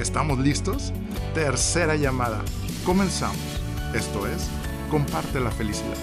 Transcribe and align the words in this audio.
¿Estamos 0.00 0.38
listos? 0.38 0.92
Tercera 1.34 1.96
llamada. 1.96 2.42
Comenzamos. 2.84 3.36
Esto 3.94 4.26
es, 4.26 4.48
comparte 4.90 5.38
la 5.38 5.50
felicidad. 5.50 5.96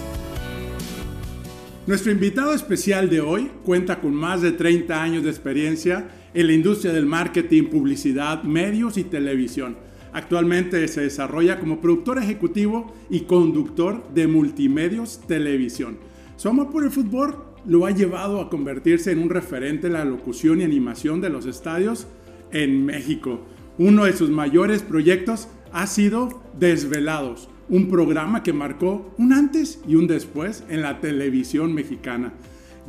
Nuestro 1.86 2.12
invitado 2.12 2.54
especial 2.54 3.10
de 3.10 3.20
hoy 3.20 3.50
cuenta 3.64 4.00
con 4.00 4.14
más 4.14 4.42
de 4.42 4.52
30 4.52 5.02
años 5.02 5.24
de 5.24 5.30
experiencia 5.30 6.08
en 6.32 6.46
la 6.46 6.52
industria 6.52 6.92
del 6.92 7.04
marketing, 7.04 7.64
publicidad, 7.64 8.44
medios 8.44 8.96
y 8.96 9.04
televisión. 9.04 9.76
Actualmente 10.12 10.86
se 10.86 11.02
desarrolla 11.02 11.58
como 11.58 11.80
productor 11.80 12.18
ejecutivo 12.18 12.94
y 13.10 13.20
conductor 13.22 14.08
de 14.14 14.28
multimedios 14.28 15.20
televisión. 15.26 15.98
Su 16.36 16.48
amor 16.48 16.70
por 16.70 16.84
el 16.84 16.92
fútbol 16.92 17.44
lo 17.66 17.86
ha 17.86 17.90
llevado 17.90 18.40
a 18.40 18.48
convertirse 18.48 19.10
en 19.10 19.18
un 19.18 19.30
referente 19.30 19.88
en 19.88 19.94
la 19.94 20.04
locución 20.04 20.60
y 20.60 20.64
animación 20.64 21.20
de 21.20 21.30
los 21.30 21.44
estadios 21.44 22.06
en 22.52 22.84
México. 22.86 23.40
Uno 23.80 24.04
de 24.04 24.12
sus 24.12 24.28
mayores 24.28 24.82
proyectos 24.82 25.48
ha 25.72 25.86
sido 25.86 26.42
Desvelados, 26.58 27.48
un 27.70 27.88
programa 27.88 28.42
que 28.42 28.52
marcó 28.52 29.14
un 29.16 29.32
antes 29.32 29.80
y 29.88 29.94
un 29.94 30.06
después 30.06 30.64
en 30.68 30.82
la 30.82 31.00
televisión 31.00 31.72
mexicana. 31.72 32.34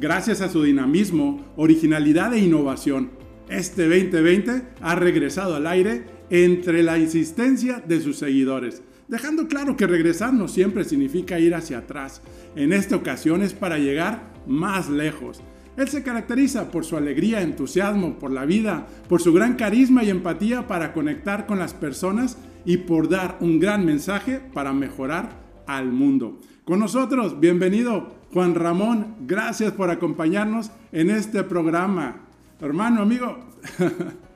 Gracias 0.01 0.41
a 0.41 0.49
su 0.49 0.63
dinamismo, 0.63 1.45
originalidad 1.55 2.33
e 2.33 2.39
innovación, 2.39 3.11
este 3.47 3.83
2020 3.83 4.63
ha 4.81 4.95
regresado 4.95 5.55
al 5.55 5.67
aire 5.67 6.03
entre 6.29 6.83
la 6.83 6.99
insistencia 6.99 7.81
de 7.87 8.01
sus 8.01 8.17
seguidores, 8.17 8.81
dejando 9.07 9.47
claro 9.47 9.77
que 9.77 9.87
regresar 9.87 10.33
no 10.33 10.49
siempre 10.49 10.83
significa 10.83 11.39
ir 11.39 11.55
hacia 11.55 11.77
atrás. 11.77 12.21
En 12.57 12.73
esta 12.73 12.97
ocasión 12.97 13.43
es 13.43 13.53
para 13.53 13.79
llegar 13.79 14.33
más 14.45 14.89
lejos. 14.89 15.41
Él 15.77 15.87
se 15.87 16.03
caracteriza 16.03 16.69
por 16.69 16.83
su 16.83 16.97
alegría, 16.97 17.41
entusiasmo 17.41 18.19
por 18.19 18.31
la 18.31 18.45
vida, 18.45 18.87
por 19.07 19.21
su 19.21 19.33
gran 19.33 19.55
carisma 19.55 20.03
y 20.03 20.09
empatía 20.09 20.67
para 20.67 20.91
conectar 20.91 21.45
con 21.45 21.59
las 21.59 21.73
personas 21.73 22.37
y 22.65 22.77
por 22.77 23.07
dar 23.07 23.37
un 23.39 23.59
gran 23.59 23.85
mensaje 23.85 24.41
para 24.53 24.73
mejorar 24.73 25.29
al 25.67 25.91
mundo. 25.91 26.39
Con 26.65 26.79
nosotros, 26.79 27.39
bienvenido 27.39 28.15
Juan 28.33 28.55
Ramón, 28.55 29.15
gracias 29.21 29.71
por 29.71 29.89
acompañarnos 29.89 30.71
en 30.91 31.09
este 31.09 31.43
programa. 31.43 32.27
Hermano, 32.59 33.01
amigo. 33.01 33.39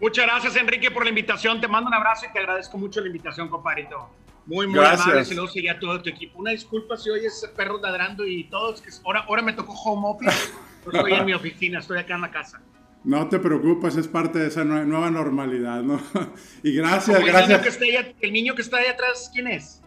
Muchas 0.00 0.26
gracias 0.26 0.56
Enrique 0.56 0.90
por 0.90 1.04
la 1.04 1.10
invitación, 1.10 1.60
te 1.60 1.68
mando 1.68 1.88
un 1.88 1.94
abrazo 1.94 2.26
y 2.28 2.32
te 2.32 2.38
agradezco 2.38 2.78
mucho 2.78 3.00
la 3.00 3.06
invitación, 3.06 3.48
compadrito. 3.48 4.10
Muy, 4.46 4.66
muy 4.66 4.78
Gracias. 4.78 5.06
amable. 5.06 5.24
Saludos 5.24 5.56
y 5.56 5.68
a 5.68 5.78
todo 5.78 6.00
tu 6.02 6.08
equipo. 6.08 6.38
Una 6.38 6.52
disculpa 6.52 6.96
si 6.96 7.10
oyes 7.10 7.48
perros 7.56 7.80
ladrando 7.82 8.26
y 8.26 8.44
todos. 8.44 8.80
Que 8.80 8.90
ahora, 9.04 9.24
ahora 9.28 9.42
me 9.42 9.52
tocó 9.52 9.72
home 9.72 10.06
office. 10.08 10.52
estoy 10.92 11.12
en 11.12 11.24
mi 11.24 11.34
oficina, 11.34 11.80
estoy 11.80 11.98
acá 11.98 12.14
en 12.14 12.20
la 12.20 12.30
casa. 12.30 12.60
No 13.02 13.28
te 13.28 13.38
preocupes, 13.38 13.96
es 13.96 14.08
parte 14.08 14.38
de 14.40 14.48
esa 14.48 14.64
nueva 14.64 15.10
normalidad, 15.10 15.82
¿no? 15.82 16.00
Y 16.62 16.72
gracias, 16.72 17.24
gracias. 17.24 17.42
El 17.42 17.48
niño, 17.48 17.62
que 17.62 17.68
está 17.68 17.84
ahí, 17.84 18.14
el 18.20 18.32
niño 18.32 18.54
que 18.54 18.62
está 18.62 18.76
ahí 18.78 18.86
atrás, 18.86 19.30
¿quién 19.32 19.46
es? 19.46 19.82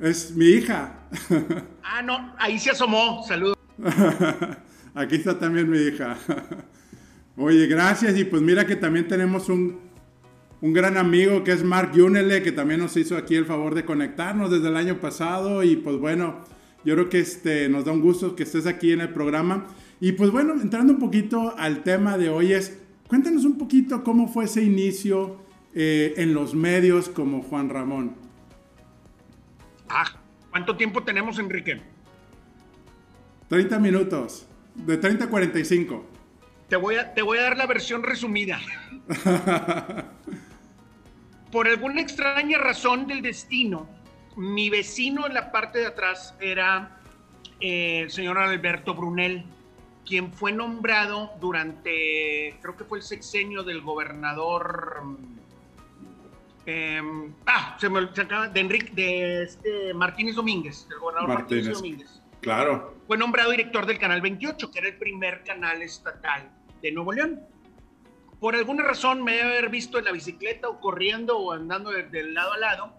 Es 0.00 0.30
mi 0.32 0.46
hija. 0.46 1.00
Ah, 1.88 2.02
no, 2.02 2.34
ahí 2.38 2.58
se 2.58 2.70
asomó. 2.70 3.22
Saludos. 3.26 3.56
Aquí 4.94 5.14
está 5.14 5.38
también 5.38 5.70
mi 5.70 5.78
hija. 5.78 6.18
Oye, 7.36 7.66
gracias. 7.68 8.18
Y 8.18 8.24
pues 8.24 8.42
mira 8.42 8.66
que 8.66 8.74
también 8.74 9.06
tenemos 9.06 9.48
un, 9.48 9.85
un 10.60 10.72
gran 10.72 10.96
amigo 10.96 11.44
que 11.44 11.52
es 11.52 11.62
Mark 11.64 11.92
Yunele, 11.92 12.42
que 12.42 12.52
también 12.52 12.80
nos 12.80 12.96
hizo 12.96 13.16
aquí 13.16 13.34
el 13.34 13.44
favor 13.44 13.74
de 13.74 13.84
conectarnos 13.84 14.50
desde 14.50 14.68
el 14.68 14.76
año 14.76 15.00
pasado. 15.00 15.62
Y 15.62 15.76
pues 15.76 15.96
bueno, 15.98 16.44
yo 16.84 16.94
creo 16.94 17.08
que 17.08 17.20
este, 17.20 17.68
nos 17.68 17.84
da 17.84 17.92
un 17.92 18.00
gusto 18.00 18.34
que 18.34 18.44
estés 18.44 18.66
aquí 18.66 18.92
en 18.92 19.00
el 19.00 19.10
programa. 19.10 19.66
Y 20.00 20.12
pues 20.12 20.30
bueno, 20.30 20.54
entrando 20.54 20.92
un 20.94 20.98
poquito 20.98 21.54
al 21.58 21.82
tema 21.82 22.16
de 22.18 22.28
hoy 22.28 22.52
es, 22.52 22.78
cuéntanos 23.06 23.44
un 23.44 23.58
poquito 23.58 24.02
cómo 24.02 24.28
fue 24.28 24.44
ese 24.44 24.62
inicio 24.62 25.38
eh, 25.74 26.14
en 26.16 26.32
los 26.34 26.54
medios 26.54 27.08
como 27.08 27.42
Juan 27.42 27.68
Ramón. 27.68 28.14
Ah, 29.88 30.06
¿cuánto 30.50 30.76
tiempo 30.76 31.02
tenemos, 31.02 31.38
Enrique? 31.38 31.80
30 33.48 33.78
minutos, 33.78 34.46
de 34.74 34.96
30 34.96 35.26
a 35.26 35.28
45. 35.28 36.04
Te 36.68 36.76
voy 36.76 36.96
a, 36.96 37.14
te 37.14 37.22
voy 37.22 37.38
a 37.38 37.42
dar 37.42 37.56
la 37.56 37.66
versión 37.66 38.02
resumida. 38.02 38.58
por 41.50 41.68
alguna 41.68 42.00
extraña 42.00 42.58
razón 42.58 43.06
del 43.06 43.22
destino, 43.22 43.88
mi 44.36 44.68
vecino 44.68 45.26
en 45.26 45.34
la 45.34 45.50
parte 45.50 45.78
de 45.78 45.86
atrás 45.86 46.34
era 46.40 47.00
eh, 47.60 48.00
el 48.02 48.10
señor 48.10 48.38
Alberto 48.38 48.94
Brunel, 48.94 49.44
quien 50.04 50.32
fue 50.32 50.52
nombrado 50.52 51.32
durante, 51.40 52.56
creo 52.60 52.76
que 52.76 52.84
fue 52.84 52.98
el 52.98 53.04
sexenio 53.04 53.62
del 53.62 53.80
gobernador. 53.80 55.02
Em, 56.66 57.32
ah, 57.46 57.76
se 57.80 57.88
me 57.88 58.00
acaba, 58.00 58.48
de 58.48 58.60
Enrique, 58.60 58.92
de 58.92 59.44
este 59.44 59.94
Martínez 59.94 60.34
Domínguez, 60.34 60.88
del 60.88 60.98
gobernador 60.98 61.28
Martínez 61.28 61.74
Domínguez. 61.74 62.22
Claro. 62.40 62.94
Fue 63.06 63.16
nombrado 63.16 63.50
director 63.50 63.86
del 63.86 63.98
canal 63.98 64.20
28, 64.20 64.70
que 64.70 64.78
era 64.78 64.88
el 64.88 64.96
primer 64.96 65.42
canal 65.44 65.80
estatal 65.82 66.50
de 66.82 66.92
Nuevo 66.92 67.12
León 67.12 67.40
por 68.40 68.54
alguna 68.54 68.82
razón 68.82 69.22
me 69.22 69.32
debe 69.32 69.58
haber 69.58 69.70
visto 69.70 69.98
en 69.98 70.04
la 70.04 70.12
bicicleta 70.12 70.68
o 70.68 70.80
corriendo 70.80 71.38
o 71.38 71.52
andando 71.52 71.90
de, 71.90 72.24
lado 72.24 72.52
a 72.52 72.58
lado 72.58 72.92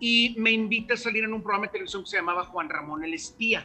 y 0.00 0.34
me 0.38 0.50
invita 0.50 0.94
a 0.94 0.96
salir 0.96 1.24
en 1.24 1.32
un 1.32 1.42
programa 1.42 1.66
de 1.66 1.72
televisión 1.72 2.02
que 2.02 2.10
se 2.10 2.16
llamaba 2.16 2.44
Juan 2.44 2.68
Ramón 2.68 3.04
el 3.04 3.14
Espía, 3.14 3.64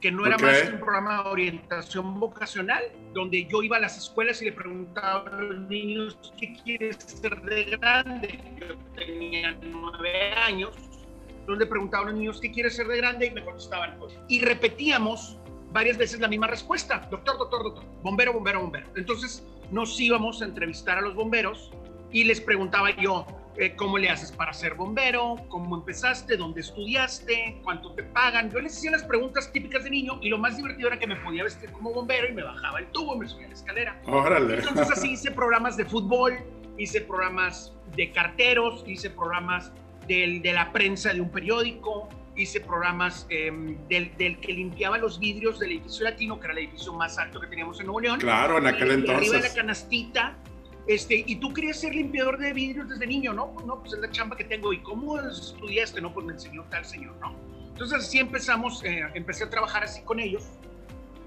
que 0.00 0.10
no 0.10 0.26
era 0.26 0.36
más 0.38 0.62
que 0.62 0.70
un 0.70 0.80
programa 0.80 1.22
de 1.22 1.28
orientación 1.28 2.18
vocacional, 2.18 2.82
donde 3.12 3.46
yo 3.46 3.62
iba 3.62 3.76
a 3.76 3.80
las 3.80 3.96
escuelas 3.96 4.42
y 4.42 4.46
le 4.46 4.52
preguntaba 4.52 5.30
a 5.30 5.40
los 5.40 5.60
niños 5.68 6.18
qué 6.38 6.56
quieres 6.64 6.96
ser 6.96 7.40
de 7.42 7.64
grande. 7.76 8.40
Yo 8.60 8.76
tenía 8.96 9.56
nueve 9.62 10.32
años, 10.32 10.74
donde 11.46 11.64
preguntaba 11.64 12.08
a 12.08 12.10
los 12.10 12.18
niños 12.18 12.40
qué 12.40 12.50
quieres 12.50 12.74
ser 12.74 12.88
de 12.88 12.96
grande 12.96 13.26
y 13.26 13.30
me 13.30 13.44
contestaban. 13.44 13.96
Y 14.28 14.40
repetíamos 14.40 15.38
varias 15.70 15.96
veces 15.96 16.18
la 16.18 16.26
misma 16.26 16.48
respuesta, 16.48 17.06
doctor, 17.08 17.38
doctor, 17.38 17.62
doctor, 17.62 17.84
bombero, 18.02 18.32
bombero, 18.32 18.62
bombero. 18.62 18.88
Entonces, 18.96 19.46
nos 19.70 19.98
íbamos 20.00 20.42
a 20.42 20.46
entrevistar 20.46 20.98
a 20.98 21.00
los 21.00 21.14
bomberos 21.14 21.70
y 22.10 22.24
les 22.24 22.40
preguntaba 22.40 22.90
yo, 22.96 23.26
eh, 23.56 23.74
¿cómo 23.74 23.98
le 23.98 24.08
haces 24.08 24.32
para 24.32 24.52
ser 24.52 24.74
bombero? 24.74 25.36
¿Cómo 25.48 25.76
empezaste? 25.76 26.36
¿Dónde 26.36 26.60
estudiaste? 26.60 27.60
¿Cuánto 27.64 27.92
te 27.92 28.04
pagan? 28.04 28.50
Yo 28.50 28.60
les 28.60 28.76
hacía 28.76 28.92
las 28.92 29.02
preguntas 29.02 29.52
típicas 29.52 29.84
de 29.84 29.90
niño 29.90 30.18
y 30.22 30.28
lo 30.28 30.38
más 30.38 30.56
divertido 30.56 30.88
era 30.88 30.98
que 30.98 31.06
me 31.06 31.16
podía 31.16 31.42
vestir 31.42 31.70
como 31.72 31.92
bombero 31.92 32.28
y 32.28 32.32
me 32.32 32.44
bajaba 32.44 32.78
el 32.78 32.86
tubo 32.92 33.16
y 33.16 33.18
me 33.18 33.28
subía 33.28 33.46
a 33.46 33.48
la 33.48 33.54
escalera. 33.54 34.00
Órale. 34.06 34.58
Entonces 34.58 34.90
así 34.90 35.10
hice 35.10 35.30
programas 35.32 35.76
de 35.76 35.84
fútbol, 35.84 36.38
hice 36.78 37.00
programas 37.00 37.74
de 37.96 38.12
carteros, 38.12 38.84
hice 38.86 39.10
programas 39.10 39.72
del, 40.06 40.40
de 40.40 40.52
la 40.52 40.72
prensa 40.72 41.12
de 41.12 41.20
un 41.20 41.30
periódico, 41.30 42.08
hice 42.42 42.60
programas 42.60 43.26
em, 43.30 43.76
del, 43.88 44.16
del, 44.16 44.38
que 44.40 44.52
limpiaba 44.52 44.98
los 44.98 45.18
vidrios 45.18 45.58
del 45.58 45.72
edificio 45.72 46.04
latino, 46.04 46.38
que 46.38 46.46
era 46.46 46.52
el 46.52 46.58
edificio 46.60 46.92
más 46.92 47.18
alto 47.18 47.40
que 47.40 47.46
teníamos 47.46 47.78
en 47.80 47.86
Nuevo 47.86 48.00
León. 48.00 48.20
Claro, 48.20 48.58
en 48.58 48.66
aquel 48.66 48.90
entonces. 48.90 49.28
Arriba 49.28 49.42
de 49.42 49.48
la 49.48 49.54
canastita. 49.54 50.36
Este, 50.86 51.22
y 51.26 51.36
tú 51.36 51.52
querías 51.52 51.78
ser 51.78 51.94
limpiador 51.94 52.38
de 52.38 52.52
vidrios 52.52 52.88
desde 52.88 53.06
niño, 53.06 53.34
¿no? 53.34 53.54
No, 53.66 53.80
pues 53.80 53.92
es 53.92 53.98
la 53.98 54.10
chamba 54.10 54.36
que 54.36 54.44
tengo. 54.44 54.72
¿Y 54.72 54.78
cómo 54.78 55.20
estudiaste? 55.20 56.00
No, 56.00 56.14
pues 56.14 56.24
me 56.24 56.32
enseñó 56.32 56.64
tal 56.70 56.84
señor, 56.84 57.16
¿no? 57.20 57.36
Entonces 57.68 57.98
así 57.98 58.18
empezamos, 58.18 58.82
eh, 58.84 59.02
empecé 59.14 59.44
a 59.44 59.50
trabajar 59.50 59.84
así 59.84 60.02
con 60.02 60.18
ellos. 60.18 60.44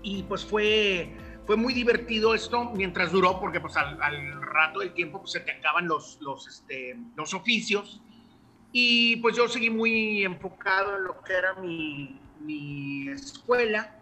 Y 0.02 0.24
pues 0.24 0.44
fue, 0.44 1.12
fue 1.46 1.58
muy 1.58 1.74
divertido 1.74 2.34
esto 2.34 2.72
mientras 2.74 3.12
duró, 3.12 3.40
porque 3.40 3.60
pues 3.60 3.78
al, 3.78 4.02
al 4.02 4.42
rato 4.42 4.80
del 4.80 4.94
tiempo 4.94 5.20
pues, 5.20 5.34
se 5.34 5.42
te 5.42 5.52
acaban 5.52 5.88
los, 5.88 6.18
los, 6.22 6.48
este, 6.48 6.98
los 7.16 7.34
oficios 7.36 8.02
y 8.72 9.18
pues 9.18 9.36
yo 9.36 9.48
seguí 9.48 9.70
muy 9.70 10.24
enfocado 10.24 10.98
en 10.98 11.04
lo 11.04 11.22
que 11.24 11.34
era 11.34 11.54
mi, 11.56 12.20
mi 12.40 13.10
escuela. 13.10 13.98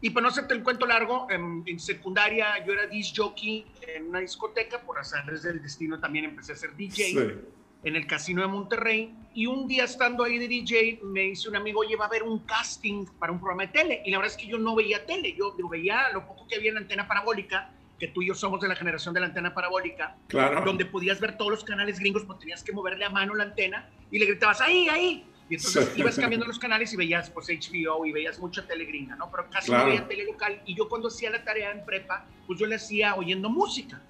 Y 0.00 0.10
para 0.10 0.24
no 0.24 0.28
hacerte 0.28 0.54
el 0.54 0.62
cuento 0.62 0.86
largo, 0.86 1.26
en, 1.30 1.64
secundaria 1.80 2.64
yo 2.66 2.74
era 2.74 2.86
disc 2.86 3.16
jockey 3.16 3.64
en 3.94 4.10
una 4.10 4.20
discoteca, 4.20 4.80
por 4.82 4.98
azares 4.98 5.42
del 5.42 5.62
destino 5.62 5.98
también 5.98 6.26
empecé 6.26 6.52
a 6.52 6.56
ser 6.56 6.76
DJ 6.76 7.38
en 7.84 7.96
el 7.96 8.06
Casino 8.06 8.42
de 8.42 8.48
Monterrey. 8.48 9.14
Y 9.34 9.46
un 9.46 9.66
día 9.66 9.84
estando 9.84 10.22
ahí 10.22 10.38
de 10.38 10.46
DJ, 10.46 11.00
me 11.02 11.22
dice 11.22 11.48
un 11.48 11.56
amigo, 11.56 11.80
oye, 11.80 11.96
va 11.96 12.04
a 12.04 12.08
haber 12.08 12.22
un 12.22 12.40
casting 12.40 13.06
para 13.18 13.32
un 13.32 13.38
programa 13.38 13.64
de 13.64 13.68
tele. 13.72 14.02
Y 14.04 14.10
la 14.10 14.18
verdad 14.18 14.34
es 14.36 14.42
que 14.42 14.46
yo 14.46 14.58
no 14.58 14.74
veía 14.74 15.04
tele, 15.06 15.34
yo, 15.34 15.56
yo 15.58 15.68
veía 15.68 16.10
lo 16.12 16.26
poco 16.26 16.46
que 16.46 16.56
había 16.56 16.68
en 16.68 16.74
la 16.74 16.80
antena 16.82 17.08
parabólica 17.08 17.70
que 17.98 18.08
tú 18.08 18.22
y 18.22 18.26
yo 18.28 18.34
somos 18.34 18.60
de 18.60 18.68
la 18.68 18.74
generación 18.74 19.14
de 19.14 19.20
la 19.20 19.26
antena 19.26 19.54
parabólica, 19.54 20.16
Claro. 20.28 20.62
donde 20.64 20.84
podías 20.84 21.20
ver 21.20 21.36
todos 21.36 21.50
los 21.50 21.64
canales 21.64 21.98
gringos, 21.98 22.24
pues 22.24 22.38
tenías 22.38 22.62
que 22.62 22.72
moverle 22.72 23.04
a 23.04 23.10
mano 23.10 23.34
la 23.34 23.44
antena 23.44 23.88
y 24.10 24.18
le 24.18 24.26
gritabas, 24.26 24.60
ahí, 24.60 24.88
ahí. 24.88 25.24
Y 25.48 25.56
entonces 25.56 25.90
Sí. 25.94 26.00
ibas 26.00 26.16
cambiando 26.16 26.46
los 26.48 26.58
canales 26.58 26.92
y 26.92 26.96
veías 26.96 27.30
pues 27.30 27.48
HBO 27.48 28.04
y 28.06 28.12
veías 28.12 28.38
mucha 28.38 28.66
tele 28.66 28.84
gringa, 28.86 29.14
¿no? 29.16 29.30
Pero 29.30 29.48
casi 29.50 29.68
Claro. 29.68 29.84
no 29.84 29.90
veía 29.90 30.08
tele 30.08 30.24
local. 30.24 30.60
Y 30.66 30.74
yo 30.74 30.88
cuando 30.88 31.08
hacía 31.08 31.30
la 31.30 31.44
tarea 31.44 31.70
en 31.70 31.84
prepa, 31.84 32.26
pues 32.46 32.58
yo 32.58 32.66
le 32.66 32.76
hacía 32.76 33.14
oyendo 33.14 33.48
música. 33.50 34.00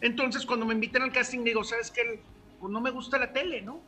Entonces 0.00 0.44
cuando 0.44 0.66
me 0.66 0.74
invitan 0.74 1.02
al 1.02 1.12
casting 1.12 1.42
digo, 1.42 1.64
¿sabes 1.64 1.90
qué? 1.90 2.20
Pues 2.60 2.72
no 2.72 2.80
me 2.80 2.90
gusta 2.90 3.18
la 3.18 3.32
tele, 3.32 3.62
¿no? 3.62 3.80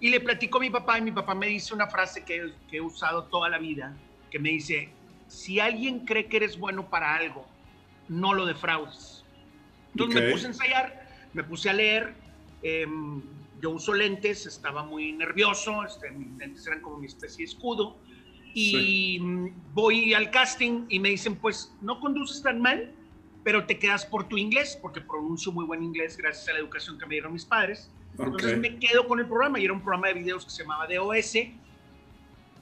Y 0.00 0.10
le 0.10 0.20
platico 0.20 0.58
a 0.58 0.60
mi 0.60 0.70
papá 0.70 0.98
y 0.98 1.02
mi 1.02 1.12
papá 1.12 1.34
me 1.34 1.46
dice 1.46 1.72
una 1.74 1.86
frase 1.86 2.24
que, 2.24 2.52
que 2.68 2.78
he 2.78 2.80
usado 2.80 3.24
toda 3.24 3.48
la 3.48 3.58
vida, 3.58 3.96
que 4.30 4.38
me 4.40 4.50
dice, 4.50 4.90
si 5.28 5.60
alguien 5.60 6.00
cree 6.04 6.26
que 6.26 6.38
eres 6.38 6.58
bueno 6.58 6.90
para 6.90 7.14
algo, 7.14 7.46
no 8.12 8.34
lo 8.34 8.46
defraudes. 8.46 9.26
Entonces 9.94 10.16
Ok. 10.16 10.24
me 10.24 10.30
puse 10.30 10.46
a 10.46 10.48
ensayar, 10.48 10.98
me 11.32 11.44
puse 11.44 11.70
a 11.70 11.72
leer, 11.72 12.22
em, 12.62 13.22
yo 13.60 13.70
uso 13.70 13.92
lentes, 13.92 14.46
estaba 14.46 14.84
muy 14.84 15.12
nervioso, 15.12 15.84
este, 15.84 16.10
mis 16.12 16.36
lentes 16.36 16.66
eran 16.66 16.80
como 16.80 16.98
mi 16.98 17.06
especie 17.06 17.44
de 17.44 17.50
escudo, 17.50 18.02
y 18.54 19.18
mm, 19.20 19.72
voy 19.72 20.14
al 20.14 20.30
casting 20.30 20.86
y 20.88 21.00
me 21.00 21.08
dicen, 21.10 21.36
pues 21.36 21.76
no 21.80 22.00
conduces 22.00 22.42
tan 22.42 22.60
mal, 22.60 22.94
pero 23.42 23.66
te 23.66 23.78
quedas 23.78 24.06
por 24.06 24.28
tu 24.28 24.36
inglés, 24.36 24.78
porque 24.80 25.00
pronuncio 25.00 25.52
muy 25.52 25.64
buen 25.64 25.82
inglés 25.82 26.16
gracias 26.16 26.48
a 26.48 26.52
la 26.52 26.60
educación 26.60 26.98
que 26.98 27.06
me 27.06 27.14
dieron 27.14 27.32
mis 27.32 27.46
padres. 27.46 27.90
Entonces 28.12 28.52
Ok. 28.52 28.60
me 28.60 28.78
quedo 28.78 29.08
con 29.08 29.18
el 29.18 29.26
programa 29.26 29.58
y 29.58 29.64
era 29.64 29.72
un 29.72 29.82
programa 29.82 30.08
de 30.08 30.14
videos 30.14 30.44
que 30.44 30.50
se 30.50 30.62
llamaba 30.62 30.86
DOS. 30.86 31.34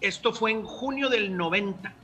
Esto 0.00 0.32
fue 0.32 0.52
en 0.52 0.62
junio 0.64 1.10
del 1.10 1.36
90. 1.36 1.99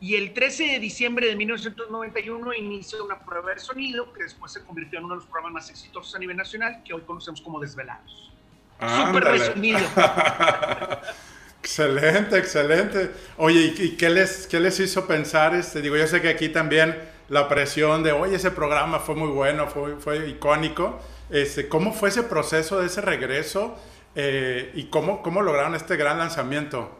Y 0.00 0.14
el 0.14 0.32
13 0.32 0.64
de 0.64 0.78
diciembre 0.78 1.26
de 1.26 1.36
1991 1.36 2.54
inició 2.54 3.04
una 3.04 3.18
prueba 3.18 3.52
de 3.52 3.60
sonido 3.60 4.12
que 4.14 4.22
después 4.22 4.50
se 4.50 4.64
convirtió 4.64 4.98
en 4.98 5.04
uno 5.04 5.14
de 5.14 5.20
los 5.20 5.26
programas 5.26 5.52
más 5.52 5.70
exitosos 5.70 6.14
a 6.14 6.18
nivel 6.18 6.38
nacional 6.38 6.82
que 6.82 6.94
hoy 6.94 7.02
conocemos 7.02 7.42
como 7.42 7.60
Desvelados. 7.60 8.32
Súper 8.80 9.24
resumido. 9.24 9.78
Excelente, 11.62 12.38
excelente. 12.38 13.10
Oye, 13.36 13.74
¿y, 13.76 13.82
y 13.82 13.96
qué, 13.98 14.08
les, 14.08 14.46
qué 14.46 14.58
les 14.58 14.80
hizo 14.80 15.06
pensar? 15.06 15.54
Este, 15.54 15.82
digo, 15.82 15.94
yo 15.94 16.06
sé 16.06 16.22
que 16.22 16.30
aquí 16.30 16.48
también 16.48 16.96
la 17.28 17.48
presión 17.48 18.02
de, 18.02 18.12
oye, 18.12 18.36
ese 18.36 18.50
programa 18.50 18.98
fue 18.98 19.14
muy 19.14 19.28
bueno, 19.28 19.66
fue, 19.66 19.96
fue 19.96 20.28
icónico. 20.30 20.98
Este, 21.28 21.68
¿Cómo 21.68 21.92
fue 21.92 22.08
ese 22.08 22.22
proceso 22.22 22.80
de 22.80 22.86
ese 22.86 23.02
regreso 23.02 23.78
eh, 24.14 24.72
y 24.74 24.84
cómo, 24.84 25.22
cómo 25.22 25.42
lograron 25.42 25.74
este 25.74 25.96
gran 25.96 26.18
lanzamiento? 26.18 26.98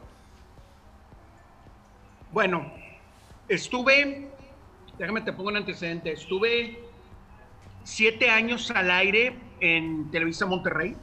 Bueno, 2.31 2.71
estuve, 3.51 4.29
déjame 4.97 5.21
te 5.23 5.33
pongo 5.33 5.51
un 5.51 5.57
antecedente, 5.57 6.13
estuve 6.13 6.79
siete 7.83 8.31
años 8.31 8.71
al 8.71 8.91
aire 8.91 9.35
en 9.59 10.11
Televisa 10.11 10.47
Monterrey 10.47 10.97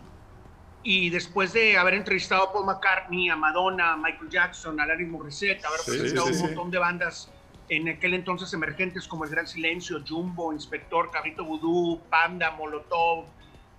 y 0.81 1.09
después 1.09 1.51
de 1.51 1.77
haber 1.77 1.95
entrevistado 1.95 2.44
a 2.44 2.53
Paul 2.53 2.65
McCartney, 2.65 3.29
a 3.29 3.35
Madonna, 3.35 3.94
a 3.94 3.97
Michael 3.97 4.29
Jackson, 4.29 4.79
a 4.79 4.85
Larry 4.85 5.05
Morissette, 5.05 5.63
haber 5.65 5.79
Sí, 5.81 5.91
presentado 5.91 6.27
sí, 6.27 6.33
un 6.33 6.38
sí. 6.38 6.44
montón 6.45 6.71
de 6.71 6.77
bandas 6.77 7.29
en 7.67 7.89
aquel 7.89 8.13
entonces 8.13 8.53
emergentes 8.53 9.05
como 9.07 9.25
El 9.25 9.31
Gran 9.31 9.45
Silencio, 9.45 10.01
Jumbo, 10.07 10.53
Inspector, 10.53 11.11
Cabrito 11.11 11.44
Vudú, 11.44 11.99
Panda, 12.09 12.51
Molotov, 12.51 13.25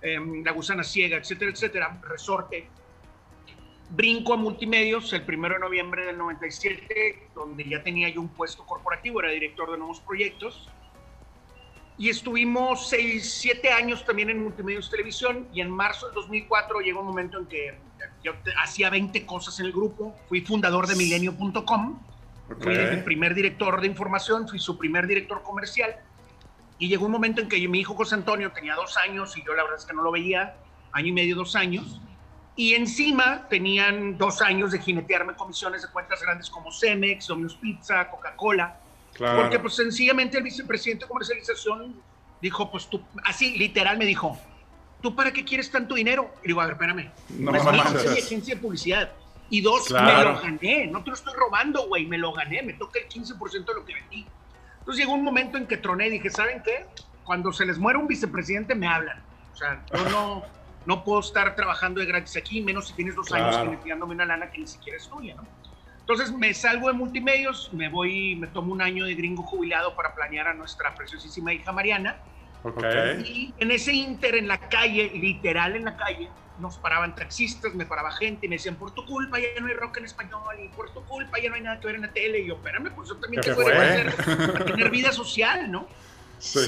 em, 0.03 0.43
La 0.43 0.51
Gusana 0.51 0.83
Ciega, 0.83 1.17
etcétera, 1.17 1.49
etcétera, 1.49 1.99
Resorte. 2.07 2.67
Brinco 3.91 4.33
a 4.33 4.37
multimedios 4.37 5.11
el 5.13 5.23
primero 5.23 5.55
de 5.55 5.61
noviembre 5.61 6.05
del 6.05 6.17
97, 6.17 7.29
donde 7.33 7.67
ya 7.67 7.81
tenía 7.81 8.09
yo 8.09 8.21
un 8.21 8.29
puesto 8.29 8.65
corporativo, 8.65 9.19
era 9.19 9.31
director 9.31 9.71
de 9.71 9.77
nuevos 9.77 9.99
proyectos. 10.01 10.69
Y 11.97 12.09
estuvimos 12.09 12.87
seis, 12.87 13.33
siete 13.33 13.71
años 13.71 14.05
también 14.05 14.29
en 14.29 14.41
Multimedios 14.41 14.89
Televisión 14.89 15.49
y 15.53 15.59
en 15.59 15.69
marzo 15.69 16.05
del 16.05 16.15
2004 16.15 16.79
llegó 16.79 17.01
un 17.01 17.07
momento 17.07 17.39
en 17.39 17.45
que 17.47 17.77
yo 18.23 18.33
hacía 18.63 18.89
20 18.89 19.25
cosas 19.25 19.59
en 19.59 19.65
el 19.65 19.73
grupo. 19.73 20.15
Fui 20.29 20.39
fundador 20.39 20.87
de 20.87 20.95
milenio.com, 20.95 21.99
fui 22.61 22.73
el 22.73 23.03
primer 23.03 23.35
director 23.35 23.81
de 23.81 23.87
información, 23.87 24.47
fui 24.47 24.59
su 24.59 24.77
primer 24.77 25.07
director 25.07 25.43
comercial. 25.43 25.97
Y 26.77 26.87
llegó 26.87 27.05
un 27.05 27.11
momento 27.11 27.41
en 27.41 27.49
que 27.49 27.67
mi 27.67 27.81
hijo 27.81 27.95
José 27.95 28.15
Antonio 28.15 28.51
tenía 28.53 28.75
dos 28.75 28.95
años 28.95 29.35
y 29.35 29.43
yo 29.43 29.53
la 29.53 29.63
verdad 29.63 29.79
es 29.79 29.85
que 29.85 29.93
no 29.93 30.01
lo 30.01 30.11
veía, 30.11 30.55
año 30.93 31.07
y 31.07 31.11
medio, 31.11 31.35
dos 31.35 31.57
años. 31.57 31.99
Y 32.59 32.73
encima 32.75 33.47
tenían 33.47 34.17
dos 34.17 34.41
años 34.41 34.73
de 34.73 34.79
jinetearme 34.79 35.33
comisiones 35.33 35.81
de 35.81 35.87
cuentas 35.87 36.21
grandes 36.21 36.49
como 36.49 36.73
Cemex, 36.73 37.27
Domino's 37.27 37.55
Pizza, 37.55 38.09
Coca-Cola. 38.09 38.77
Claro. 39.13 39.43
Porque 39.43 39.59
pues 39.59 39.75
sencillamente 39.75 40.37
el 40.37 40.43
vicepresidente 40.43 41.05
de 41.05 41.07
comercialización 41.07 41.95
dijo, 42.41 42.69
pues 42.69 42.87
tú, 42.89 43.01
así 43.23 43.57
literal 43.57 43.97
me 43.97 44.03
dijo, 44.05 44.37
¿tú 45.01 45.15
para 45.15 45.31
qué 45.31 45.45
quieres 45.45 45.71
tanto 45.71 45.95
dinero? 45.95 46.33
Y 46.43 46.47
digo, 46.47 46.59
a 46.59 46.65
ver, 46.65 46.73
espérame. 46.73 47.09
No 47.29 47.53
manches. 47.53 48.01
soy 48.01 48.19
agencia 48.19 48.55
de 48.55 48.59
publicidad. 48.59 49.09
Y 49.49 49.61
dos, 49.61 49.89
me 49.89 49.97
Claro. 49.97 50.33
lo 50.33 50.41
gané. 50.41 50.87
No 50.87 51.01
te 51.01 51.11
lo 51.11 51.15
estoy 51.15 51.33
robando, 51.35 51.87
güey. 51.87 52.07
Me 52.07 52.17
lo 52.17 52.33
gané. 52.33 52.61
Me 52.61 52.73
toca 52.73 52.99
el 52.99 53.07
15% 53.07 53.67
de 53.67 53.73
lo 53.73 53.85
que 53.85 53.93
vendí. 53.93 54.27
Entonces 54.79 54.97
llegó 55.05 55.13
un 55.13 55.23
momento 55.23 55.57
en 55.57 55.65
que 55.65 55.77
troné 55.77 56.07
y 56.07 56.09
dije, 56.09 56.29
¿saben 56.29 56.61
qué? 56.61 56.85
Cuando 57.23 57.53
se 57.53 57.65
les 57.65 57.77
muere 57.79 57.97
un 57.97 58.07
vicepresidente 58.07 58.75
me 58.75 58.85
hablan. 58.85 59.23
O 59.53 59.55
sea, 59.55 59.81
yo 59.95 60.09
no, 60.09 60.43
no 60.89 61.03
puedo 61.03 61.19
estar 61.19 61.55
trabajando 61.55 61.99
de 62.01 62.07
gratis 62.07 62.35
aquí, 62.35 62.61
menos 62.61 62.87
si 62.87 62.93
tienes 62.95 63.15
dos 63.15 63.31
años 63.31 63.49
Claro. 63.55 63.69
jineteándome 63.69 64.15
una 64.15 64.25
lana 64.25 64.49
que 64.49 64.57
ni 64.57 64.65
siquiera 64.65 64.97
es 64.97 65.07
tuya, 65.07 65.35
¿no? 65.35 65.43
Entonces 65.99 66.31
me 66.31 66.51
salgo 66.55 66.87
de 66.87 66.93
multimedios, 66.93 67.69
me 67.73 67.89
voy, 67.89 68.35
me 68.35 68.47
tomo 68.47 68.73
un 68.73 68.81
año 68.81 69.05
de 69.05 69.13
gringo 69.13 69.43
jubilado 69.43 69.95
para 69.95 70.15
planear 70.15 70.47
a 70.47 70.55
nuestra 70.55 70.95
preciosísima 70.95 71.53
hija 71.53 71.71
Mariana. 71.71 72.17
Ok. 72.63 72.83
Y 73.23 73.53
en 73.59 73.69
ese 73.69 73.93
inter, 73.93 74.33
en 74.33 74.47
la 74.47 74.57
calle, 74.57 75.11
literal 75.13 75.75
en 75.75 75.85
la 75.85 75.95
calle, 75.95 76.27
nos 76.57 76.79
paraban 76.79 77.13
taxistas, 77.13 77.75
me 77.75 77.85
paraba 77.85 78.11
gente 78.11 78.47
y 78.47 78.49
me 78.49 78.55
decían, 78.55 78.75
por 78.75 78.91
tu 78.95 79.05
culpa 79.05 79.37
ya 79.39 79.61
no 79.61 79.67
hay 79.67 79.75
rock 79.75 79.97
en 79.97 80.05
español 80.05 80.55
y 80.65 80.67
por 80.69 80.91
tu 80.91 81.01
culpa 81.05 81.37
ya 81.39 81.49
no 81.49 81.55
hay 81.55 81.61
nada 81.61 81.79
que 81.79 81.85
ver 81.85 81.95
en 81.97 82.01
la 82.01 82.11
tele. 82.11 82.39
Y 82.39 82.47
yo, 82.47 82.55
espérame, 82.55 82.89
pues 82.95 83.07
yo 83.09 83.15
también 83.17 83.43
¿Qué 83.43 83.53
tengo 83.53 83.67
a, 83.69 83.71
hacer- 83.71 84.61
a 84.61 84.65
tener 84.65 84.89
vida 84.89 85.11
social, 85.11 85.71
¿no? 85.71 85.87
Sí. 86.39 86.59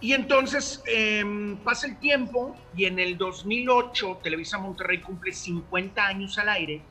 Y 0.00 0.12
entonces 0.12 0.82
em, 0.86 1.56
pasa 1.58 1.86
el 1.86 1.98
tiempo 1.98 2.56
y 2.74 2.84
en 2.84 2.98
el 2.98 3.16
2008 3.16 4.20
Televisa 4.22 4.58
Monterrey 4.58 5.00
cumple 5.00 5.32
50 5.32 6.06
años 6.06 6.38
al 6.38 6.50
aire 6.50 6.82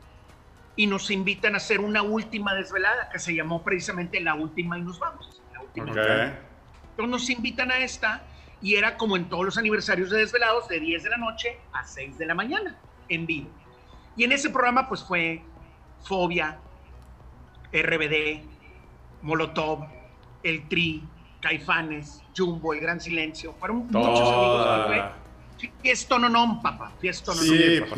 y 0.75 0.88
nos 0.88 1.10
invitan 1.12 1.54
a 1.54 1.57
hacer 1.57 1.80
una 1.80 2.02
última 2.02 2.54
desvelada 2.54 3.10
que 3.12 3.19
se 3.19 3.34
llamó 3.34 3.63
precisamente 3.63 4.19
La 4.19 4.36
Última 4.36 4.78
y 4.78 4.81
nos 4.81 5.00
vamos. 5.00 5.42
La 5.54 5.62
última 5.62 5.92
Ok. 5.92 5.98
entonces 5.98 7.12
nos 7.12 7.30
invitan 7.30 7.72
a 7.72 7.78
esta 7.78 8.24
y 8.62 8.75
era 8.75 8.98
como 8.98 9.16
en 9.16 9.30
todos 9.30 9.46
los 9.46 9.58
aniversarios 9.58 10.10
de 10.10 10.18
Desvelados, 10.18 10.68
de 10.68 10.80
10 10.80 11.04
de 11.04 11.10
la 11.10 11.18
noche 11.18 11.60
a 11.74 11.86
6 11.86 12.18
de 12.18 12.25
la 12.25 12.34
mañana, 12.34 12.80
en 13.10 13.25
vivo. 13.25 13.51
Y 14.18 14.24
en 14.24 14.32
ese 14.32 14.50
programa 14.50 14.89
pues 14.89 15.03
fue 15.03 15.44
Fobia, 16.03 16.60
RBD, 17.72 18.44
Molotov, 19.22 19.86
El 20.41 20.68
Tri, 20.68 21.03
Caifanes, 21.50 22.24
Jumbo, 22.36 22.74
El 22.74 22.80
Gran 22.80 23.00
Silencio. 23.00 23.54
Fueron 23.60 23.86
muchos 23.88 24.32
amigos. 24.32 25.12
Fue 25.60 25.70
Fiestononón, 25.84 26.60
papá, 26.62 26.92
fiestononón. 27.00 27.46
Sí, 27.48 27.80
papá. 27.82 27.96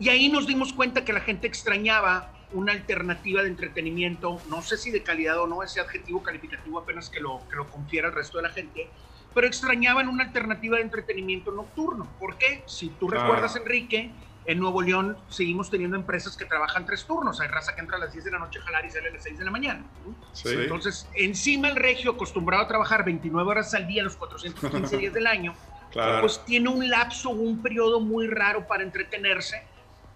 Y 0.00 0.08
ahí 0.08 0.28
nos 0.28 0.46
dimos 0.48 0.72
cuenta 0.72 1.04
que 1.04 1.12
la 1.12 1.20
gente 1.20 1.46
extrañaba 1.46 2.32
una 2.52 2.72
alternativa 2.72 3.42
de 3.42 3.48
entretenimiento, 3.48 4.40
no 4.50 4.60
sé 4.60 4.76
si 4.76 4.90
de 4.90 5.04
calidad 5.04 5.40
o 5.40 5.46
no, 5.46 5.62
ese 5.62 5.80
adjetivo 5.80 6.20
calificativo 6.22 6.80
apenas 6.80 7.08
que 7.08 7.20
lo, 7.20 7.40
que 7.48 7.54
lo 7.56 7.68
confiera 7.70 8.08
el 8.08 8.14
resto 8.14 8.38
de 8.38 8.42
la 8.42 8.50
gente, 8.50 8.90
pero 9.32 9.46
extrañaban 9.46 10.08
una 10.08 10.24
alternativa 10.24 10.76
de 10.78 10.82
entretenimiento 10.82 11.52
nocturno. 11.52 12.08
¿Por 12.18 12.36
qué? 12.38 12.64
Si 12.66 12.88
tú 12.90 13.08
Ah. 13.12 13.20
recuerdas, 13.22 13.54
Enrique, 13.54 14.10
en 14.44 14.58
Nuevo 14.58 14.82
León 14.82 15.16
seguimos 15.28 15.70
teniendo 15.70 15.96
empresas 15.96 16.36
que 16.36 16.44
trabajan 16.44 16.84
tres 16.84 17.04
turnos. 17.04 17.40
Hay 17.40 17.48
raza 17.48 17.74
que 17.74 17.80
entra 17.80 17.96
a 17.96 18.00
las 18.00 18.12
10 18.12 18.24
de 18.24 18.30
la 18.32 18.38
noche 18.40 18.58
a 18.58 18.62
jalar 18.62 18.84
y 18.84 18.90
sale 18.90 19.08
a 19.08 19.12
las 19.12 19.22
6 19.22 19.38
de 19.38 19.44
la 19.44 19.50
mañana. 19.50 19.84
Sí. 20.32 20.48
Entonces, 20.50 21.08
encima 21.14 21.68
el 21.68 21.76
regio, 21.76 22.12
acostumbrado 22.12 22.64
a 22.64 22.68
trabajar 22.68 23.04
29 23.04 23.48
horas 23.50 23.72
al 23.74 23.86
día, 23.86 24.02
los 24.02 24.16
415 24.16 24.96
días 24.98 25.12
del 25.14 25.26
año, 25.26 25.54
Claro. 25.92 26.22
pues 26.22 26.42
tiene 26.46 26.68
un 26.70 26.88
lapso, 26.88 27.30
un 27.30 27.60
periodo 27.62 28.00
muy 28.00 28.26
raro 28.26 28.66
para 28.66 28.82
entretenerse 28.82 29.62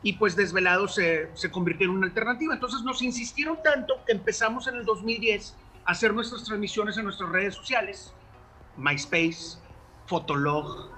y 0.03 0.15
pues 0.15 0.35
Desvelado 0.35 0.89
se, 0.89 1.31
se 1.35 1.51
convirtió 1.51 1.85
en 1.87 1.93
una 1.97 2.07
alternativa. 2.07 2.55
Entonces 2.55 2.81
nos 2.83 3.03
insistieron 3.03 3.63
tanto 3.63 3.95
que 4.07 4.13
empezamos 4.13 4.67
en 4.69 4.77
el 4.77 4.85
2010 4.87 5.55
a 5.85 5.93
hacer 5.93 6.15
nuestras 6.15 6.45
transmisiones 6.45 6.97
en 6.97 7.05
nuestras 7.05 7.29
redes 7.31 7.55
sociales, 7.55 8.13
MySpace, 8.77 9.59
Fotolog 10.07 10.91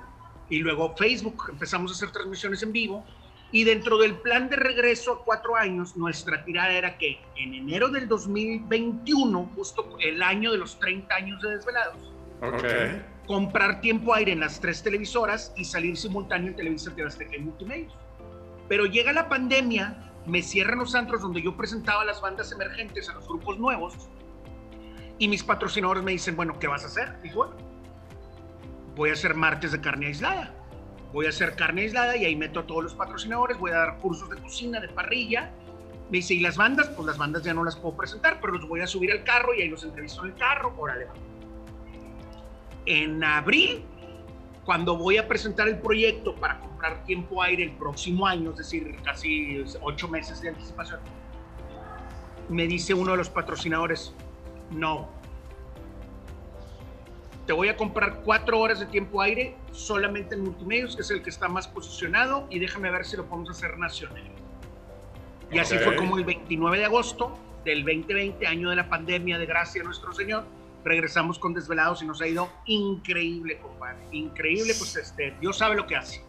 y 0.48 0.58
luego 0.58 0.94
Facebook. 0.96 1.46
Empezamos 1.50 1.90
a 1.90 1.94
hacer 1.94 2.10
transmisiones 2.12 2.62
en 2.62 2.72
vivo 2.72 3.04
y 3.50 3.64
dentro 3.64 3.96
del 3.98 4.16
plan 4.16 4.48
de 4.50 4.56
regreso 4.56 5.12
a 5.12 5.24
cuatro 5.24 5.56
años, 5.56 5.96
nuestra 5.96 6.44
tirada 6.44 6.72
era 6.72 6.98
que 6.98 7.18
en 7.36 7.54
enero 7.54 7.88
del 7.88 8.06
2021, 8.08 9.50
justo 9.54 9.96
el 10.00 10.22
año 10.22 10.52
de 10.52 10.58
los 10.58 10.78
30 10.78 11.14
años 11.14 11.40
de 11.42 11.56
Desvelados, 11.56 12.12
Ok. 12.42 12.64
comprar 13.26 13.80
tiempo 13.80 14.14
aire 14.14 14.32
en 14.32 14.40
las 14.40 14.60
tres 14.60 14.82
televisoras 14.82 15.52
y 15.56 15.64
salir 15.64 15.96
simultáneo 15.96 16.48
en 16.48 16.56
Televisa 16.56 16.94
TV 16.94 17.08
Azteca 17.08 17.36
y 17.36 17.40
Multimedios. 17.40 17.94
Pero 18.68 18.84
llega 18.86 19.12
la 19.12 19.28
pandemia, 19.28 20.12
me 20.26 20.42
cierran 20.42 20.78
los 20.78 20.94
antros 20.94 21.22
donde 21.22 21.42
yo 21.42 21.56
presentaba 21.56 22.02
a 22.02 22.04
las 22.04 22.20
bandas 22.20 22.52
emergentes, 22.52 23.08
a 23.08 23.14
los 23.14 23.26
grupos 23.26 23.58
nuevos, 23.58 23.94
Y 25.20 25.26
mis 25.26 25.42
patrocinadores 25.42 26.04
me 26.04 26.12
dicen, 26.12 26.36
bueno, 26.36 26.56
¿qué 26.60 26.68
vas 26.68 26.84
a 26.84 26.86
hacer? 26.86 27.20
Digo, 27.22 27.46
bueno, 27.46 27.56
voy 28.94 29.10
a 29.10 29.14
hacer 29.14 29.34
martes 29.34 29.72
de 29.72 29.80
carne 29.80 30.06
aislada. 30.06 30.54
Voy 31.12 31.26
a 31.26 31.30
hacer 31.30 31.54
carne 31.54 31.82
aislada 31.82 32.16
y 32.16 32.24
ahí 32.24 32.36
meto 32.36 32.60
a 32.60 32.66
todos 32.66 32.82
los 32.82 32.94
patrocinadores, 32.94 33.58
voy 33.58 33.70
a 33.70 33.78
dar 33.78 33.98
cursos 33.98 34.28
de 34.30 34.36
cocina, 34.36 34.80
de 34.80 34.88
parrilla. 34.88 35.50
Me 36.10 36.18
dice, 36.18 36.34
¿y 36.34 36.40
las 36.40 36.56
bandas? 36.56 36.88
Pues 36.88 37.06
las 37.06 37.18
bandas 37.18 37.42
ya 37.42 37.54
no 37.54 37.64
las 37.64 37.76
puedo 37.76 37.96
presentar, 37.96 38.40
pero 38.40 38.54
los 38.54 38.68
voy 38.68 38.80
a 38.80 38.86
subir 38.86 39.12
al 39.12 39.24
carro 39.24 39.54
y 39.54 39.62
ahí 39.62 39.68
los 39.68 39.84
entrevisto 39.84 40.24
en 40.24 40.32
el 40.32 40.36
carro. 40.36 40.74
Órale, 40.76 41.06
va. 41.06 41.12
En 42.86 43.22
abril 43.22 43.84
cuando 44.68 44.98
voy 44.98 45.16
a 45.16 45.26
presentar 45.26 45.66
el 45.66 45.78
proyecto 45.78 46.34
para 46.34 46.60
comprar 46.60 47.02
tiempo 47.04 47.42
aire 47.42 47.64
el 47.64 47.70
próximo 47.72 48.26
año, 48.26 48.50
es 48.50 48.58
decir, 48.58 48.96
casi 49.02 49.64
ocho 49.80 50.08
meses 50.08 50.42
de 50.42 50.50
anticipación, 50.50 51.00
me 52.50 52.66
dice 52.66 52.92
uno 52.92 53.12
de 53.12 53.16
los 53.16 53.30
patrocinadores, 53.30 54.12
no, 54.70 55.08
te 57.48 57.54
voy 57.54 57.70
a 57.70 57.76
comprar 57.78 58.20
cuatro 58.26 58.60
horas 58.60 58.78
de 58.78 58.84
tiempo 58.84 59.22
aire 59.22 59.56
solamente 59.72 60.34
en 60.34 60.44
multimedios, 60.44 60.94
que 60.94 61.00
es 61.00 61.10
el 61.10 61.22
que 61.22 61.30
está 61.30 61.48
más 61.48 61.66
posicionado, 61.66 62.46
y 62.50 62.58
déjame 62.58 62.90
ver 62.90 63.06
si 63.06 63.16
lo 63.16 63.24
podemos 63.24 63.48
hacer 63.48 63.78
nacional. 63.78 64.22
Y 65.50 65.58
así 65.58 65.78
fue 65.78 65.96
como 65.96 66.18
el 66.18 66.26
29 66.26 66.76
de 66.76 66.84
agosto 66.84 67.38
del 67.64 67.86
2020, 67.86 68.46
año 68.46 68.68
de 68.68 68.76
la 68.76 68.90
pandemia, 68.90 69.38
de 69.38 69.46
gracia 69.46 69.80
a 69.80 69.84
nuestro 69.86 70.12
Señor, 70.12 70.44
regresamos 70.84 71.38
con 71.38 71.54
Desvelados 71.54 72.02
y 72.02 72.06
nos 72.06 72.20
ha 72.20 72.26
ido 72.26 72.50
increíble, 72.66 73.56
compadre. 73.62 73.96
Increíble, 74.12 74.74
pues 74.76 74.96
este, 74.96 75.34
Dios 75.40 75.56
sabe 75.56 75.76
lo 75.76 75.86
que 75.86 75.96
hace. 75.96 76.22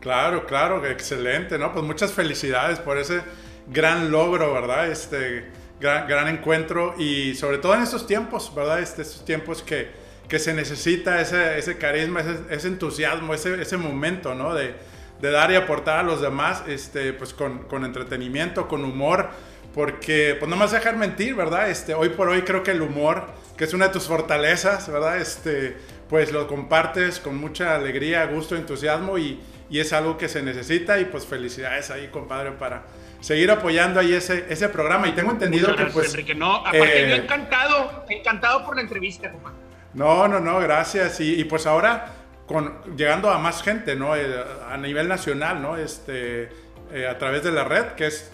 Claro, 0.00 0.44
claro, 0.44 0.84
excelente, 0.84 1.58
¿no? 1.58 1.72
Pues 1.72 1.82
muchas 1.82 2.12
felicidades 2.12 2.78
por 2.78 2.98
ese 2.98 3.22
gran 3.68 4.10
logro, 4.10 4.52
¿verdad? 4.52 4.90
Este 4.90 5.50
gran, 5.80 6.06
gran 6.06 6.28
encuentro 6.28 6.94
y 6.98 7.34
sobre 7.36 7.56
todo 7.56 7.74
en 7.74 7.84
estos 7.84 8.06
tiempos, 8.06 8.54
¿verdad? 8.54 8.80
Este, 8.80 9.00
estos 9.00 9.24
tiempos 9.24 9.62
que, 9.62 10.06
que 10.28 10.38
se 10.38 10.52
necesita 10.52 11.20
ese, 11.20 11.58
ese 11.58 11.78
carisma, 11.78 12.20
ese, 12.20 12.38
ese 12.50 12.68
entusiasmo, 12.68 13.34
ese, 13.34 13.60
ese, 13.60 13.76
momento, 13.76 14.34
¿no? 14.34 14.54
De, 14.54 14.74
de, 15.20 15.30
dar 15.30 15.50
y 15.50 15.54
aportar 15.54 15.98
a 15.98 16.02
los 16.02 16.20
demás, 16.20 16.62
este, 16.66 17.12
pues 17.12 17.32
con, 17.32 17.64
con 17.64 17.84
entretenimiento, 17.84 18.68
con 18.68 18.84
humor, 18.84 19.30
porque 19.74 20.36
pues 20.38 20.48
no 20.48 20.56
me 20.56 20.64
vas 20.64 20.72
a 20.74 20.76
dejar 20.76 20.96
mentir, 20.96 21.34
¿verdad? 21.34 21.70
Este, 21.70 21.94
hoy 21.94 22.10
por 22.10 22.28
hoy 22.28 22.42
creo 22.42 22.62
que 22.62 22.72
el 22.72 22.82
humor 22.82 23.26
que 23.58 23.64
es 23.64 23.74
una 23.74 23.88
de 23.88 23.92
tus 23.92 24.06
fortalezas, 24.06 24.90
¿verdad? 24.90 25.18
Este, 25.18 25.76
pues 26.08 26.30
lo 26.30 26.46
compartes 26.46 27.18
con 27.18 27.36
mucha 27.36 27.74
alegría, 27.74 28.24
gusto, 28.26 28.54
entusiasmo 28.54 29.18
y, 29.18 29.40
y 29.68 29.80
es 29.80 29.92
algo 29.92 30.16
que 30.16 30.28
se 30.28 30.42
necesita 30.42 30.98
y 31.00 31.06
pues 31.06 31.26
felicidades 31.26 31.90
ahí, 31.90 32.06
compadre, 32.06 32.52
para 32.52 32.84
seguir 33.20 33.50
apoyando 33.50 33.98
ahí 33.98 34.14
ese, 34.14 34.46
ese 34.48 34.68
programa. 34.68 35.08
Y 35.08 35.12
tengo 35.12 35.32
entendido 35.32 35.74
que 35.74 35.86
pues... 35.86 36.10
Enrique, 36.10 36.36
no, 36.36 36.54
aparte 36.54 37.04
eh, 37.04 37.08
yo 37.08 37.22
encantado, 37.24 38.04
encantado 38.08 38.64
por 38.64 38.76
la 38.76 38.82
entrevista, 38.82 39.32
compadre. 39.32 39.67
No, 39.94 40.28
no, 40.28 40.40
no, 40.40 40.58
gracias. 40.60 41.20
Y, 41.20 41.40
y 41.40 41.44
pues 41.44 41.66
ahora 41.66 42.12
con, 42.48 42.96
llegando 42.96 43.30
a 43.30 43.38
más 43.38 43.62
gente, 43.62 43.94
¿no? 43.94 44.16
Eh, 44.16 44.44
a 44.68 44.76
nivel 44.76 45.06
nacional, 45.06 45.62
¿no? 45.62 45.76
Este, 45.76 46.48
eh, 46.90 47.06
a 47.08 47.16
través 47.18 47.44
de 47.44 47.52
la 47.52 47.62
red, 47.62 47.92
que 47.92 48.06
es... 48.06 48.32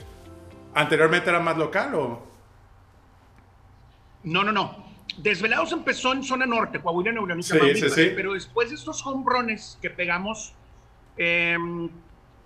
¿Anteriormente 0.75 1.29
era 1.29 1.41
más 1.41 1.59
local 1.59 1.95
o...? 1.95 2.27
No, 4.23 4.43
no, 4.43 4.53
no. 4.53 4.85
Desvelados 5.19 5.73
empezó 5.73 6.13
en 6.13 6.23
zona 6.23 6.47
norte, 6.47 6.81
Coahuila, 6.81 7.13
Nuevo 7.13 7.43
sí, 7.43 7.59
sí, 7.75 7.91
sí. 7.91 8.13
pero 8.17 8.33
después 8.33 8.71
de 8.71 8.77
estos 8.77 9.05
home 9.07 9.23
runs 9.27 9.79
que 9.81 9.91
pegamos, 9.91 10.55
eh, 11.17 11.57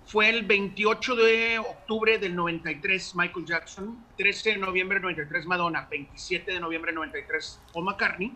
fue 0.05 0.29
el 0.29 0.45
28 0.45 1.17
de 1.17 1.59
octubre 1.59 2.19
del 2.19 2.35
93 2.35 3.15
Michael 3.15 3.47
Jackson, 3.47 4.05
13 4.17 4.50
de 4.50 4.59
noviembre 4.59 4.97
del 4.97 5.03
93 5.03 5.47
Madonna, 5.47 5.87
27 5.91 6.53
de 6.53 6.61
noviembre 6.61 6.91
del 6.91 6.97
93 6.97 7.61
Paul 7.73 7.85
McCartney, 7.85 8.35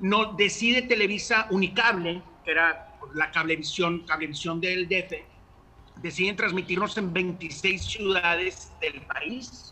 no, 0.00 0.32
decide 0.34 0.82
Televisa 0.82 1.46
Unicable, 1.50 2.22
que 2.44 2.50
era 2.50 2.96
la 3.14 3.30
cablevisión, 3.30 4.00
cablevisión 4.06 4.60
del 4.60 4.88
DF, 4.88 5.14
deciden 6.02 6.36
transmitirnos 6.36 6.96
en 6.96 7.12
26 7.12 7.82
ciudades 7.82 8.72
del 8.80 9.00
país 9.02 9.70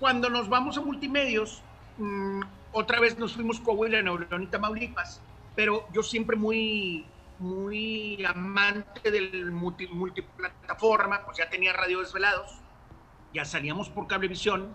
cuando 0.01 0.29
nos 0.31 0.49
vamos 0.49 0.77
a 0.77 0.81
multimedios, 0.81 1.63
mmm, 1.99 2.43
otra 2.73 3.01
vez 3.01 3.19
nos 3.19 3.35
fuimos 3.35 3.61
Coahuila, 3.61 4.03
Nuevo 4.03 4.25
y 4.41 4.47
Tamaulipas, 4.47 5.21
pero 5.55 5.87
yo 5.93 6.03
siempre 6.03 6.37
muy 6.37 7.07
muy 7.39 8.25
amante 8.25 9.11
del 9.11 9.51
multi, 9.53 9.87
multiplataforma, 9.89 11.23
pues 11.25 11.39
ya 11.39 11.49
tenía 11.51 11.73
radio 11.73 12.01
desvelados, 12.01 12.51
ya 13.35 13.45
salíamos 13.45 13.89
por 13.91 14.07
cablevisión, 14.07 14.75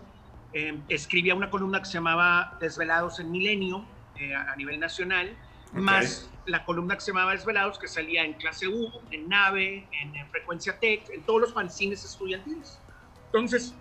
eh, 0.54 0.80
escribía 0.90 1.34
una 1.34 1.50
columna 1.50 1.80
que 1.80 1.86
se 1.86 1.94
llamaba 1.94 2.58
Desvelados 2.60 3.20
en 3.20 3.32
Milenio 3.32 3.86
eh, 4.18 4.36
a, 4.36 4.52
a, 4.52 4.56
nivel 4.56 4.80
nacional, 4.80 5.36
okay. 5.70 5.82
más 5.82 6.30
la 6.46 6.66
columna 6.66 6.96
que 6.96 7.02
se 7.02 7.12
llamaba 7.12 7.32
Desvelados 7.32 7.80
que 7.80 7.88
salía 7.88 8.24
en 8.24 8.34
clase 8.34 8.68
U, 8.68 8.92
en 9.12 9.28
Nave, 9.30 9.88
en, 9.92 10.16
en 10.16 10.28
Frecuencia 10.30 10.78
Tech, 10.80 11.10
en 11.10 11.24
todos 11.24 11.42
los 11.42 11.54
fanzines 11.54 12.04
estudiantiles. 12.04 12.80
Entonces, 13.28 13.74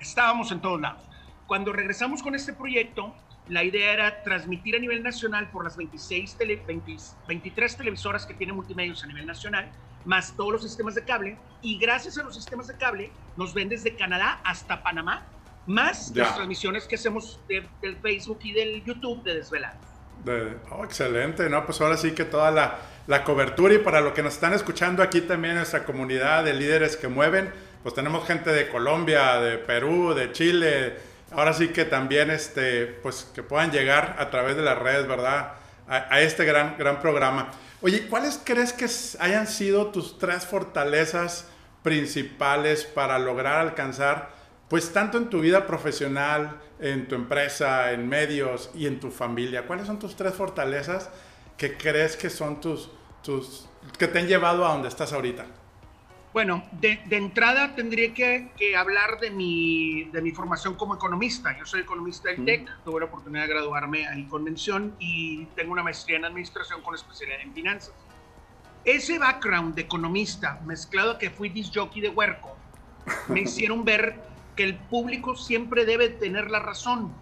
estábamos 0.00 0.50
en 0.52 0.60
todos 0.60 0.80
lados. 0.80 1.07
Cuando 1.48 1.72
regresamos 1.72 2.22
con 2.22 2.34
este 2.34 2.52
proyecto, 2.52 3.14
la 3.48 3.64
idea 3.64 3.94
era 3.94 4.22
transmitir 4.22 4.76
a 4.76 4.78
nivel 4.78 5.02
nacional 5.02 5.48
por 5.50 5.64
las 5.64 5.78
26 5.78 6.34
tele, 6.34 6.62
20, 6.66 6.94
23 7.26 7.74
televisoras 7.74 8.26
que 8.26 8.34
tiene 8.34 8.52
multimedios 8.52 9.02
a 9.02 9.06
nivel 9.06 9.24
nacional, 9.24 9.70
más 10.04 10.34
todos 10.36 10.52
los 10.52 10.62
sistemas 10.62 10.94
de 10.94 11.04
cable. 11.04 11.38
Y 11.62 11.78
gracias 11.78 12.18
a 12.18 12.22
los 12.22 12.34
sistemas 12.34 12.66
de 12.66 12.76
cable, 12.76 13.10
nos 13.38 13.54
ven 13.54 13.70
desde 13.70 13.96
Canadá 13.96 14.42
hasta 14.44 14.82
Panamá, 14.82 15.24
más 15.66 16.12
ya. 16.12 16.24
las 16.24 16.34
transmisiones 16.34 16.84
que 16.84 16.96
hacemos 16.96 17.40
de, 17.48 17.66
del 17.80 17.96
Facebook 17.96 18.40
y 18.42 18.52
del 18.52 18.84
YouTube 18.84 19.22
de 19.22 19.36
Desvelados. 19.36 19.80
De, 20.26 20.54
oh, 20.70 20.84
excelente, 20.84 21.48
¿no? 21.48 21.64
Pues 21.64 21.80
ahora 21.80 21.96
sí 21.96 22.12
que 22.12 22.26
toda 22.26 22.50
la, 22.50 22.78
la 23.06 23.24
cobertura 23.24 23.72
y 23.72 23.78
para 23.78 24.02
lo 24.02 24.12
que 24.12 24.22
nos 24.22 24.34
están 24.34 24.52
escuchando 24.52 25.02
aquí 25.02 25.22
también 25.22 25.54
nuestra 25.54 25.86
comunidad 25.86 26.44
de 26.44 26.52
líderes 26.52 26.98
que 26.98 27.08
mueven, 27.08 27.50
pues 27.82 27.94
tenemos 27.94 28.26
gente 28.26 28.50
de 28.50 28.68
Colombia, 28.68 29.40
de 29.40 29.56
Perú, 29.56 30.12
de 30.12 30.30
Chile, 30.32 31.07
ahora 31.32 31.52
sí 31.52 31.68
que 31.68 31.84
también 31.84 32.30
este, 32.30 32.86
pues 32.86 33.30
que 33.34 33.42
puedan 33.42 33.70
llegar 33.70 34.16
a 34.18 34.30
través 34.30 34.56
de 34.56 34.62
las 34.62 34.78
redes, 34.78 35.06
¿verdad? 35.06 35.54
A, 35.86 36.14
a, 36.14 36.20
este 36.20 36.44
gran, 36.44 36.76
gran 36.78 37.00
programa. 37.00 37.50
Oye, 37.80 38.08
¿cuáles 38.08 38.40
crees 38.42 38.72
que 38.72 38.86
hayan 39.20 39.46
sido 39.46 39.88
tus 39.88 40.18
tres 40.18 40.46
fortalezas 40.46 41.46
principales 41.82 42.84
para 42.84 43.18
lograr 43.18 43.60
alcanzar, 43.60 44.30
pues 44.68 44.92
tanto 44.92 45.16
en 45.16 45.30
tu 45.30 45.40
vida 45.40 45.66
profesional, 45.66 46.60
en 46.80 47.08
tu 47.08 47.14
empresa, 47.14 47.92
en 47.92 48.08
medios 48.08 48.70
y 48.74 48.86
en 48.86 49.00
tu 49.00 49.10
familia? 49.10 49.66
¿Cuáles 49.66 49.86
son 49.86 49.98
tus 49.98 50.16
tres 50.16 50.34
fortalezas 50.34 51.08
que 51.56 51.76
crees 51.76 52.16
que 52.16 52.30
son 52.30 52.60
tus, 52.60 52.90
tus 53.22 53.68
que 53.98 54.08
te 54.08 54.18
han 54.18 54.26
llevado 54.26 54.66
a 54.66 54.72
donde 54.72 54.88
estás 54.88 55.12
ahorita? 55.12 55.46
Bueno, 56.32 56.62
de, 56.72 57.00
de 57.06 57.16
entrada 57.16 57.74
tendría 57.74 58.12
que, 58.12 58.50
que, 58.56 58.76
hablar 58.76 59.18
de 59.18 59.30
mi, 59.30 60.04
de 60.04 60.20
mi 60.20 60.30
formación 60.32 60.74
como 60.74 60.94
economista. 60.94 61.56
Yo 61.58 61.64
soy 61.64 61.80
economista 61.80 62.28
del 62.28 62.44
TEC, 62.44 62.62
mm. 62.62 62.84
tuve 62.84 63.00
la 63.00 63.06
oportunidad 63.06 63.42
de 63.42 63.48
graduarme 63.48 64.06
ahí 64.06 64.24
con 64.26 64.44
mención 64.44 64.94
y 64.98 65.46
tengo 65.56 65.72
una 65.72 65.82
maestría 65.82 66.18
en 66.18 66.26
administración 66.26 66.82
con 66.82 66.94
especialidad 66.94 67.40
en 67.40 67.54
finanzas. 67.54 67.94
ese 68.84 69.18
background 69.18 69.74
de 69.74 69.82
economista 69.82 70.60
mezclado 70.64 71.12
a 71.12 71.18
que 71.18 71.30
fui 71.30 71.48
disc 71.48 71.72
jockey 71.74 72.02
de 72.02 72.10
huerco, 72.10 72.56
me 73.28 73.40
hicieron 73.46 73.84
ver 73.84 74.16
que 74.54 74.64
el 74.64 74.76
público 74.76 75.34
siempre 75.34 75.86
debe 75.86 76.08
tener 76.08 76.50
la 76.50 76.58
razón. 76.58 77.12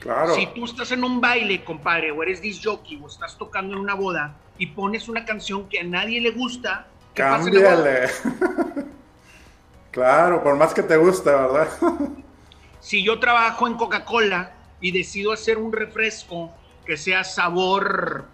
Claro. 0.00 0.34
Si 0.34 0.46
tú 0.54 0.64
estás 0.64 0.92
en 0.92 1.02
un 1.02 1.20
baile, 1.20 1.64
compadre, 1.64 2.12
o 2.12 2.22
eres 2.22 2.42
disc 2.42 2.62
jockey, 2.64 3.00
o 3.02 3.06
estás 3.06 3.38
tocando 3.38 3.74
en 3.74 3.80
una 3.80 3.94
boda 3.94 4.36
y 4.58 4.66
pones 4.66 5.08
una 5.08 5.24
canción 5.24 5.68
que 5.68 5.80
a 5.80 5.84
nadie 5.84 6.20
le 6.20 6.30
gusta, 6.30 6.86
Cámbiale. 7.18 8.08
claro, 9.90 10.42
por 10.42 10.56
más 10.56 10.72
que 10.74 10.82
te 10.82 10.96
guste, 10.96 11.30
¿verdad? 11.30 11.68
Si 12.80 13.02
yo 13.04 13.18
trabajo 13.18 13.66
en 13.66 13.74
Coca-Cola 13.74 14.52
y 14.80 14.92
decido 14.92 15.32
hacer 15.32 15.58
un 15.58 15.72
refresco 15.72 16.52
que 16.86 16.96
sea 16.96 17.24
sabor 17.24 18.24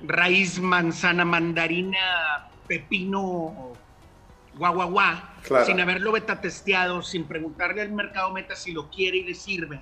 raíz 0.00 0.60
manzana 0.60 1.24
mandarina 1.24 2.48
pepino 2.66 3.72
guau 4.56 4.74
guau 4.74 4.90
guau, 4.90 5.16
Claro. 5.42 5.64
sin 5.66 5.80
haberlo 5.80 6.12
beta 6.12 6.40
testeado, 6.40 7.02
sin 7.02 7.24
preguntarle 7.24 7.82
al 7.82 7.92
mercado 7.92 8.32
meta 8.32 8.56
si 8.56 8.72
lo 8.72 8.90
quiere 8.90 9.18
y 9.18 9.24
le 9.24 9.34
sirve, 9.34 9.80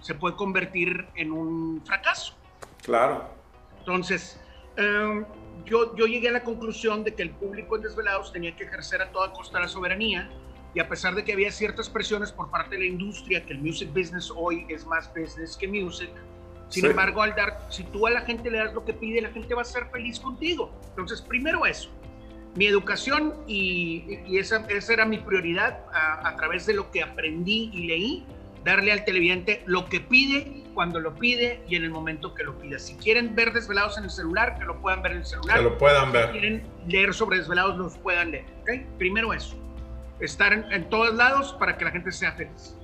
se 0.00 0.14
puede 0.14 0.36
convertir 0.36 1.06
en 1.14 1.32
un 1.32 1.82
fracaso. 1.84 2.34
claro. 2.82 3.36
Entonces, 3.78 4.38
eh, 4.76 5.24
yo, 5.64 5.94
yo 5.96 6.06
llegué 6.06 6.28
a 6.28 6.32
la 6.32 6.44
conclusión 6.44 7.04
de 7.04 7.14
que 7.14 7.22
el 7.22 7.30
público 7.30 7.76
en 7.76 7.82
Desvelados 7.82 8.32
tenía 8.32 8.54
que 8.56 8.64
ejercer 8.64 9.02
a 9.02 9.10
toda 9.10 9.32
costa 9.32 9.60
la 9.60 9.68
soberanía 9.68 10.30
y 10.74 10.80
a 10.80 10.88
pesar 10.88 11.14
de 11.14 11.24
que 11.24 11.32
había 11.32 11.50
ciertas 11.50 11.88
presiones 11.88 12.30
por 12.32 12.50
parte 12.50 12.76
de 12.76 12.80
la 12.80 12.86
industria, 12.86 13.44
que 13.44 13.52
el 13.54 13.58
music 13.60 13.88
business 13.94 14.32
hoy 14.34 14.66
es 14.68 14.86
más 14.86 15.08
business 15.14 15.56
que 15.56 15.66
music, 15.66 16.10
sin 16.68 16.82
Sí. 16.84 16.90
embargo, 16.90 17.22
al 17.22 17.34
dar, 17.34 17.66
si 17.70 17.84
tú 17.84 18.06
a 18.06 18.10
la 18.10 18.20
gente 18.20 18.50
le 18.50 18.58
das 18.58 18.74
lo 18.74 18.84
que 18.84 18.92
pide, 18.92 19.22
la 19.22 19.30
gente 19.30 19.54
va 19.54 19.62
a 19.62 19.64
ser 19.64 19.86
feliz 19.90 20.20
contigo. 20.20 20.70
Entonces, 20.90 21.22
primero 21.22 21.64
eso, 21.64 21.88
mi 22.54 22.66
educación 22.66 23.34
y, 23.46 24.18
y 24.26 24.38
esa, 24.38 24.66
esa 24.68 24.92
era 24.92 25.06
mi 25.06 25.18
prioridad 25.18 25.80
a, 25.92 26.28
a 26.28 26.36
través 26.36 26.66
de 26.66 26.74
lo 26.74 26.90
que 26.90 27.02
aprendí 27.02 27.70
y 27.72 27.86
leí, 27.86 28.26
darle 28.64 28.92
al 28.92 29.04
televidente 29.04 29.62
lo 29.66 29.88
que 29.88 30.00
pide, 30.00 30.64
cuando 30.78 31.00
lo 31.00 31.12
pide 31.12 31.60
y 31.68 31.74
en 31.74 31.82
el 31.82 31.90
momento 31.90 32.34
que 32.34 32.44
lo 32.44 32.56
pida. 32.56 32.78
Si 32.78 32.94
quieren 32.94 33.34
ver 33.34 33.52
desvelados 33.52 33.98
en 33.98 34.04
el 34.04 34.10
celular, 34.10 34.56
que 34.60 34.64
lo 34.64 34.80
puedan 34.80 35.02
ver 35.02 35.10
en 35.10 35.18
el 35.18 35.26
celular. 35.26 35.56
Que 35.56 35.62
lo 35.64 35.76
puedan 35.76 36.06
Si 36.06 36.12
ver. 36.12 36.30
quieren 36.30 36.62
leer 36.86 37.12
sobre 37.12 37.38
desvelados, 37.38 37.76
los 37.76 37.98
puedan 37.98 38.30
leer. 38.30 38.44
¿ok? 38.62 38.96
Primero 38.96 39.32
eso, 39.32 39.56
estar 40.20 40.52
en, 40.52 40.70
en 40.70 40.88
todos 40.88 41.12
lados 41.16 41.56
para 41.58 41.76
que 41.76 41.84
la 41.84 41.90
gente 41.90 42.12
sea 42.12 42.30
feliz. 42.30 42.76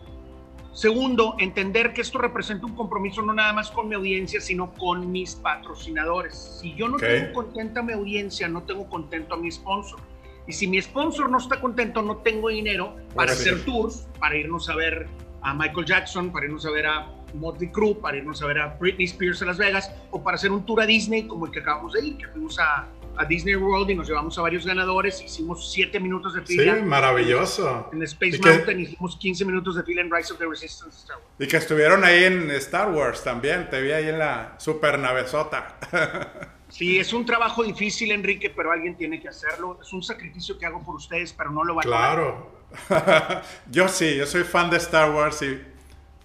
Segundo, 0.72 1.36
entender 1.38 1.92
que 1.92 2.00
esto 2.00 2.18
representa 2.18 2.66
un 2.66 2.74
compromiso 2.74 3.22
no 3.22 3.32
nada 3.32 3.52
más 3.52 3.70
con 3.70 3.88
mi 3.88 3.94
audiencia, 3.94 4.40
sino 4.40 4.72
con 4.72 5.12
mis 5.12 5.36
patrocinadores. 5.36 6.34
Si 6.60 6.74
yo 6.74 6.88
no 6.88 6.96
Ok. 6.96 7.02
tengo 7.02 7.32
contenta 7.32 7.78
a 7.78 7.82
mi 7.84 7.92
audiencia, 7.92 8.48
no 8.48 8.64
tengo 8.64 8.88
contento 8.90 9.34
a 9.34 9.36
mi 9.36 9.52
sponsor. 9.52 10.00
Y 10.48 10.52
si 10.52 10.66
mi 10.66 10.82
sponsor 10.82 11.30
no 11.30 11.38
está 11.38 11.60
contento, 11.60 12.02
no 12.02 12.16
tengo 12.16 12.48
dinero 12.48 12.96
para 13.14 13.30
hacer 13.30 13.64
tours, 13.64 14.08
para 14.18 14.34
irnos 14.36 14.68
a 14.68 14.74
ver 14.74 15.06
a 15.42 15.54
Michael 15.54 15.86
Jackson, 15.86 16.32
para 16.32 16.46
irnos 16.46 16.66
a 16.66 16.70
ver 16.72 16.86
a 16.88 17.06
Motley 17.34 17.70
Crue, 17.70 17.94
para 17.94 18.16
irnos 18.16 18.40
a 18.42 18.46
ver 18.46 18.58
a 18.58 18.76
Britney 18.80 19.04
Spears 19.06 19.40
en 19.42 19.48
Las 19.48 19.58
Vegas, 19.58 19.90
o 20.10 20.22
para 20.22 20.36
hacer 20.36 20.50
un 20.52 20.64
tour 20.64 20.80
a 20.82 20.86
Disney 20.86 21.26
como 21.26 21.46
el 21.46 21.52
que 21.52 21.60
acabamos 21.60 21.92
de 21.92 22.06
ir, 22.06 22.16
que 22.16 22.28
fuimos 22.28 22.58
a, 22.58 22.86
a 23.16 23.24
Disney 23.26 23.54
World 23.56 23.90
y 23.90 23.94
nos 23.94 24.08
llevamos 24.08 24.36
a 24.38 24.42
varios 24.42 24.66
ganadores, 24.66 25.20
hicimos 25.22 25.72
7 25.72 26.00
minutos 26.00 26.34
de 26.34 26.46
Sí, 26.46 26.58
fila. 26.58 26.76
maravilloso. 26.76 27.88
En 27.92 28.02
Space 28.02 28.36
Y 28.36 28.40
que- 28.40 28.48
Mountain 28.50 28.80
hicimos 28.80 29.16
15 29.16 29.44
minutos 29.44 29.76
de 29.76 29.82
fila 29.84 30.00
en 30.02 30.10
Rise 30.10 30.32
of 30.32 30.38
the 30.38 30.46
Resistance. 30.46 30.98
Star 30.98 31.16
Wars. 31.18 31.28
Y 31.38 31.46
que 31.46 31.56
estuvieron 31.56 32.04
ahí 32.04 32.24
en 32.24 32.50
Star 32.52 32.90
Wars 32.90 33.22
también. 33.22 33.68
Te 33.70 33.80
vi 33.82 33.92
ahí 33.92 34.08
en 34.08 34.18
la 34.18 34.54
super 34.58 34.98
navezota. 34.98 35.78
Sí, 36.66 36.98
es 36.98 37.12
un 37.12 37.24
trabajo 37.24 37.62
difícil, 37.62 38.10
Enrique, 38.10 38.50
pero 38.50 38.72
alguien 38.72 38.96
tiene 38.96 39.20
que 39.20 39.28
hacerlo. 39.28 39.78
Es 39.80 39.92
un 39.92 40.02
sacrificio 40.02 40.58
que 40.58 40.66
hago 40.66 40.82
por 40.82 40.96
ustedes, 40.96 41.32
pero 41.32 41.52
no 41.52 41.62
lo 41.62 41.76
van 41.76 41.84
a 41.86 41.88
claro. 41.88 42.50
yo 43.70 43.86
sí, 43.86 44.16
yo 44.16 44.26
soy 44.26 44.42
fan 44.42 44.70
de 44.70 44.78
Star 44.78 45.12
Wars 45.12 45.40
y 45.42 45.62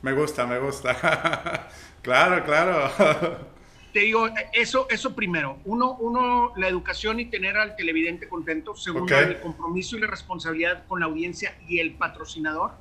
me 0.02 0.14
gusta, 0.14 0.46
me 0.46 0.60
gusta. 0.60 1.68
claro, 2.02 2.44
claro. 2.46 2.90
Te 3.94 4.02
digo, 4.02 4.30
eso, 4.54 4.88
eso 4.90 5.16
primero. 5.16 5.58
Uno, 5.66 5.98
uno, 6.00 6.54
la 6.56 6.68
educación 6.68 7.20
y 7.20 7.26
tener 7.26 7.58
al 7.58 7.76
televidente 7.76 8.30
contento. 8.30 8.76
Segundo, 8.76 9.18
el 9.18 9.40
compromiso 9.40 9.98
y 9.98 10.02
la 10.02 10.08
responsabilidad 10.08 10.86
con 10.88 11.00
la 11.00 11.08
audiencia 11.08 11.58
y 11.68 11.80
el 11.80 11.94
patrocinador. 11.94 12.72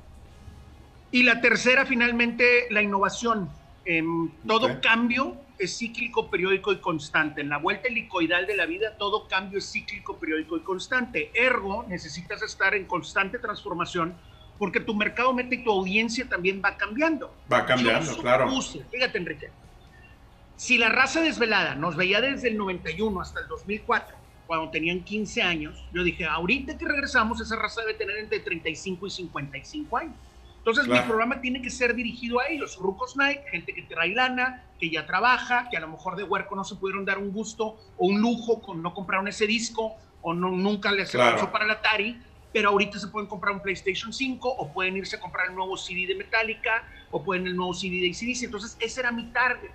Y 1.11 1.23
la 1.23 1.41
tercera, 1.41 1.85
finalmente, 1.85 2.67
la 2.69 2.81
innovación. 2.81 3.49
Em, 3.85 4.29
todo 4.45 4.79
cambio 4.81 5.35
es 5.57 5.77
cíclico, 5.77 6.29
periódico 6.29 6.71
y 6.71 6.77
constante. 6.77 7.41
En 7.41 7.49
la 7.49 7.57
vuelta 7.57 7.87
helicoidal 7.87 8.45
de 8.45 8.55
la 8.55 8.67
vida, 8.67 8.95
todo 8.97 9.27
cambio 9.27 9.57
es 9.57 9.71
cíclico, 9.71 10.17
periódico 10.17 10.57
y 10.57 10.61
constante. 10.61 11.31
Ergo, 11.33 11.85
necesitas 11.87 12.43
estar 12.43 12.75
en 12.75 12.85
constante 12.85 13.39
transformación 13.39 14.13
porque 14.59 14.81
tu 14.81 14.93
mercado 14.93 15.33
meta 15.33 15.55
y 15.55 15.63
tu 15.63 15.71
audiencia 15.71 16.27
también 16.27 16.61
va 16.63 16.75
cambiando. 16.77 17.33
Va 17.51 17.65
cambiando, 17.65 18.11
Yo 18.15 18.21
claro. 18.21 18.49
supuse, 18.49 18.83
fíjate, 18.91 19.17
Enrique, 19.17 19.49
si 20.57 20.77
la 20.77 20.89
raza 20.89 21.21
desvelada 21.21 21.75
nos 21.75 21.95
veía 21.95 22.19
desde 22.21 22.49
el 22.49 22.57
91 22.57 23.21
hasta 23.21 23.39
el 23.39 23.47
2004, 23.47 24.15
cuando 24.45 24.69
tenían 24.69 25.03
15 25.03 25.41
años, 25.41 25.85
yo 25.93 26.03
dije, 26.03 26.25
ahorita 26.25 26.77
que 26.77 26.85
regresamos, 26.85 27.39
esa 27.39 27.55
raza 27.55 27.81
debe 27.81 27.93
tener 27.93 28.17
entre 28.17 28.39
35 28.39 29.07
y 29.07 29.09
55 29.09 29.97
años. 29.97 30.15
Entonces, 30.57 30.85
Claro. 30.85 31.03
mi 31.03 31.07
programa 31.07 31.39
tiene 31.39 31.61
que 31.61 31.69
ser 31.69 31.95
dirigido 31.95 32.39
a 32.41 32.47
ellos. 32.47 32.75
Rucos 32.77 33.15
Night, 33.15 33.39
gente 33.49 33.73
que 33.73 33.83
trae 33.83 34.13
lana, 34.13 34.65
que 34.77 34.89
ya 34.89 35.05
trabaja, 35.05 35.69
que 35.71 35.77
a 35.77 35.79
lo 35.79 35.87
mejor 35.87 36.17
de 36.17 36.23
huerco 36.23 36.55
no 36.55 36.65
se 36.65 36.75
pudieron 36.75 37.05
dar 37.05 37.17
un 37.17 37.31
gusto 37.31 37.77
o 37.97 38.07
un 38.07 38.19
lujo 38.19 38.61
con 38.61 38.81
no 38.81 38.93
compraron 38.93 39.27
ese 39.29 39.47
disco 39.47 39.95
o 40.21 40.33
no, 40.33 40.51
nunca 40.51 40.91
les 40.91 41.11
Claro. 41.11 41.29
alcanzó 41.29 41.51
para 41.51 41.63
el 41.63 41.71
Atari, 41.71 42.21
pero 42.51 42.69
ahorita 42.69 42.97
se 42.99 43.07
pueden 43.09 43.27
comprar 43.29 43.53
un 43.55 43.61
PlayStation 43.61 44.11
5 44.11 44.49
o 44.49 44.73
pueden 44.73 44.97
irse 44.97 45.15
a 45.17 45.19
comprar 45.19 45.49
el 45.49 45.55
nuevo 45.55 45.77
CD 45.77 46.05
de 46.07 46.15
Metallica 46.15 46.83
o 47.11 47.23
pueden 47.23 47.45
el 47.47 47.55
nuevo 47.55 47.73
CD 47.73 47.97
de 48.01 48.07
ACDC. 48.09 48.43
Entonces, 48.45 48.77
ese 48.79 49.01
era 49.01 49.11
mi 49.11 49.31
target. 49.31 49.71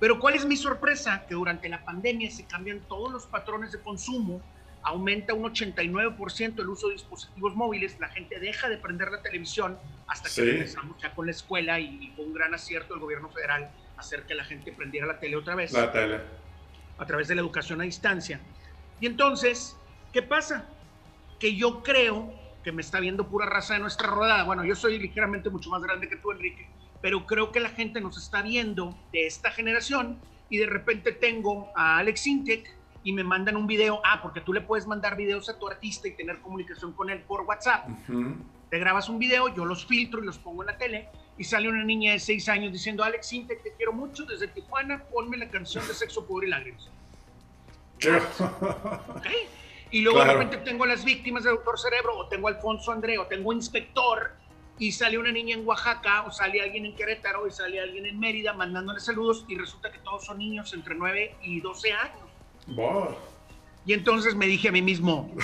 Pero 0.00 0.20
¿cuál 0.20 0.34
es 0.34 0.44
mi 0.46 0.56
sorpresa? 0.56 1.26
Que 1.28 1.34
durante 1.34 1.68
la 1.68 1.84
pandemia 1.84 2.30
se 2.30 2.46
cambian 2.46 2.86
todos 2.86 3.12
los 3.12 3.26
patrones 3.26 3.72
de 3.72 3.82
consumo, 3.82 4.40
aumenta 4.82 5.34
un 5.34 5.42
89% 5.42 6.60
el 6.60 6.68
uso 6.68 6.86
de 6.86 6.94
dispositivos 6.94 7.56
móviles, 7.56 7.98
la 7.98 8.08
gente 8.08 8.38
deja 8.38 8.68
de 8.68 8.78
prender 8.78 9.10
la 9.10 9.20
televisión 9.22 9.76
hasta 10.06 10.28
que 10.28 10.34
Sí. 10.34 10.40
regresamos 10.42 10.96
ya 11.02 11.12
con 11.14 11.26
la 11.26 11.32
escuela 11.32 11.80
y, 11.80 11.86
y 12.00 12.12
fue 12.14 12.24
un 12.26 12.32
gran 12.32 12.54
acierto 12.54 12.94
del 12.94 13.00
gobierno 13.02 13.28
federal 13.30 13.70
hacer 13.96 14.24
que 14.24 14.36
la 14.36 14.44
gente 14.44 14.72
prendiera 14.72 15.04
la 15.08 15.18
tele 15.18 15.34
otra 15.34 15.56
vez 15.56 15.72
La 15.72 15.90
tele. 15.90 16.20
a 16.96 17.04
través 17.04 17.26
de 17.26 17.34
la 17.34 17.40
educación 17.40 17.80
a 17.80 17.84
distancia. 17.84 18.40
Y 19.00 19.06
entonces, 19.06 19.76
¿qué 20.12 20.22
pasa? 20.22 20.68
Que 21.38 21.56
yo 21.56 21.82
creo 21.82 22.32
que 22.64 22.72
me 22.72 22.82
está 22.82 23.00
viendo 23.00 23.28
pura 23.28 23.46
raza 23.46 23.74
de 23.74 23.80
nuestra 23.80 24.08
rodada. 24.08 24.44
Bueno, 24.44 24.64
yo 24.64 24.74
soy 24.74 24.98
ligeramente 24.98 25.50
mucho 25.50 25.70
más 25.70 25.82
grande 25.82 26.08
que 26.08 26.16
tú, 26.16 26.32
Enrique, 26.32 26.68
pero 27.00 27.24
creo 27.26 27.52
que 27.52 27.60
la 27.60 27.70
gente 27.70 28.00
nos 28.00 28.18
está 28.18 28.42
viendo 28.42 28.94
de 29.12 29.26
esta 29.26 29.50
generación 29.50 30.20
y 30.50 30.58
de 30.58 30.66
repente 30.66 31.12
tengo 31.12 31.70
a 31.76 31.98
Alex 31.98 32.26
Intec 32.26 32.68
y 33.04 33.12
me 33.12 33.22
mandan 33.22 33.56
un 33.56 33.66
video. 33.66 34.00
Ah, 34.04 34.20
porque 34.22 34.40
tú 34.40 34.52
le 34.52 34.60
puedes 34.60 34.86
mandar 34.86 35.16
videos 35.16 35.48
a 35.48 35.58
tu 35.58 35.68
artista 35.68 36.08
y 36.08 36.16
tener 36.16 36.40
comunicación 36.40 36.92
con 36.92 37.08
él 37.10 37.22
por 37.22 37.42
WhatsApp 37.42 37.88
Ujú. 37.88 38.34
te 38.68 38.78
grabas 38.78 39.08
un 39.08 39.18
video, 39.18 39.54
yo 39.54 39.64
los 39.64 39.86
filtro 39.86 40.22
y 40.22 40.26
los 40.26 40.38
pongo 40.38 40.62
en 40.62 40.66
la 40.66 40.76
tele, 40.76 41.08
y 41.38 41.44
sale 41.44 41.68
una 41.68 41.84
niña 41.84 42.12
de 42.12 42.18
6 42.18 42.48
años 42.48 42.72
diciendo, 42.72 43.04
Alex 43.04 43.32
Intec, 43.32 43.62
te 43.62 43.74
quiero 43.76 43.92
mucho, 43.92 44.26
desde 44.26 44.48
Tijuana, 44.48 45.04
ponme 45.10 45.36
la 45.36 45.48
canción 45.48 45.86
de 45.86 45.94
Sexo, 45.94 46.26
Poder 46.26 46.48
y 46.48 46.50
Lágrimas. 46.50 46.90
¿ok? 49.16 49.26
Y 49.90 50.02
luego 50.02 50.18
Claro. 50.18 50.32
de 50.38 50.44
repente 50.44 50.70
tengo 50.70 50.84
a 50.84 50.86
las 50.88 51.04
víctimas 51.04 51.44
de 51.44 51.50
Doctor 51.50 51.78
Cerebro, 51.78 52.16
o 52.18 52.26
tengo 52.28 52.48
a 52.48 52.50
Alfonso 52.52 52.92
André, 52.92 53.18
o 53.18 53.26
tengo 53.26 53.52
Inspector, 53.52 54.32
y 54.78 54.92
sale 54.92 55.18
una 55.18 55.32
niña 55.32 55.56
en 55.56 55.66
Oaxaca, 55.66 56.22
o 56.22 56.30
sale 56.30 56.60
alguien 56.60 56.84
en 56.86 56.94
Querétaro, 56.94 57.46
y 57.46 57.50
sale 57.50 57.80
alguien 57.80 58.06
en 58.06 58.18
Mérida 58.20 58.52
mandándole 58.52 59.00
saludos, 59.00 59.44
y 59.48 59.56
resulta 59.56 59.90
que 59.90 59.98
todos 59.98 60.24
son 60.24 60.38
niños 60.38 60.72
entre 60.74 60.94
9 60.94 61.36
y 61.42 61.60
12 61.60 61.92
años. 61.92 62.28
Wow. 62.68 63.16
Y 63.86 63.94
entonces 63.94 64.34
me 64.34 64.46
dije 64.46 64.68
a 64.68 64.72
mí 64.72 64.82
mismo, 64.82 65.34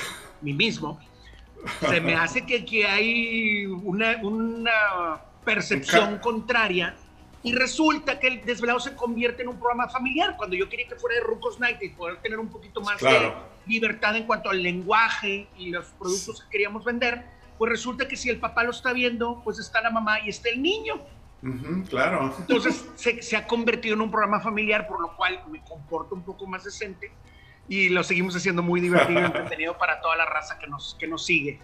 mí 0.42 0.52
mismo, 0.52 1.00
se 1.80 2.00
me 2.00 2.14
hace 2.14 2.44
que, 2.44 2.64
que 2.64 2.86
hay 2.86 3.64
una, 3.66 4.18
una 4.22 5.22
percepción 5.44 6.18
contraria 6.22 6.94
y 7.44 7.52
resulta 7.52 8.18
que 8.18 8.26
el 8.26 8.44
desvelado 8.44 8.80
se 8.80 8.96
convierte 8.96 9.42
en 9.42 9.48
un 9.48 9.58
programa 9.58 9.88
familiar 9.88 10.34
cuando 10.36 10.56
yo 10.56 10.68
quería 10.68 10.88
que 10.88 10.96
fuera 10.96 11.16
de 11.16 11.22
Rucos 11.22 11.60
Night 11.60 11.80
y 11.82 11.90
poder 11.90 12.16
tener 12.22 12.38
un 12.40 12.48
poquito 12.48 12.80
más 12.80 12.96
Claro. 12.96 13.28
de 13.66 13.72
libertad 13.72 14.16
en 14.16 14.24
cuanto 14.24 14.48
al 14.50 14.62
lenguaje 14.62 15.46
y 15.56 15.70
los 15.70 15.84
productos 15.98 16.42
que 16.42 16.50
queríamos 16.50 16.84
vender, 16.84 17.22
pues 17.58 17.70
resulta 17.70 18.08
que 18.08 18.16
si 18.16 18.30
el 18.30 18.40
papá 18.40 18.64
lo 18.64 18.70
está 18.70 18.92
viendo, 18.92 19.40
pues 19.44 19.58
está 19.58 19.80
la 19.82 19.90
mamá 19.90 20.20
y 20.24 20.30
está 20.30 20.48
el 20.48 20.60
niño. 20.62 20.94
Ujú, 21.42 21.84
claro. 21.88 22.34
Entonces 22.40 22.86
se, 22.96 23.22
se 23.22 23.36
ha 23.36 23.46
convertido 23.46 23.94
en 23.94 24.00
un 24.00 24.10
programa 24.10 24.40
familiar, 24.40 24.88
por 24.88 25.00
lo 25.00 25.14
cual 25.14 25.40
me 25.50 25.62
comporto 25.62 26.14
un 26.14 26.22
poco 26.24 26.46
más 26.46 26.64
decente 26.64 27.12
y 27.68 27.90
lo 27.90 28.02
seguimos 28.02 28.34
haciendo 28.34 28.62
muy 28.62 28.80
divertido 28.80 29.20
y 29.20 29.24
entretenido 29.26 29.76
para 29.76 30.00
toda 30.00 30.16
la 30.16 30.24
raza 30.24 30.58
que 30.58 30.66
nos, 30.66 30.96
que 30.98 31.06
nos 31.06 31.24
sigue. 31.26 31.60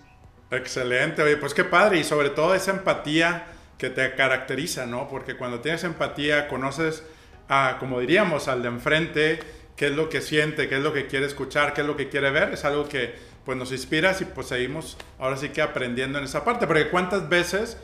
Excelente, 0.51 1.23
oye, 1.23 1.37
pues 1.39 1.55
qué 1.55 1.65
padre 1.65 1.99
y 2.01 2.05
sobre 2.05 2.29
todo 2.31 2.55
esa 2.55 2.73
empatía 2.73 3.47
que 3.81 3.89
te 3.89 4.15
caracteriza, 4.15 4.85
¿no? 4.85 5.09
Porque 5.09 5.37
cuando 5.37 5.61
tienes 5.61 5.85
empatía 5.85 6.49
conoces 6.49 7.03
a, 7.49 7.79
como 7.81 7.99
diríamos, 7.99 8.47
al 8.47 8.63
de 8.63 8.69
enfrente 8.69 9.41
qué 9.75 9.87
es 9.87 9.93
lo 9.93 10.11
que 10.11 10.21
siente, 10.21 10.69
qué 10.69 10.77
es 10.77 10.83
lo 10.83 10.93
que 10.93 11.07
quiere 11.07 11.25
escuchar, 11.25 11.73
qué 11.73 11.81
es 11.81 11.87
lo 11.87 11.97
que 11.97 12.11
quiere 12.11 12.31
ver, 12.31 12.53
es 12.53 12.67
algo 12.67 12.87
que 12.87 13.15
pues 13.47 13.57
nos 13.57 13.73
inspira 13.73 14.15
y 14.21 14.27
pues 14.27 14.49
seguimos 14.49 14.99
ahora 15.19 15.39
sí 15.39 15.49
que 15.49 15.63
aprendiendo 15.63 16.19
en 16.19 16.25
esa 16.27 16.45
parte, 16.45 16.67
porque 16.67 16.91
cuántas 16.91 17.31
veces 17.31 17.79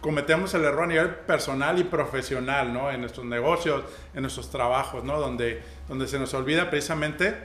cometemos 0.00 0.54
el 0.54 0.64
error 0.64 0.84
a 0.84 0.86
nivel 0.86 1.10
personal 1.10 1.78
y 1.78 1.84
profesional, 1.84 2.72
¿no? 2.72 2.90
En 2.90 3.02
nuestros 3.02 3.26
negocios, 3.26 3.84
en 4.14 4.22
nuestros 4.22 4.50
trabajos, 4.50 5.04
¿no? 5.04 5.20
Donde, 5.20 5.60
donde 5.86 6.08
se 6.08 6.18
nos 6.18 6.32
olvida 6.32 6.70
precisamente 6.70 7.36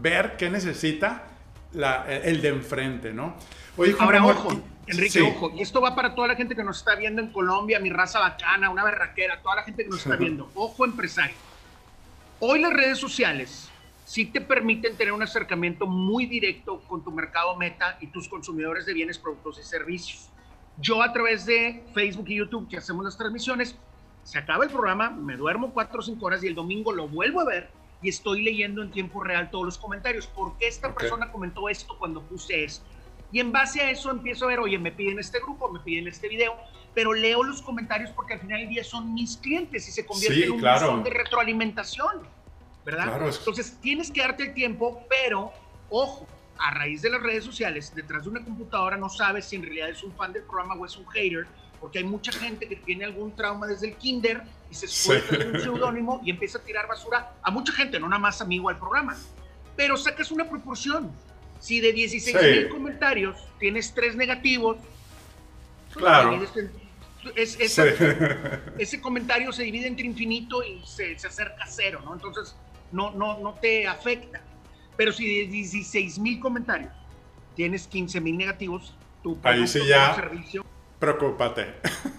ver 0.00 0.36
qué 0.36 0.48
necesita 0.48 1.24
la, 1.72 2.06
el 2.08 2.40
de 2.40 2.48
enfrente, 2.48 3.12
¿no? 3.12 3.36
Oye, 3.76 3.94
Ahora, 3.98 4.24
ojo, 4.24 4.60
Enrique, 4.86 5.20
ojo, 5.20 5.52
y 5.54 5.60
esto 5.60 5.80
va 5.80 5.94
para 5.94 6.14
toda 6.14 6.28
la 6.28 6.36
gente 6.36 6.54
que 6.54 6.64
nos 6.64 6.78
está 6.78 6.94
viendo 6.94 7.20
en 7.20 7.30
Colombia, 7.30 7.78
mi 7.78 7.90
raza 7.90 8.20
bacana, 8.20 8.70
una 8.70 8.84
berraquera, 8.84 9.42
toda 9.42 9.56
la 9.56 9.62
gente 9.64 9.84
que 9.84 9.90
nos 9.90 9.98
está 9.98 10.16
viendo. 10.16 10.50
Ojo, 10.54 10.84
empresario. 10.84 11.36
Hoy 12.40 12.60
las 12.60 12.72
redes 12.72 12.98
sociales 12.98 13.70
sí 14.04 14.26
te 14.26 14.40
permiten 14.40 14.96
tener 14.96 15.12
un 15.12 15.22
acercamiento 15.22 15.86
muy 15.86 16.26
directo 16.26 16.80
con 16.88 17.02
tu 17.02 17.10
mercado 17.10 17.56
meta 17.56 17.98
y 18.00 18.06
tus 18.06 18.28
consumidores 18.28 18.86
de 18.86 18.94
bienes, 18.94 19.18
productos 19.18 19.58
y 19.58 19.62
servicios. 19.62 20.30
Yo 20.78 21.02
a 21.02 21.12
través 21.12 21.44
de 21.44 21.84
Facebook 21.92 22.26
y 22.28 22.36
YouTube 22.36 22.68
que 22.68 22.76
hacemos 22.76 23.04
las 23.04 23.18
transmisiones, 23.18 23.76
se 24.22 24.38
acaba 24.38 24.64
el 24.64 24.70
programa, 24.70 25.10
me 25.10 25.36
duermo 25.36 25.72
cuatro 25.72 26.00
o 26.00 26.02
cinco 26.02 26.26
horas 26.26 26.42
y 26.44 26.46
el 26.46 26.54
domingo 26.54 26.92
lo 26.92 27.08
vuelvo 27.08 27.40
a 27.40 27.44
ver 27.44 27.70
y 28.02 28.08
estoy 28.08 28.42
leyendo 28.42 28.82
en 28.82 28.90
tiempo 28.90 29.22
real 29.22 29.50
todos 29.50 29.64
los 29.64 29.78
comentarios. 29.78 30.26
¿Por 30.26 30.56
qué 30.58 30.68
esta 30.68 30.94
persona 30.94 31.30
comentó 31.32 31.68
esto 31.68 31.96
cuando 31.98 32.22
puse 32.22 32.64
esto? 32.64 32.86
Y 33.32 33.40
en 33.40 33.52
base 33.52 33.80
a 33.80 33.90
eso 33.90 34.10
empiezo 34.10 34.44
a 34.44 34.48
ver, 34.48 34.60
oye, 34.60 34.78
me 34.78 34.92
piden 34.92 35.18
este 35.18 35.40
grupo, 35.40 35.70
me 35.70 35.80
piden 35.80 36.06
este 36.08 36.28
video, 36.28 36.56
pero 36.94 37.12
leo 37.12 37.42
los 37.42 37.60
comentarios 37.60 38.10
porque 38.10 38.34
al 38.34 38.40
final 38.40 38.60
del 38.60 38.68
día 38.68 38.84
son 38.84 39.12
mis 39.12 39.36
clientes 39.36 39.88
y 39.88 39.92
se 39.92 40.06
convierte 40.06 40.44
en 40.44 40.52
un 40.52 40.58
claro. 40.60 40.98
de 40.98 41.10
retroalimentación, 41.10 42.22
¿verdad? 42.84 43.20
Entonces 43.26 43.78
tienes 43.80 44.10
que 44.10 44.20
darte 44.20 44.44
el 44.44 44.54
tiempo, 44.54 45.04
pero 45.08 45.52
ojo, 45.90 46.26
a 46.58 46.72
raíz 46.72 47.02
de 47.02 47.10
las 47.10 47.22
redes 47.22 47.44
sociales, 47.44 47.92
detrás 47.94 48.24
de 48.24 48.30
una 48.30 48.44
computadora 48.44 48.96
no 48.96 49.08
sabes 49.08 49.44
si 49.44 49.56
en 49.56 49.62
realidad 49.62 49.90
es 49.90 50.02
un 50.02 50.12
fan 50.12 50.32
del 50.32 50.44
programa 50.44 50.74
o 50.74 50.86
es 50.86 50.96
un 50.96 51.06
hater, 51.08 51.46
porque 51.80 51.98
hay 51.98 52.04
mucha 52.04 52.32
gente 52.32 52.68
que 52.68 52.76
tiene 52.76 53.04
algún 53.04 53.34
trauma 53.34 53.66
desde 53.66 53.88
el 53.88 53.96
kinder 53.96 54.42
y 54.70 54.74
se 54.74 54.88
suelta 54.88 55.36
en 55.36 55.54
un 55.54 55.60
seudónimo 55.60 56.20
y 56.24 56.30
empieza 56.30 56.58
a 56.58 56.62
tirar 56.62 56.88
basura 56.88 57.32
a 57.42 57.50
mucha 57.50 57.72
gente, 57.72 58.00
no 58.00 58.08
nada 58.08 58.20
más 58.20 58.40
amigo 58.40 58.68
al 58.68 58.78
programa. 58.78 59.16
Pero 59.76 59.96
sacas 59.96 60.30
una 60.30 60.48
proporción. 60.48 61.12
Si 61.60 61.80
de 61.80 61.92
16 61.92 62.36
mil 62.36 62.68
comentarios 62.68 63.36
tienes 63.58 63.92
tres 63.94 64.16
negativos, 64.16 64.76
pues, 65.92 65.96
claro. 65.96 66.40
ese 67.34 69.00
comentario 69.00 69.52
se 69.52 69.64
divide 69.64 69.88
entre 69.88 70.06
infinito 70.06 70.62
y 70.62 70.80
se, 70.86 71.18
se 71.18 71.26
acerca 71.26 71.64
a 71.64 71.66
cero, 71.66 72.00
¿no? 72.04 72.14
Entonces 72.14 72.54
no, 72.92 73.10
no, 73.12 73.38
no 73.38 73.54
te 73.54 73.86
afecta. 73.86 74.40
Pero 74.96 75.12
si 75.12 75.40
de 75.40 75.46
16 75.50 76.18
mil 76.18 76.40
comentarios 76.40 76.92
tienes 77.54 77.86
15 77.86 78.20
mil 78.20 78.36
negativos, 78.36 78.94
tu 79.22 79.38
Ahí 79.42 79.66
sí 79.66 79.80
ya. 79.86 80.14
Servicio, 80.14 80.64
preocúpate. 80.98 81.74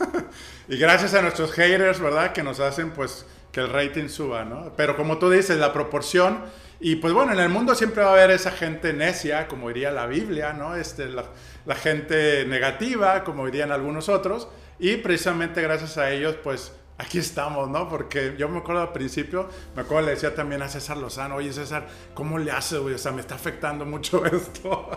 y 0.68 0.78
gracias 0.78 1.14
a 1.14 1.22
nuestros 1.22 1.52
haters, 1.54 2.00
¿verdad? 2.00 2.34
Que 2.34 2.44
nos 2.44 2.60
hacen 2.60 2.92
pues 2.92 3.26
que 3.52 3.62
el 3.62 3.70
rating 3.70 4.08
suba, 4.08 4.46
¿no? 4.46 4.74
Pero 4.76 4.96
como 4.96 5.18
tú 5.18 5.30
dices, 5.30 5.58
la 5.58 5.74
proporción, 5.74 6.44
y 6.80 6.98
pues 6.98 7.14
bueno, 7.14 7.34
en 7.34 7.40
el 7.40 7.50
mundo 7.50 7.76
siempre 7.76 8.04
va 8.04 8.10
a 8.10 8.14
haber 8.14 8.32
esa 8.32 8.52
gente 8.52 8.94
necia, 8.94 9.48
como 9.48 9.70
diría 9.70 9.92
la 9.92 10.06
Biblia, 10.06 10.54
¿no? 10.54 10.76
Este, 10.76 11.08
la, 11.08 11.26
la 11.66 11.76
gente 11.76 12.46
negativa, 12.46 13.24
como 13.24 13.46
dirían 13.46 13.72
algunos 13.72 14.10
otros, 14.10 14.48
y 14.80 14.98
precisamente 14.98 15.62
gracias 15.62 15.98
a 15.98 16.12
ellos, 16.12 16.36
pues 16.44 16.72
aquí 16.98 17.20
estamos, 17.20 17.70
¿no? 17.70 17.90
Porque 17.90 18.36
yo 18.38 18.50
me 18.50 18.60
acuerdo 18.60 18.82
al 18.82 18.92
principio, 18.92 19.50
me 19.76 19.84
acuerdo 19.84 20.08
le 20.08 20.12
decía 20.14 20.34
también 20.34 20.62
a 20.62 20.70
César 20.70 20.98
Lozano, 20.98 21.36
oye 21.36 21.54
César, 21.54 21.88
¿cómo 22.14 22.38
le 22.38 22.52
haces, 22.52 22.80
güey? 22.80 22.96
O 22.96 22.98
sea, 22.98 23.12
me 23.12 23.22
está 23.22 23.36
afectando 23.36 23.86
mucho 23.86 24.26
esto. 24.26 24.90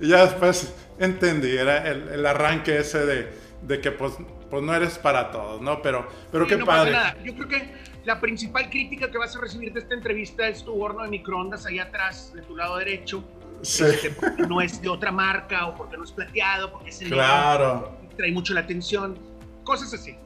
y 0.00 0.08
ya 0.08 0.24
después 0.24 0.72
entendí, 0.98 1.56
era 1.56 1.88
el, 1.88 2.24
arranque 2.24 2.78
ese 2.78 3.04
de, 3.04 3.32
de, 3.62 3.80
que 3.80 3.90
pues, 3.90 4.14
pues 4.50 4.62
no 4.62 4.74
eres 4.74 4.98
para 4.98 5.30
todos, 5.30 5.60
¿no? 5.60 5.82
Pero, 5.82 6.08
pero 6.30 6.46
qué 6.46 6.58
padre. 6.58 6.96
Yo 7.24 7.34
creo 7.34 7.48
que 7.48 7.72
la 8.08 8.18
principal 8.18 8.70
crítica 8.70 9.10
que 9.10 9.18
vas 9.18 9.36
a 9.36 9.40
recibir 9.40 9.70
de 9.70 9.80
esta 9.80 9.92
entrevista 9.92 10.48
es 10.48 10.64
tu 10.64 10.82
horno 10.82 11.02
de 11.02 11.10
microondas 11.10 11.66
allá 11.66 11.82
atrás, 11.82 12.32
de 12.34 12.40
tu 12.40 12.56
lado 12.56 12.78
derecho. 12.78 13.22
Sí. 13.60 13.84
Este, 13.84 14.12
porque 14.12 14.44
no 14.44 14.62
es 14.62 14.80
de 14.80 14.88
otra 14.88 15.12
marca 15.12 15.66
o 15.66 15.76
porque 15.76 15.98
no 15.98 16.04
es 16.04 16.12
plateado, 16.12 16.72
porque 16.72 16.88
es 16.88 17.02
el 17.02 17.10
claro. 17.10 17.98
trae 18.16 18.32
mucho 18.32 18.54
la 18.54 18.60
atención, 18.60 19.18
cosas 19.62 19.92
así. 19.92 20.16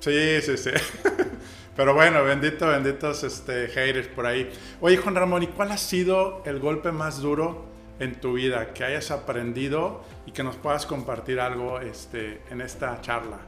Sí, 0.00 0.40
sí, 0.42 0.56
sí. 0.56 0.70
Pero 1.76 1.94
bueno, 1.94 2.24
bendito, 2.24 2.66
benditos 2.66 3.22
este, 3.22 3.68
haters 3.68 4.08
por 4.08 4.26
ahí. 4.26 4.50
Oye, 4.80 4.96
Juan 4.96 5.14
Ramón, 5.14 5.44
¿y 5.44 5.46
cuál 5.46 5.70
ha 5.70 5.78
sido 5.78 6.42
el 6.46 6.58
golpe 6.58 6.90
más 6.90 7.20
duro 7.20 7.64
en 8.00 8.20
tu 8.20 8.32
vida 8.32 8.74
que 8.74 8.82
hayas 8.82 9.12
aprendido 9.12 10.02
y 10.26 10.32
que 10.32 10.42
nos 10.42 10.56
puedas 10.56 10.84
compartir 10.84 11.38
algo 11.38 11.78
este, 11.78 12.42
en 12.50 12.60
esta 12.60 13.00
charla? 13.02 13.38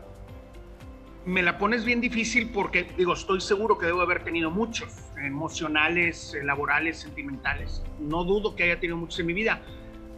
Me 1.24 1.42
la 1.42 1.56
pones 1.56 1.84
bien 1.84 2.00
difícil 2.00 2.50
porque, 2.50 2.92
digo, 2.96 3.12
estoy 3.12 3.40
seguro 3.40 3.78
que 3.78 3.86
debo 3.86 4.00
haber 4.00 4.24
tenido 4.24 4.50
muchos, 4.50 4.92
emocionales, 5.16 6.34
eh, 6.34 6.42
laborales, 6.42 6.98
sentimentales. 6.98 7.82
No 8.00 8.24
dudo 8.24 8.56
que 8.56 8.64
haya 8.64 8.80
tenido 8.80 8.96
muchos 8.96 9.20
en 9.20 9.26
mi 9.26 9.32
vida, 9.32 9.62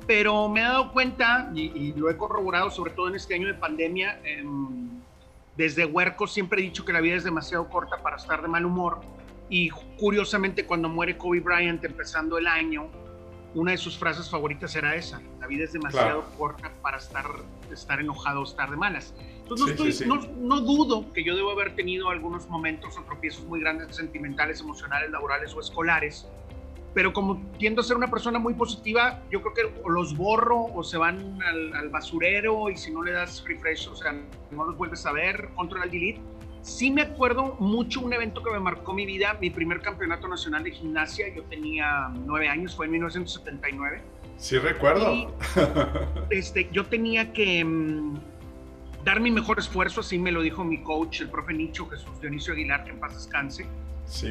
pero 0.06 0.48
me 0.48 0.60
he 0.60 0.64
dado 0.64 0.92
cuenta, 0.92 1.50
y, 1.54 1.92
lo 1.92 2.08
he 2.08 2.16
corroborado 2.16 2.70
sobre 2.70 2.92
todo 2.92 3.08
en 3.08 3.16
este 3.16 3.34
año 3.34 3.46
de 3.48 3.54
pandemia, 3.54 4.18
eh, 4.24 4.42
desde 5.56 5.84
huerco 5.84 6.26
siempre 6.26 6.60
he 6.60 6.64
dicho 6.64 6.84
que 6.84 6.92
la 6.92 7.00
vida 7.00 7.16
es 7.16 7.24
demasiado 7.24 7.68
corta 7.68 7.98
para 7.98 8.16
estar 8.16 8.42
de 8.42 8.48
mal 8.48 8.64
humor. 8.64 9.00
Y 9.48 9.70
curiosamente, 9.98 10.64
cuando 10.64 10.88
muere 10.88 11.16
Kobe 11.16 11.40
Bryant 11.40 11.84
empezando 11.84 12.38
el 12.38 12.46
año, 12.46 12.88
una 13.54 13.72
de 13.72 13.76
sus 13.76 13.96
frases 13.96 14.28
favoritas 14.28 14.74
era 14.74 14.96
esa: 14.96 15.20
La 15.38 15.46
vida 15.46 15.64
es 15.64 15.72
demasiado 15.72 16.24
corta 16.36 16.72
para 16.82 16.96
estar, 16.96 17.26
estar 17.70 18.00
enojado 18.00 18.40
o 18.40 18.44
estar 18.44 18.70
de 18.70 18.76
malas. 18.76 19.14
Entonces, 19.50 20.06
no, 20.06 20.16
no, 20.16 20.60
dudo 20.60 21.12
que 21.12 21.22
yo 21.22 21.36
debo 21.36 21.50
haber 21.50 21.76
tenido 21.76 22.08
algunos 22.08 22.48
momentos 22.48 22.96
o 22.96 23.02
tropiezos 23.02 23.44
muy 23.44 23.60
grandes, 23.60 23.94
sentimentales, 23.94 24.60
emocionales, 24.60 25.10
laborales 25.10 25.54
o 25.54 25.60
escolares 25.60 26.26
pero 26.94 27.12
como 27.12 27.42
tiendo 27.58 27.80
a 27.80 27.84
ser 27.84 27.96
una 27.96 28.08
persona 28.08 28.38
muy 28.38 28.54
positiva, 28.54 29.20
yo 29.30 29.42
creo 29.42 29.54
que 29.54 29.82
o 29.82 29.90
los 29.90 30.16
borro 30.16 30.66
o 30.72 30.84
se 30.84 30.96
van 30.96 31.38
al, 31.42 31.88
basurero 31.88 32.70
y 32.70 32.76
si 32.76 32.92
no 32.92 33.02
le 33.02 33.12
das 33.12 33.44
refresh, 33.46 33.88
o 33.88 33.96
sea, 33.96 34.12
no 34.52 34.64
los 34.64 34.76
vuelves 34.76 35.04
a 35.04 35.12
ver, 35.12 35.50
control 35.56 35.82
al 35.82 35.90
delete. 35.90 36.20
Sí 36.62 36.90
me 36.90 37.02
acuerdo 37.02 37.56
mucho 37.58 38.00
un 38.00 38.12
evento 38.14 38.42
que 38.42 38.50
me 38.50 38.60
marcó 38.60 38.94
mi 38.94 39.04
vida, 39.04 39.36
mi 39.40 39.50
primer 39.50 39.80
campeonato 39.80 40.28
nacional 40.28 40.62
de 40.62 40.70
gimnasia, 40.70 41.28
yo 41.34 41.42
tenía 41.44 42.10
nueve 42.24 42.48
años, 42.48 42.74
fue 42.74 42.86
en 42.86 42.92
1979. 42.92 44.00
Sí 44.38 44.58
recuerdo. 44.58 45.36
este, 46.30 46.68
yo 46.72 46.86
tenía 46.86 47.32
que 47.32 47.64
mm, 47.64 48.18
dar 49.04 49.20
mi 49.20 49.30
mejor 49.30 49.58
esfuerzo, 49.58 50.00
así 50.00 50.18
me 50.18 50.32
lo 50.32 50.42
dijo 50.42 50.64
mi 50.64 50.82
coach, 50.82 51.20
el 51.20 51.28
profe 51.28 51.52
Nicho 51.52 51.86
Jesús 51.88 52.20
Dionisio 52.20 52.54
Aguilar, 52.54 52.84
que 52.84 52.90
en 52.90 53.00
paz 53.00 53.14
descanse 53.14 53.66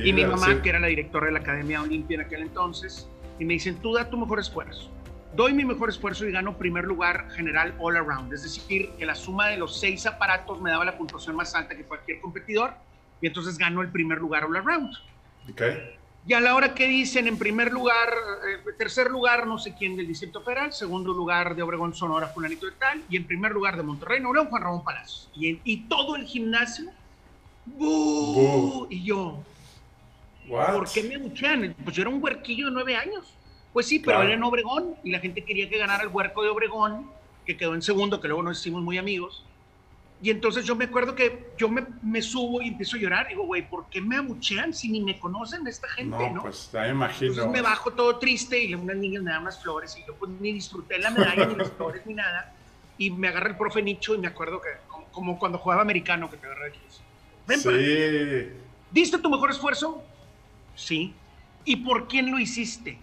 y 0.03 0.13
mi 0.13 0.25
mamá, 0.25 0.61
que 0.61 0.69
era 0.69 0.79
la 0.79 0.87
directora 0.87 1.27
de 1.27 1.33
la 1.33 1.39
Academia 1.39 1.81
Olimpia 1.81 2.15
en 2.15 2.21
aquel 2.21 2.41
entonces, 2.41 3.09
y 3.39 3.45
me 3.45 3.53
dicen, 3.53 3.75
tú 3.77 3.93
da 3.93 4.09
tu 4.09 4.17
mejor 4.17 4.39
esfuerzo. 4.39 4.91
Doy 5.35 5.53
mi 5.53 5.65
mejor 5.65 5.89
esfuerzo 5.89 6.27
y 6.27 6.31
gano 6.31 6.57
primer 6.57 6.85
lugar 6.85 7.31
general 7.31 7.73
all 7.79 7.97
around. 7.97 8.31
Es 8.33 8.43
decir, 8.43 8.91
que 8.97 9.05
la 9.05 9.15
suma 9.15 9.47
de 9.47 9.57
los 9.57 9.79
seis 9.79 10.05
aparatos 10.05 10.61
me 10.61 10.69
daba 10.69 10.85
la 10.85 10.95
puntuación 10.95 11.35
más 11.35 11.55
alta 11.55 11.75
que 11.75 11.83
cualquier 11.83 12.19
competidor, 12.21 12.73
y 13.19 13.27
entonces 13.27 13.57
gano 13.57 13.81
el 13.81 13.89
primer 13.89 14.19
lugar 14.19 14.43
all 14.43 14.55
around. 14.55 14.93
Okay. 15.51 15.97
Y 16.25 16.33
a 16.33 16.39
la 16.39 16.55
hora 16.55 16.73
que 16.73 16.87
dicen, 16.87 17.27
en 17.27 17.37
primer 17.37 17.71
lugar, 17.71 18.09
eh, 18.47 18.71
tercer 18.77 19.11
lugar, 19.11 19.45
no 19.45 19.57
sé 19.57 19.75
quién 19.75 19.97
del 19.97 20.07
Distrito 20.07 20.41
Federal, 20.41 20.71
segundo 20.71 21.13
lugar 21.13 21.55
de 21.55 21.63
Obregón, 21.63 21.93
Sonora, 21.93 22.27
fulanito 22.27 22.65
de 22.65 22.71
tal, 22.73 23.03
y 23.09 23.17
en 23.17 23.27
primer 23.27 23.51
lugar 23.51 23.75
de 23.75 23.83
Monterrey, 23.83 24.21
Nuevo 24.21 24.35
León, 24.35 24.47
Juan 24.47 24.61
Ramón 24.63 24.83
Palacios. 24.83 25.29
Y, 25.35 25.59
y 25.65 25.77
todo 25.81 26.15
el 26.15 26.25
gimnasio, 26.25 26.91
y 28.89 29.03
yo, 29.03 29.43
¿Por 30.47 30.91
qué 30.91 31.03
me 31.03 31.15
abuchean? 31.15 31.75
Pues 31.83 31.95
yo 31.95 32.01
era 32.01 32.09
un 32.09 32.21
huerquillo 32.21 32.67
de 32.67 32.71
nueve 32.71 32.95
años. 32.95 33.33
Pues 33.71 33.87
sí, 33.87 33.99
pero 33.99 34.21
era 34.21 34.33
en 34.33 34.43
Obregón 34.43 34.95
y 35.03 35.11
la 35.11 35.19
gente 35.19 35.43
quería 35.43 35.67
que 35.67 35.77
ganara 35.77 36.03
el 36.03 36.09
huerco 36.09 36.43
de 36.43 36.49
Obregón, 36.49 37.09
que 37.45 37.57
quedó 37.57 37.73
en 37.73 37.81
segundo, 37.81 38.21
que 38.21 38.27
luego 38.27 38.43
nos 38.43 38.59
hicimos 38.59 38.83
muy 38.83 38.97
amigos. 38.97 39.43
Y 40.23 40.29
entonces 40.29 40.63
yo 40.63 40.75
me 40.75 40.85
acuerdo 40.85 41.13
que 41.13 41.51
yo 41.57 41.67
me, 41.67 41.85
me 42.01 42.21
subo 42.21 42.61
y 42.61 42.69
empiezo 42.69 42.95
a 42.95 42.99
llorar. 42.99 43.27
Digo, 43.27 43.45
güey, 43.45 43.69
¿por 43.69 43.89
qué 43.89 43.99
me 43.99 44.15
abuchean 44.15 44.73
si 44.73 44.89
ni 44.89 45.01
me 45.01 45.19
conocen 45.19 45.67
esta 45.67 45.87
gente, 45.89 46.17
no? 46.17 46.35
no? 46.35 46.41
pues 46.43 46.71
ya 46.71 46.87
imagino. 46.87 47.31
Entonces 47.31 47.51
me 47.51 47.61
bajo 47.61 47.91
todo 47.91 48.17
triste 48.19 48.63
y 48.63 48.73
unas 48.73 48.95
niñas 48.95 49.21
me 49.21 49.31
dan 49.31 49.41
unas 49.41 49.61
flores 49.61 49.97
y 49.97 50.07
yo 50.07 50.15
pues 50.15 50.31
ni 50.39 50.53
disfruté 50.53 50.97
la 50.97 51.11
medalla, 51.11 51.45
ni 51.45 51.55
las 51.55 51.71
flores, 51.73 52.05
ni 52.05 52.13
nada. 52.13 52.53
Y 52.97 53.11
me 53.11 53.27
agarra 53.27 53.49
el 53.49 53.57
profe 53.57 53.81
Nicho 53.81 54.15
y 54.15 54.17
me 54.17 54.27
acuerdo 54.27 54.61
que, 54.61 54.69
como, 55.11 55.37
cuando 55.37 55.57
jugaba 55.57 55.81
americano, 55.81 56.29
que 56.29 56.37
te 56.37 56.45
agarra 56.45 56.67
aquí. 56.67 56.79
Ven 57.45 57.59
sí. 57.59 58.57
¿Diste 58.91 59.17
tu 59.17 59.29
mejor 59.29 59.51
esfuerzo? 59.51 60.01
¿sí? 60.75 61.13
¿Y 61.65 61.77
por 61.77 62.07
quién 62.07 62.31
lo 62.31 62.39
hiciste? 62.39 62.97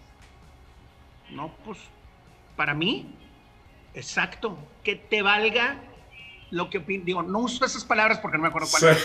No, 1.30 1.52
pues 1.64 1.78
para 2.56 2.74
mí, 2.74 3.14
exacto, 3.94 4.58
que 4.82 4.96
te 4.96 5.22
valga 5.22 5.80
lo 6.50 6.68
que 6.68 6.80
digo, 6.80 7.22
no 7.22 7.40
uso 7.40 7.64
esas 7.64 7.84
palabras 7.84 8.18
porque 8.18 8.36
no 8.36 8.42
me 8.42 8.48
acuerdo 8.48 8.68
cuáles, 8.70 9.04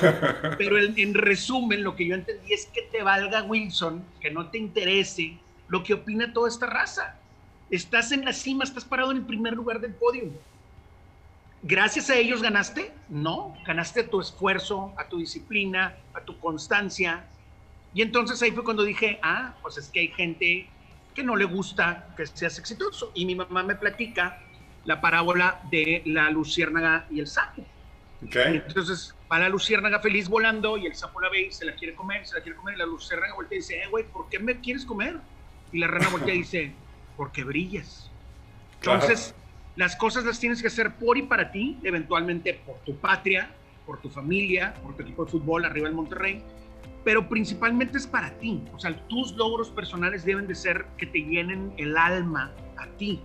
pero 0.58 0.78
en, 0.80 1.14
resumen 1.14 1.84
lo 1.84 1.96
que 1.96 2.08
yo 2.08 2.16
entendí 2.16 2.54
es 2.54 2.66
que 2.68 2.82
te 2.84 3.04
valga 3.04 3.44
Wilson, 3.44 4.04
que 4.20 4.32
no 4.32 4.48
te 4.50 4.58
interese 4.58 5.38
lo 5.68 5.84
que 5.84 5.94
opina 5.94 6.34
toda 6.34 6.50
esta 6.50 6.66
raza. 6.66 7.20
Estás 7.70 8.12
en 8.12 8.26
la 8.26 8.34
cima, 8.34 8.64
estás 8.64 8.86
parado 8.86 9.12
en 9.12 9.18
el 9.18 9.26
primer 9.26 9.54
lugar 9.54 9.80
del 9.80 9.94
podio. 9.94 10.32
Gracias 11.64 12.10
a 12.10 12.16
ellos 12.16 12.42
ganaste, 12.42 12.92
no, 13.10 13.56
ganaste 13.66 14.02
a 14.02 14.08
tu 14.08 14.22
esfuerzo, 14.22 14.94
a 14.98 15.08
tu 15.08 15.18
disciplina, 15.18 15.96
a 16.14 16.22
tu 16.22 16.38
constancia. 16.40 17.26
Y 17.94 18.02
entonces 18.02 18.42
ahí 18.42 18.52
fue 18.52 18.64
cuando 18.64 18.84
dije, 18.84 19.20
ah, 19.24 19.56
pues 19.62 19.78
es 19.78 19.90
que 19.90 20.02
hay 20.02 20.08
gente 20.10 20.70
que 21.16 21.24
no 21.24 21.36
le 21.36 21.46
gusta 21.46 22.08
que 22.18 22.28
seas 22.28 22.60
exitoso. 22.60 23.12
Y 23.16 23.26
mi 23.26 23.36
mamá 23.36 23.64
me 23.64 23.76
platica 23.76 24.42
la 24.86 25.02
parábola 25.02 25.62
de 25.70 26.02
la 26.06 26.30
luciérnaga 26.30 27.08
y 27.10 27.20
el 27.20 27.28
sapo. 27.28 27.66
Entonces 28.22 29.16
va 29.32 29.40
la 29.40 29.50
luciérnaga 29.50 30.00
feliz 30.00 30.30
volando 30.30 30.78
y 30.78 30.86
el 30.86 30.96
sapo 30.96 31.20
la 31.20 31.30
ve 31.30 31.48
y 31.48 31.52
se 31.52 31.66
la 31.66 31.76
quiere 31.76 31.96
comer, 31.96 32.26
se 32.26 32.36
la 32.36 32.42
quiere 32.42 32.58
comer 32.58 32.76
y 32.76 32.78
la 32.80 32.86
luciérnaga 32.86 33.36
voltea 33.36 33.58
y 33.58 33.62
dice, 33.62 33.76
eh, 33.76 33.88
güey, 33.90 34.06
¿por 34.06 34.30
qué 34.30 34.40
me 34.40 34.60
quieres 34.62 34.86
comer? 34.86 35.20
Y 35.72 35.80
la 35.80 35.88
rana 35.88 36.08
voltea 36.10 36.34
y 36.34 36.40
dice, 36.40 36.74
porque 37.18 37.44
brillas. 37.44 38.10
Entonces, 38.76 39.36
las 39.76 39.96
cosas 39.96 40.24
las 40.24 40.40
tienes 40.40 40.62
que 40.62 40.68
hacer 40.68 40.96
por 40.96 41.18
y 41.18 41.24
para 41.24 41.52
ti, 41.52 41.78
eventualmente 41.84 42.54
por 42.66 42.78
tu 42.80 42.96
patria, 42.98 43.50
por 43.86 44.02
tu 44.02 44.10
familia, 44.10 44.74
por 44.82 44.96
tu 44.96 45.04
equipo 45.04 45.26
de 45.26 45.32
fútbol 45.32 45.66
arriba 45.66 45.88
del 45.88 45.96
Monterrey, 45.96 46.44
pero 47.04 47.28
principalmente 47.28 47.98
es 47.98 48.08
para 48.08 48.32
ti. 48.40 48.64
O 48.74 48.80
sea, 48.80 48.96
tus 49.08 49.34
logros 49.34 49.70
personales 49.70 50.26
deben 50.26 50.48
de 50.48 50.56
ser 50.56 50.86
que 50.98 51.06
te 51.06 51.20
llenen 51.20 51.74
el 51.78 51.98
alma 51.98 52.52
a 52.78 52.88
ti. 52.98 53.22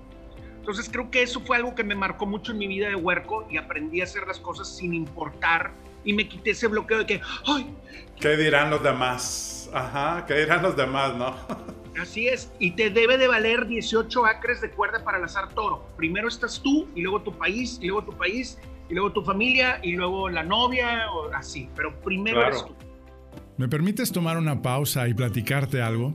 Entonces 0.60 0.88
creo 0.90 1.10
que 1.10 1.22
eso 1.22 1.40
fue 1.40 1.56
algo 1.56 1.74
que 1.74 1.82
me 1.82 1.94
marcó 1.94 2.26
mucho 2.26 2.52
en 2.52 2.58
mi 2.58 2.68
vida 2.68 2.88
de 2.88 2.94
huerco 2.94 3.46
y 3.50 3.56
aprendí 3.56 4.02
a 4.02 4.04
hacer 4.04 4.26
las 4.26 4.38
cosas 4.38 4.68
sin 4.68 4.94
importar 4.94 5.72
y 6.04 6.12
me 6.12 6.28
quité 6.28 6.50
ese 6.50 6.66
bloqueo 6.66 6.98
de 6.98 7.06
que, 7.06 7.20
ay, 7.46 7.74
¿qué 8.20 8.36
dirán 8.36 8.70
los 8.70 8.82
demás? 8.82 9.70
Ajá, 9.72 10.24
¿qué 10.26 10.34
dirán 10.34 10.62
los 10.62 10.76
demás, 10.76 11.14
no? 11.16 11.34
Así 12.00 12.28
es, 12.28 12.52
y 12.58 12.72
te 12.72 12.90
debe 12.90 13.18
de 13.18 13.26
valer 13.26 13.66
18 13.66 14.24
acres 14.24 14.60
de 14.60 14.70
cuerda 14.70 15.02
para 15.02 15.18
lanzar 15.18 15.52
toro. 15.54 15.86
Primero 15.96 16.28
estás 16.28 16.60
tú, 16.62 16.88
y 16.94 17.02
luego 17.02 17.20
tu 17.22 17.32
país, 17.32 17.78
y 17.82 17.88
luego 17.88 18.04
tu 18.04 18.16
país, 18.16 18.58
y 18.88 18.94
luego 18.94 19.12
tu 19.12 19.22
familia, 19.22 19.80
y 19.82 19.92
luego 19.92 20.28
la 20.28 20.42
novia, 20.42 21.10
o 21.12 21.32
así, 21.34 21.68
pero 21.74 21.98
primero 22.00 22.42
eres 22.46 22.64
tú. 22.64 22.74
¿Me 23.56 23.68
permites 23.68 24.12
tomar 24.12 24.38
una 24.38 24.62
pausa 24.62 25.08
y 25.08 25.14
platicarte 25.14 25.82
algo? 25.82 26.14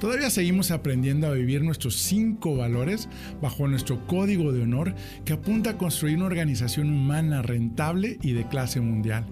Todavía 0.00 0.30
seguimos 0.30 0.70
aprendiendo 0.70 1.26
a 1.26 1.32
vivir 1.32 1.62
nuestros 1.62 1.96
cinco 1.96 2.56
valores 2.56 3.08
bajo 3.40 3.68
nuestro 3.68 4.06
código 4.06 4.52
de 4.52 4.62
honor 4.62 4.94
que 5.24 5.32
apunta 5.34 5.70
a 5.70 5.78
construir 5.78 6.16
una 6.16 6.26
organización 6.26 6.90
humana 6.90 7.42
rentable 7.42 8.18
y 8.22 8.32
de 8.32 8.46
clase 8.48 8.80
mundial. 8.80 9.24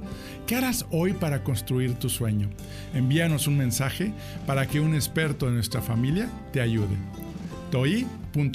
¿Qué 0.47 0.57
harás 0.57 0.87
hoy 0.91 1.13
para 1.13 1.45
construir 1.45 1.95
tu 1.95 2.09
sueño? 2.09 2.51
Envíanos 2.95 3.47
un 3.47 3.57
mensaje 3.59 4.13
para 4.47 4.67
que 4.67 4.81
un 4.81 4.95
experto 4.95 5.47
de 5.47 5.53
nuestra 5.53 5.83
familia 5.83 6.29
te 6.53 6.61
ayude. 6.61 6.97
toi.com.mx 7.71 8.49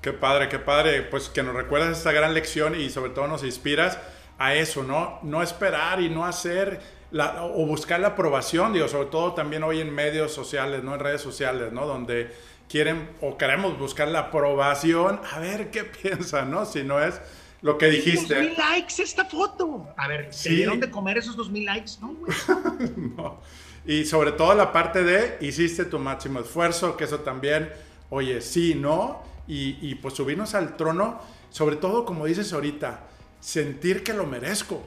Qué 0.00 0.12
padre, 0.14 0.48
qué 0.48 0.58
padre, 0.58 1.02
pues 1.02 1.28
que 1.28 1.42
nos 1.42 1.54
recuerdas 1.54 1.98
esta 1.98 2.12
gran 2.12 2.32
lección 2.32 2.74
y 2.74 2.88
sobre 2.88 3.10
todo 3.10 3.28
nos 3.28 3.44
inspiras 3.44 3.98
a 4.38 4.54
eso, 4.54 4.82
¿no? 4.82 5.18
No 5.22 5.42
esperar 5.42 6.00
y 6.00 6.08
no 6.08 6.24
hacer 6.24 6.80
o 7.12 7.66
buscar 7.66 8.00
la 8.00 8.08
aprobación, 8.08 8.72
digo, 8.72 8.88
sobre 8.88 9.08
todo 9.08 9.34
también 9.34 9.62
hoy 9.62 9.80
en 9.80 9.92
medios 9.92 10.32
sociales, 10.32 10.82
¿no? 10.84 10.94
En 10.94 11.00
redes 11.00 11.20
sociales, 11.20 11.72
¿no? 11.72 11.86
Donde 11.86 12.32
quieren 12.68 13.10
o 13.20 13.36
queremos 13.36 13.78
buscar 13.78 14.08
la 14.08 14.20
aprobación, 14.20 15.20
a 15.32 15.40
ver 15.40 15.70
qué 15.70 15.84
piensan, 16.02 16.50
¿no? 16.50 16.64
Si 16.64 16.82
no 16.82 17.00
es 17.00 17.20
lo 17.62 17.76
que 17.78 17.86
dijiste. 17.86 18.34
Dos 18.34 18.44
mil 18.44 18.56
likes 18.56 19.02
esta 19.02 19.24
foto. 19.24 19.88
A 19.96 20.08
ver, 20.08 20.32
¿se 20.32 20.50
dieron 20.50 20.78
de 20.80 20.90
comer 20.90 21.18
esos 21.18 21.36
dos 21.36 21.50
mil 21.50 21.64
likes? 21.64 21.92
No, 22.00 22.16
no. 23.16 23.40
Y 23.84 24.04
sobre 24.04 24.32
todo 24.32 24.54
la 24.54 24.72
parte 24.72 25.02
de 25.02 25.38
hiciste 25.40 25.84
tu 25.84 25.98
máximo 25.98 26.40
esfuerzo, 26.40 26.96
que 26.96 27.04
eso 27.04 27.20
también, 27.20 27.70
oye, 28.08 28.40
sí, 28.40 28.74
¿no? 28.74 29.22
Y, 29.48 29.78
y 29.80 29.96
pues 29.96 30.14
subirnos 30.14 30.54
al 30.54 30.76
trono, 30.76 31.20
sobre 31.50 31.76
todo 31.76 32.04
como 32.04 32.26
dices 32.26 32.52
ahorita, 32.52 33.00
sentir 33.40 34.04
que 34.04 34.12
lo 34.12 34.26
merezco 34.26 34.80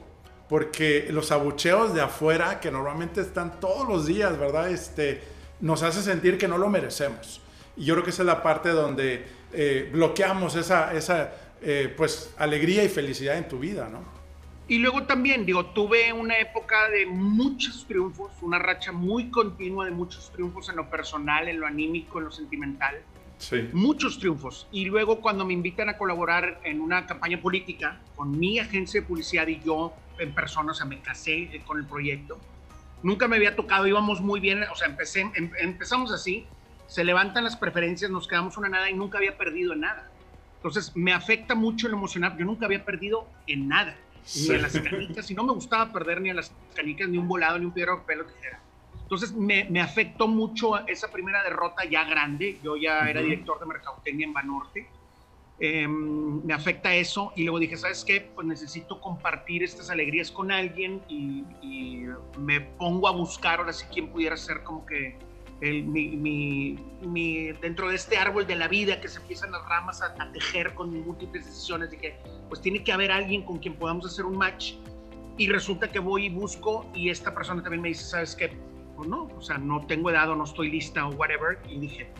porque 0.48 1.08
los 1.10 1.32
abucheos 1.32 1.94
de 1.94 2.02
afuera, 2.02 2.60
que 2.60 2.70
normalmente 2.70 3.20
están 3.20 3.60
todos 3.60 3.88
los 3.88 4.06
días, 4.06 4.38
¿verdad? 4.38 4.70
Este, 4.70 5.22
nos 5.60 5.82
hace 5.82 6.02
sentir 6.02 6.38
que 6.38 6.48
no 6.48 6.58
lo 6.58 6.68
merecemos. 6.68 7.40
Y 7.76 7.84
yo 7.84 7.94
creo 7.94 8.04
que 8.04 8.10
esa 8.10 8.22
es 8.22 8.26
la 8.26 8.42
parte 8.42 8.70
donde 8.70 9.26
eh, 9.52 9.88
bloqueamos 9.92 10.56
esa, 10.56 10.92
esa 10.94 11.32
eh, 11.62 11.92
pues, 11.96 12.34
alegría 12.36 12.84
y 12.84 12.88
felicidad 12.88 13.38
en 13.38 13.48
tu 13.48 13.58
vida, 13.58 13.88
¿no? 13.90 14.14
Y 14.66 14.78
luego 14.78 15.02
también, 15.02 15.44
digo, 15.44 15.66
tuve 15.66 16.10
una 16.12 16.38
época 16.38 16.88
de 16.88 17.04
muchos 17.04 17.84
triunfos, 17.86 18.32
una 18.40 18.58
racha 18.58 18.92
muy 18.92 19.30
continua 19.30 19.84
de 19.84 19.90
muchos 19.90 20.30
triunfos 20.32 20.70
en 20.70 20.76
lo 20.76 20.88
personal, 20.88 21.48
en 21.48 21.60
lo 21.60 21.66
anímico, 21.66 22.18
en 22.18 22.24
lo 22.24 22.32
sentimental. 22.32 22.96
Sí. 23.48 23.68
Muchos 23.72 24.18
triunfos. 24.18 24.66
Y 24.72 24.86
luego 24.86 25.20
cuando 25.20 25.44
me 25.44 25.52
invitan 25.52 25.88
a 25.90 25.98
colaborar 25.98 26.60
en 26.64 26.80
una 26.80 27.06
campaña 27.06 27.40
política 27.40 28.00
con 28.16 28.38
mi 28.38 28.58
agencia 28.58 29.00
de 29.00 29.06
publicidad 29.06 29.46
y 29.48 29.60
yo 29.60 29.92
en 30.18 30.34
persona, 30.34 30.72
o 30.72 30.74
sea, 30.74 30.86
me 30.86 31.00
casé 31.00 31.50
con 31.66 31.78
el 31.78 31.84
proyecto. 31.84 32.38
Nunca 33.02 33.28
me 33.28 33.36
había 33.36 33.54
tocado, 33.54 33.86
íbamos 33.86 34.22
muy 34.22 34.40
bien, 34.40 34.62
o 34.72 34.76
sea, 34.76 34.88
empecé, 34.88 35.20
em, 35.20 35.50
empezamos 35.60 36.10
así, 36.10 36.46
se 36.86 37.04
levantan 37.04 37.44
las 37.44 37.56
preferencias, 37.56 38.10
nos 38.10 38.26
quedamos 38.26 38.56
una 38.56 38.70
nada 38.70 38.88
y 38.88 38.94
nunca 38.94 39.18
había 39.18 39.36
perdido 39.36 39.74
en 39.74 39.80
nada. 39.80 40.10
Entonces, 40.56 40.92
me 40.96 41.12
afecta 41.12 41.54
mucho 41.54 41.86
el 41.86 41.92
emocionar, 41.92 42.38
yo 42.38 42.46
nunca 42.46 42.64
había 42.64 42.82
perdido 42.82 43.28
en 43.46 43.68
nada, 43.68 43.94
ni 44.34 44.54
en 44.54 44.62
las 44.62 44.78
canicas, 44.80 45.30
y 45.30 45.34
no 45.34 45.44
me 45.44 45.52
gustaba 45.52 45.92
perder 45.92 46.22
ni 46.22 46.30
en 46.30 46.36
las 46.36 46.50
canicas, 46.74 47.08
ni 47.10 47.18
un 47.18 47.28
volado, 47.28 47.58
ni 47.58 47.66
un 47.66 47.72
piedra, 47.72 48.02
pelo, 48.06 48.24
tijera. 48.24 48.63
Entonces, 49.14 49.36
me, 49.36 49.64
me, 49.70 49.80
afectó 49.80 50.26
mucho 50.28 50.86
esa 50.86 51.10
primera 51.10 51.42
derrota 51.42 51.84
ya 51.84 52.04
grande, 52.04 52.58
yo 52.62 52.76
ya 52.76 53.08
era 53.08 53.20
director 53.20 53.58
de 53.60 53.66
mercadotecnia 53.66 54.26
en 54.26 54.32
Banorte, 54.32 54.88
Em, 55.60 56.44
me 56.44 56.52
afecta 56.52 56.94
eso. 56.94 57.32
Y 57.36 57.44
luego 57.44 57.58
dije, 57.58 57.76
¿sabes 57.76 58.04
qué? 58.04 58.20
Pues 58.34 58.46
necesito 58.46 59.00
compartir 59.00 59.62
estas 59.62 59.90
alegrías 59.90 60.30
con 60.30 60.50
alguien 60.50 61.02
y, 61.08 61.44
me 62.38 62.60
pongo 62.60 63.08
a 63.08 63.12
buscar 63.12 63.60
ahora 63.60 63.72
sí 63.72 63.86
quién 63.92 64.08
pudiera 64.08 64.36
ser 64.36 64.62
como 64.64 64.84
que 64.84 65.16
el, 65.60 65.84
mi, 65.84 66.76
mi, 67.02 67.52
dentro 67.62 67.88
de 67.88 67.94
este 67.94 68.18
árbol 68.18 68.46
de 68.46 68.56
la 68.56 68.68
vida 68.68 69.00
que 69.00 69.08
se 69.08 69.20
empiezan 69.20 69.52
las 69.52 69.64
ramas 69.66 70.02
a, 70.02 70.14
tejer 70.32 70.74
con 70.74 70.92
múltiples 71.06 71.46
decisiones, 71.46 71.90
dije, 71.90 72.18
pues 72.48 72.60
tiene 72.60 72.82
que 72.82 72.92
haber 72.92 73.12
alguien 73.12 73.42
con 73.44 73.58
quien 73.58 73.76
podamos 73.76 74.04
hacer 74.06 74.26
un 74.26 74.36
match. 74.36 74.74
Y 75.36 75.48
resulta 75.48 75.90
que 75.90 75.98
voy 75.98 76.26
y 76.26 76.28
busco 76.28 76.86
y 76.94 77.08
esta 77.08 77.34
persona 77.34 77.62
también 77.62 77.82
me 77.82 77.88
dice, 77.88 78.04
¿sabes 78.04 78.36
qué? 78.36 78.56
Pues 78.96 79.08
no, 79.08 79.24
o 79.24 79.42
sea, 79.42 79.58
no 79.58 79.86
tengo 79.86 80.10
edad 80.10 80.30
o 80.30 80.36
no 80.36 80.44
estoy 80.44 80.70
lista 80.70 81.06
o 81.06 81.10
whatever. 81.10 81.58
Y 81.68 81.78
dije, 81.78 82.10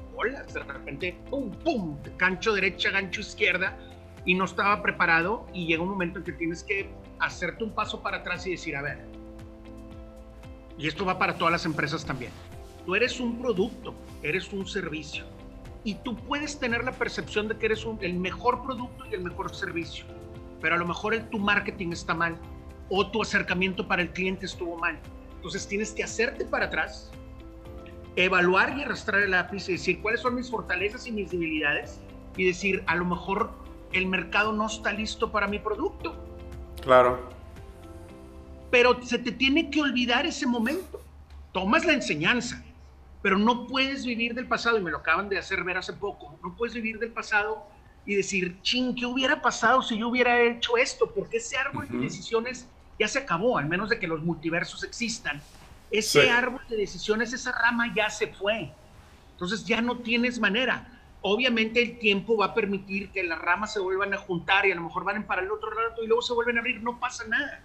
de 0.53 0.63
repente, 0.63 1.17
pum, 1.31 1.51
pum, 1.51 1.99
gancho 2.19 2.53
derecha, 2.55 2.91
gancho 2.91 3.21
izquierda, 3.21 3.79
y 4.25 4.35
no 4.35 4.45
estaba 4.45 4.83
preparado. 4.83 5.47
Y 5.53 5.67
llega 5.67 5.83
un 5.83 5.91
momento 5.91 6.19
en 6.19 6.25
que 6.25 6.33
tienes 6.33 6.63
que 6.65 6.91
hacerte 7.19 7.65
un 7.65 7.75
paso 7.75 8.03
para 8.03 8.19
atrás 8.19 8.47
y 8.47 8.53
decir, 8.53 8.77
a 8.77 8.83
ver, 8.83 9.05
y 10.79 10.89
esto 10.89 11.05
va 11.05 11.19
para 11.19 11.37
todas 11.37 11.53
las 11.53 11.67
empresas 11.67 12.05
también, 12.05 12.33
tú 12.85 12.95
eres 12.95 13.21
un 13.21 13.41
producto, 13.41 13.95
eres 14.23 14.53
un 14.53 14.67
servicio, 14.67 15.25
y 15.85 15.95
tú 15.97 16.17
puedes 16.17 16.59
tener 16.59 16.85
la 16.85 16.93
percepción 16.93 17.49
de 17.49 17.57
que 17.57 17.67
eres 17.67 17.87
el 18.01 18.15
mejor 18.15 18.63
producto 18.63 19.05
y 19.07 19.15
el 19.15 19.23
mejor 19.23 19.55
servicio, 19.55 20.05
pero 20.61 20.75
a 20.75 20.79
lo 20.79 20.87
mejor 20.87 21.15
el, 21.15 21.29
tu 21.29 21.39
marketing 21.39 21.93
está 21.93 22.15
mal 22.15 22.37
o 22.89 23.11
tu 23.11 23.23
acercamiento 23.23 23.87
para 23.87 24.03
el 24.03 24.11
cliente 24.11 24.47
estuvo 24.47 24.77
mal. 24.77 24.99
Entonces 25.45 25.69
tienes 25.69 25.93
que 25.93 26.03
hacerte 26.03 26.47
para 26.47 26.65
atrás, 26.65 27.11
evaluar 28.17 28.79
y 28.79 28.83
arrastrar 28.83 29.21
el 29.21 29.33
lápiz 29.33 29.69
y 29.69 29.73
decir 29.73 30.01
cuáles 30.01 30.23
son 30.23 30.37
mis 30.37 30.51
fortalezas 30.51 31.07
y 31.07 31.13
mis 31.13 31.31
debilidades 31.31 32.01
y 32.39 32.47
decir, 32.47 32.83
a 32.87 32.97
lo 32.97 33.05
mejor 33.05 33.51
el 33.93 34.07
mercado 34.07 34.55
no 34.55 34.67
está 34.67 34.95
listo 34.95 35.31
para 35.31 35.47
mi 35.47 35.59
producto. 35.59 36.17
Claro. 36.81 37.29
Pero 38.71 39.03
se 39.03 39.19
te 39.19 39.33
tiene 39.33 39.71
que 39.71 39.83
olvidar 39.83 40.25
ese 40.25 40.47
momento. 40.47 41.03
Tomas 41.53 41.85
la 41.85 41.93
enseñanza, 41.93 42.65
pero 43.21 43.37
no 43.37 43.67
puedes 43.67 44.07
vivir 44.07 44.35
del 44.35 44.49
pasado, 44.49 44.79
y 44.79 44.81
me 44.81 44.91
lo 44.91 44.97
acaban 44.97 45.29
de 45.29 45.37
hacer 45.37 45.63
ver 45.63 45.77
hace 45.77 45.93
poco, 45.93 46.39
no 46.43 46.57
puedes 46.57 46.75
vivir 46.75 46.99
del 46.99 47.13
pasado 47.13 47.67
y 48.07 48.15
decir, 48.15 48.63
ching, 48.63 48.95
¿qué 48.95 49.05
hubiera 49.05 49.43
pasado 49.43 49.83
si 49.83 49.99
yo 49.99 50.09
hubiera 50.09 50.41
hecho 50.41 50.79
esto? 50.79 51.13
Porque 51.15 51.37
ese 51.37 51.59
árbol 51.59 51.87
de 51.87 51.99
decisiones 51.99 52.67
ya 52.99 53.09
se 53.09 53.21
acabó, 53.21 53.59
al 53.59 53.67
menos 53.67 53.89
de 53.89 53.99
que 53.99 54.07
los 54.07 54.23
multiversos 54.23 54.85
existan. 54.85 55.41
Ese 55.91 56.31
árbol 56.31 56.63
de 56.69 56.77
decisiones, 56.77 57.33
esa 57.33 57.53
rama 57.53 57.93
ya 57.95 58.11
se 58.11 58.29
fue. 58.29 58.73
Entonces 59.33 59.65
ya 59.65 59.81
no 59.81 59.99
tienes 59.99 60.41
manera. 60.41 60.89
Obviamente 61.23 61.83
el 61.83 61.99
tiempo 61.99 62.37
va 62.37 62.47
a 62.47 62.55
permitir 62.55 63.11
que 63.11 63.23
las 63.23 63.39
ramas 63.39 63.73
se 63.73 63.81
vuelvan 63.81 64.13
a 64.13 64.19
juntar 64.19 64.67
y 64.67 64.73
a 64.73 64.75
lo 64.75 64.83
mejor 64.83 65.05
van 65.05 65.25
para 65.25 65.43
el 65.43 65.51
otro 65.51 65.71
lado 65.71 66.03
y 66.03 66.07
luego 66.07 66.23
se 66.23 66.35
vuelven 66.35 66.57
a 66.57 66.61
abrir, 66.61 66.83
no 66.83 66.99
pasa 67.01 67.25
nada. 67.27 67.61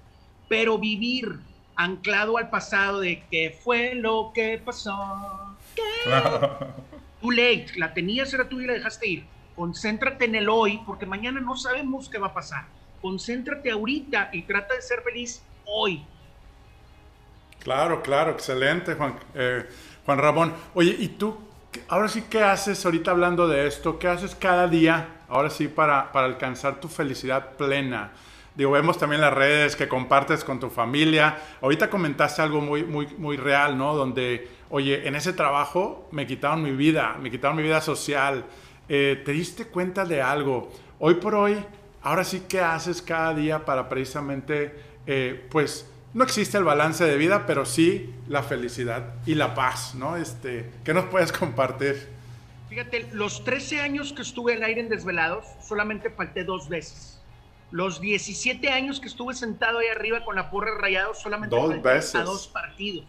Pero 0.47 0.77
vivir 0.77 1.39
anclado 1.75 2.37
al 2.37 2.49
pasado 2.49 2.99
de 2.99 3.23
qué 3.29 3.57
fue 3.63 3.95
lo 3.95 4.31
que 4.33 4.61
pasó. 4.63 5.57
¿Qué? 5.75 5.81
Too 7.21 7.31
late, 7.31 7.67
la 7.75 7.93
tenías, 7.93 8.33
era 8.33 8.47
tuya 8.47 8.63
y 8.63 8.67
la 8.67 8.73
dejaste 8.73 9.07
ir. 9.07 9.25
Concéntrate 9.55 10.25
en 10.25 10.35
el 10.35 10.47
hoy, 10.47 10.81
porque 10.85 11.05
mañana 11.05 11.41
no 11.41 11.57
sabemos 11.57 12.07
qué 12.09 12.17
va 12.17 12.27
a 12.27 12.33
pasar. 12.33 12.65
Concéntrate 13.01 13.71
ahorita 13.71 14.29
y 14.33 14.43
trata 14.43 14.75
de 14.75 14.81
ser 14.81 15.01
feliz 15.01 15.41
hoy. 15.65 16.03
Claro, 17.59 18.01
claro, 18.01 18.31
excelente, 18.31 18.95
Juan, 18.95 19.19
eh, 19.35 19.65
Juan 20.05 20.17
Ramón. 20.17 20.53
Oye, 20.73 20.95
¿y 20.97 21.09
tú 21.09 21.37
ahora 21.87 22.07
sí 22.07 22.23
qué 22.29 22.41
haces 22.41 22.83
ahorita 22.85 23.11
hablando 23.11 23.47
de 23.47 23.67
esto? 23.67 23.99
¿Qué 23.99 24.07
haces 24.07 24.35
cada 24.35 24.67
día, 24.67 25.07
ahora 25.27 25.49
sí, 25.49 25.67
para, 25.67 26.11
para 26.11 26.25
alcanzar 26.25 26.79
tu 26.79 26.87
felicidad 26.87 27.57
plena? 27.57 28.11
Digo, 28.55 28.71
vemos 28.71 28.97
también 28.97 29.21
las 29.21 29.33
redes 29.33 29.75
que 29.75 29.87
compartes 29.87 30.43
con 30.43 30.59
tu 30.59 30.69
familia. 30.69 31.37
Ahorita 31.61 31.89
comentaste 31.89 32.41
algo 32.41 32.59
muy, 32.59 32.83
muy, 32.83 33.07
muy 33.17 33.37
real, 33.37 33.77
¿no? 33.77 33.95
Donde, 33.95 34.49
oye, 34.69 35.07
en 35.07 35.15
ese 35.15 35.31
trabajo 35.31 36.09
me 36.11 36.27
quitaron 36.27 36.63
mi 36.63 36.71
vida, 36.71 37.17
me 37.21 37.31
quitaron 37.31 37.55
mi 37.55 37.63
vida 37.63 37.79
social. 37.79 38.43
Eh, 38.89 39.21
¿Te 39.23 39.31
diste 39.31 39.65
cuenta 39.67 40.03
de 40.03 40.21
algo? 40.21 40.71
Hoy 40.99 41.15
por 41.15 41.35
hoy, 41.35 41.63
ahora 42.01 42.23
sí, 42.23 42.43
¿qué 42.47 42.61
haces 42.61 43.01
cada 43.01 43.33
día 43.33 43.65
para 43.65 43.89
precisamente, 43.89 44.75
eh, 45.05 45.47
pues, 45.51 45.89
no 46.13 46.23
existe 46.23 46.57
el 46.57 46.63
balance 46.63 47.03
de 47.03 47.17
vida, 47.17 47.45
pero 47.45 47.65
sí 47.65 48.13
la 48.27 48.43
felicidad 48.43 49.13
y 49.25 49.35
la 49.35 49.53
paz, 49.53 49.95
¿no? 49.95 50.17
Este, 50.17 50.69
¿Qué 50.83 50.93
nos 50.93 51.05
puedes 51.05 51.31
compartir? 51.31 52.07
Fíjate, 52.69 53.09
los 53.13 53.43
13 53.43 53.81
años 53.81 54.13
que 54.13 54.21
estuve 54.21 54.53
al 54.53 54.63
aire 54.63 54.81
en 54.81 54.89
Desvelados, 54.89 55.45
solamente 55.61 56.09
falté 56.09 56.43
dos 56.43 56.69
veces 56.69 57.19
los 57.71 58.01
17 58.01 58.69
años 58.69 58.99
que 58.99 59.07
estuve 59.07 59.33
sentado 59.33 59.79
ahí 59.79 59.87
arriba 59.87 60.23
con 60.25 60.35
la 60.35 60.49
porra 60.49 60.75
rayado 60.77 61.13
solamente 61.13 61.55
dos 61.55 61.81
veces. 61.81 62.15
a 62.15 62.23
dos 62.23 62.47
partidos. 62.47 63.05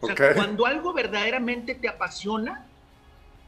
O 0.00 0.06
sea, 0.06 0.34
cuando 0.34 0.66
algo 0.66 0.92
verdaderamente 0.92 1.74
te 1.74 1.88
apasiona, 1.88 2.64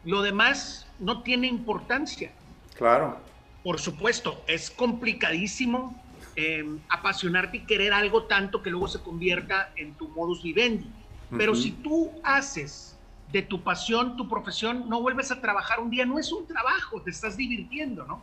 lo 0.05 0.23
demás 0.23 0.87
no 0.99 1.23
tiene 1.23 1.47
importancia. 1.47 2.33
Claro. 2.77 3.19
Por 3.63 3.81
supuesto, 3.81 4.45
es 4.47 4.71
complicadísimo 4.71 6.01
eh, 6.37 6.65
apasionarte 6.89 7.59
y 7.59 7.61
querer 7.67 7.93
algo 7.93 8.25
tanto 8.25 8.63
que 8.63 8.71
luego 8.71 8.89
se 8.89 9.01
convierta 9.01 9.73
en 9.77 9.95
tu 9.95 10.09
modus 10.09 10.43
vivendi. 10.43 10.91
Pero 11.37 11.55
si 11.55 11.73
tú 11.73 12.13
haces 12.23 12.97
de 13.33 13.43
tu 13.43 13.63
pasión 13.63 14.17
tu 14.17 14.29
profesión, 14.29 14.89
no 14.89 15.03
vuelves 15.03 15.31
a 15.31 15.41
trabajar 15.41 15.81
un 15.81 15.91
día, 15.91 16.07
no 16.07 16.19
es 16.19 16.33
un 16.33 16.47
trabajo, 16.47 17.03
te 17.03 17.11
estás 17.11 17.37
divirtiendo, 17.37 18.05
¿no? 18.07 18.23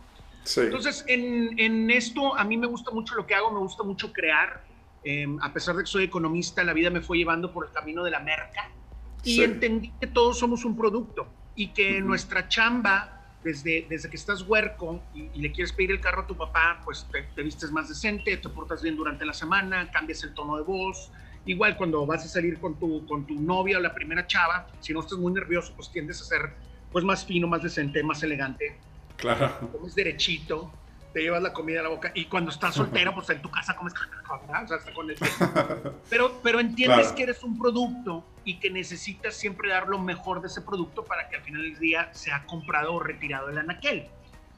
Entonces, 0.58 1.04
en, 1.08 1.90
esto 1.90 2.36
a 2.38 2.44
mí 2.44 2.58
me 2.58 2.68
gusta 2.68 2.92
mucho 2.92 3.16
lo 3.16 3.26
que 3.26 3.36
hago, 3.36 3.52
me 3.52 3.60
gusta 3.60 3.84
mucho 3.84 4.14
crear. 4.14 4.64
Em, 5.04 5.38
a 5.42 5.54
pesar 5.54 5.76
de 5.76 5.84
que 5.84 5.88
soy 5.88 6.04
economista, 6.06 6.64
la 6.64 6.74
vida 6.74 6.90
me 6.90 7.02
fue 7.02 7.18
llevando 7.18 7.52
por 7.52 7.68
el 7.68 7.72
camino 7.72 8.04
de 8.04 8.12
la 8.12 8.20
merca 8.20 8.72
y 9.24 9.42
entendí 9.42 9.92
que 10.00 10.08
todos 10.08 10.40
somos 10.40 10.66
un 10.66 10.76
producto 10.76 11.28
y 11.56 11.68
que 11.70 12.02
nuestra 12.02 12.48
chamba, 12.48 13.15
desde, 13.46 13.86
desde 13.88 14.10
que 14.10 14.18
estás 14.18 14.42
huerco 14.42 15.04
y, 15.14 15.30
le 15.40 15.52
quieres 15.52 15.72
pedir 15.72 15.92
el 15.92 16.02
carro 16.02 16.24
a 16.24 16.28
tu 16.28 16.36
papá, 16.36 16.82
pues 16.84 17.08
te, 17.12 17.22
te, 17.36 17.44
vistes 17.44 17.72
más 17.72 17.88
decente, 17.88 18.36
te 18.38 18.50
portas 18.50 18.82
bien 18.82 18.98
durante 18.98 19.24
la 19.24 19.34
semana, 19.34 19.90
cambias 19.92 20.24
el 20.24 20.34
tono 20.34 20.58
de 20.58 20.64
voz. 20.64 21.12
Igual 21.46 21.78
cuando 21.78 22.04
vas 22.08 22.26
a 22.26 22.28
salir 22.28 22.60
con 22.60 22.74
tu, 22.80 23.06
con 23.06 23.28
tu 23.28 23.40
novia 23.40 23.78
o 23.78 23.82
la 23.82 23.94
primera 23.94 24.26
chava, 24.26 24.66
si 24.80 24.94
no 24.94 25.02
estás 25.02 25.20
muy 25.20 25.32
nervioso, 25.32 25.74
pues 25.76 25.92
tiendes 25.92 26.20
a 26.22 26.26
ser 26.26 26.54
pues 26.92 27.06
más 27.06 27.24
fino, 27.24 27.48
más 27.48 27.62
decente, 27.62 28.02
más 28.02 28.24
elegante. 28.24 28.80
Claro. 29.16 29.70
Comes 29.72 29.94
derechito, 29.94 30.72
te 31.14 31.22
llevas 31.22 31.44
la 31.44 31.54
comida 31.54 31.82
a 31.82 31.84
la 31.84 31.90
boca 31.90 32.12
y 32.16 32.26
cuando 32.26 32.50
estás 32.50 32.74
soltero, 32.82 33.14
pues 33.14 33.30
en 33.30 33.44
tu 33.44 33.52
casa 33.52 33.76
comes 33.76 33.94
o 33.94 34.68
sea, 34.68 34.94
con 34.94 35.08
el... 35.12 35.18
pero, 36.10 36.40
pero 36.42 36.60
entiendes 36.60 37.12
que 37.12 37.24
eres 37.24 37.44
un 37.44 37.60
producto 37.60 38.26
y 38.46 38.60
que 38.60 38.70
necesitas 38.70 39.36
siempre 39.36 39.70
dar 39.70 39.88
lo 39.88 40.00
mejor 40.00 40.40
de 40.40 40.48
ese 40.48 40.62
producto 40.62 41.04
para 41.04 41.28
que 41.28 41.36
al 41.36 41.42
final 41.42 41.64
del 41.64 41.80
día 41.80 42.14
sea 42.14 42.46
comprado 42.46 42.94
o 42.94 43.00
retirado 43.00 43.50
el 43.50 43.58
anaquel. 43.58 44.08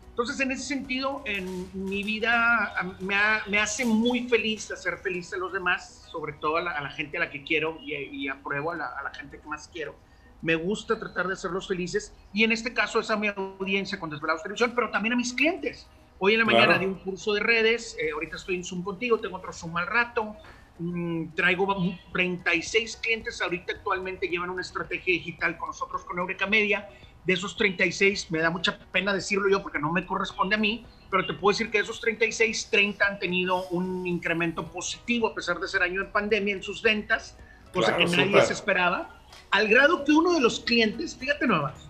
Entonces, 0.09 0.39
en 0.39 0.51
ese 0.51 0.63
sentido, 0.63 1.21
en 1.25 1.69
mi 1.73 2.03
vida 2.03 2.73
me, 2.99 3.59
hace 3.59 3.85
muy 3.85 4.27
feliz 4.27 4.71
hacer 4.71 4.97
feliz 4.97 5.31
a 5.33 5.37
los 5.37 5.53
demás, 5.53 6.07
sobre 6.11 6.33
todo 6.33 6.57
a 6.57 6.61
la, 6.61 6.89
gente 6.89 7.17
a 7.17 7.21
la 7.21 7.29
que 7.29 7.43
quiero 7.43 7.79
y, 7.81 8.27
apruebo 8.27 8.71
a 8.71 8.75
la, 8.75 8.87
a 8.87 9.03
la 9.03 9.13
gente 9.13 9.39
que 9.39 9.47
más 9.47 9.67
quiero 9.67 9.95
me 10.41 10.55
gusta 10.55 10.99
tratar 10.99 11.27
de 11.27 11.33
hacerlos 11.33 11.67
felices 11.67 12.13
y 12.33 12.43
en 12.43 12.51
este 12.51 12.73
caso 12.73 12.99
es 12.99 13.09
a 13.09 13.17
mi 13.17 13.27
audiencia 13.27 13.99
con 13.99 14.09
Desvelados 14.09 14.43
Televisión, 14.43 14.73
pero 14.75 14.89
también 14.91 15.13
a 15.13 15.15
mis 15.15 15.33
clientes. 15.33 15.87
Hoy 16.19 16.33
en 16.33 16.39
la 16.39 16.45
mañana 16.45 16.77
di 16.77 16.85
un 16.85 16.95
curso 16.95 17.33
de 17.33 17.41
redes, 17.41 17.95
eh, 17.99 18.11
ahorita 18.11 18.37
estoy 18.37 18.55
en 18.55 18.63
Zoom 18.63 18.83
contigo, 18.83 19.19
tengo 19.19 19.37
otro 19.37 19.53
Zoom 19.53 19.77
al 19.77 19.87
rato, 19.87 20.35
mm, 20.79 21.35
traigo 21.35 21.67
36 22.13 22.97
clientes 22.97 23.41
ahorita 23.41 23.73
actualmente 23.73 24.27
llevan 24.27 24.49
una 24.49 24.61
estrategia 24.61 25.13
digital 25.13 25.57
con 25.57 25.69
nosotros 25.69 26.03
con 26.05 26.17
Eureka 26.19 26.45
Media. 26.45 26.89
De 27.25 27.33
esos 27.33 27.57
36, 27.57 28.31
me 28.31 28.39
da 28.39 28.49
mucha 28.49 28.79
pena 28.91 29.13
decirlo 29.13 29.49
yo 29.49 29.61
porque 29.61 29.79
no 29.79 29.91
me 29.91 30.05
corresponde 30.05 30.55
a 30.55 30.57
mí, 30.57 30.85
pero 31.11 31.25
te 31.25 31.33
puedo 31.33 31.51
decir 31.51 31.69
que 31.69 31.79
de 31.79 31.83
esos 31.83 31.99
36, 31.99 32.69
30 32.71 33.05
han 33.05 33.19
tenido 33.19 33.67
un 33.67 34.07
incremento 34.07 34.65
positivo 34.65 35.27
a 35.27 35.35
pesar 35.35 35.59
de 35.59 35.67
ser 35.67 35.81
año 35.81 36.05
de 36.05 36.09
pandemia 36.09 36.53
en 36.53 36.63
sus 36.63 36.81
ventas, 36.81 37.37
cosa 37.73 37.97
que 37.97 38.05
nadie 38.05 38.41
se 38.43 38.53
esperaba 38.53 39.17
al 39.51 39.67
grado 39.67 40.03
que 40.03 40.11
uno 40.11 40.33
de 40.33 40.41
los 40.41 40.59
clientes, 40.59 41.15
fíjate 41.15 41.47
nomás, 41.47 41.89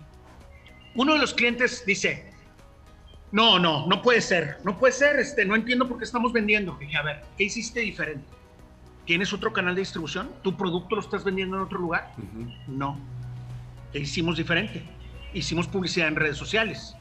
uno 0.94 1.14
de 1.14 1.18
los 1.18 1.34
clientes 1.34 1.84
dice, 1.84 2.32
no, 3.30 3.58
no, 3.58 3.86
no 3.86 4.02
puede 4.02 4.20
ser, 4.20 4.58
no 4.64 4.78
puede 4.78 4.92
ser, 4.92 5.18
este, 5.18 5.44
no 5.44 5.54
entiendo 5.54 5.88
por 5.88 5.98
qué 5.98 6.04
estamos 6.04 6.32
vendiendo. 6.32 6.76
dije, 6.80 6.96
a 6.96 7.02
ver, 7.02 7.22
¿qué 7.36 7.44
hiciste 7.44 7.80
diferente? 7.80 8.26
¿Tienes 9.08 9.32
otro 9.32 9.54
canal 9.54 9.74
de 9.74 9.80
distribución? 9.80 10.30
¿Tu 10.42 10.54
producto 10.54 10.94
lo 10.94 11.00
estás 11.00 11.24
vendiendo 11.24 11.56
en 11.56 11.62
otro 11.62 11.78
lugar? 11.78 12.12
No. 12.66 13.00
¿Qué 13.90 14.00
hicimos 14.00 14.36
diferente? 14.36 14.82
Hicimos 15.32 15.66
publicidad 15.66 16.08
en 16.08 16.16
redes 16.16 16.36
sociales. 16.36 16.94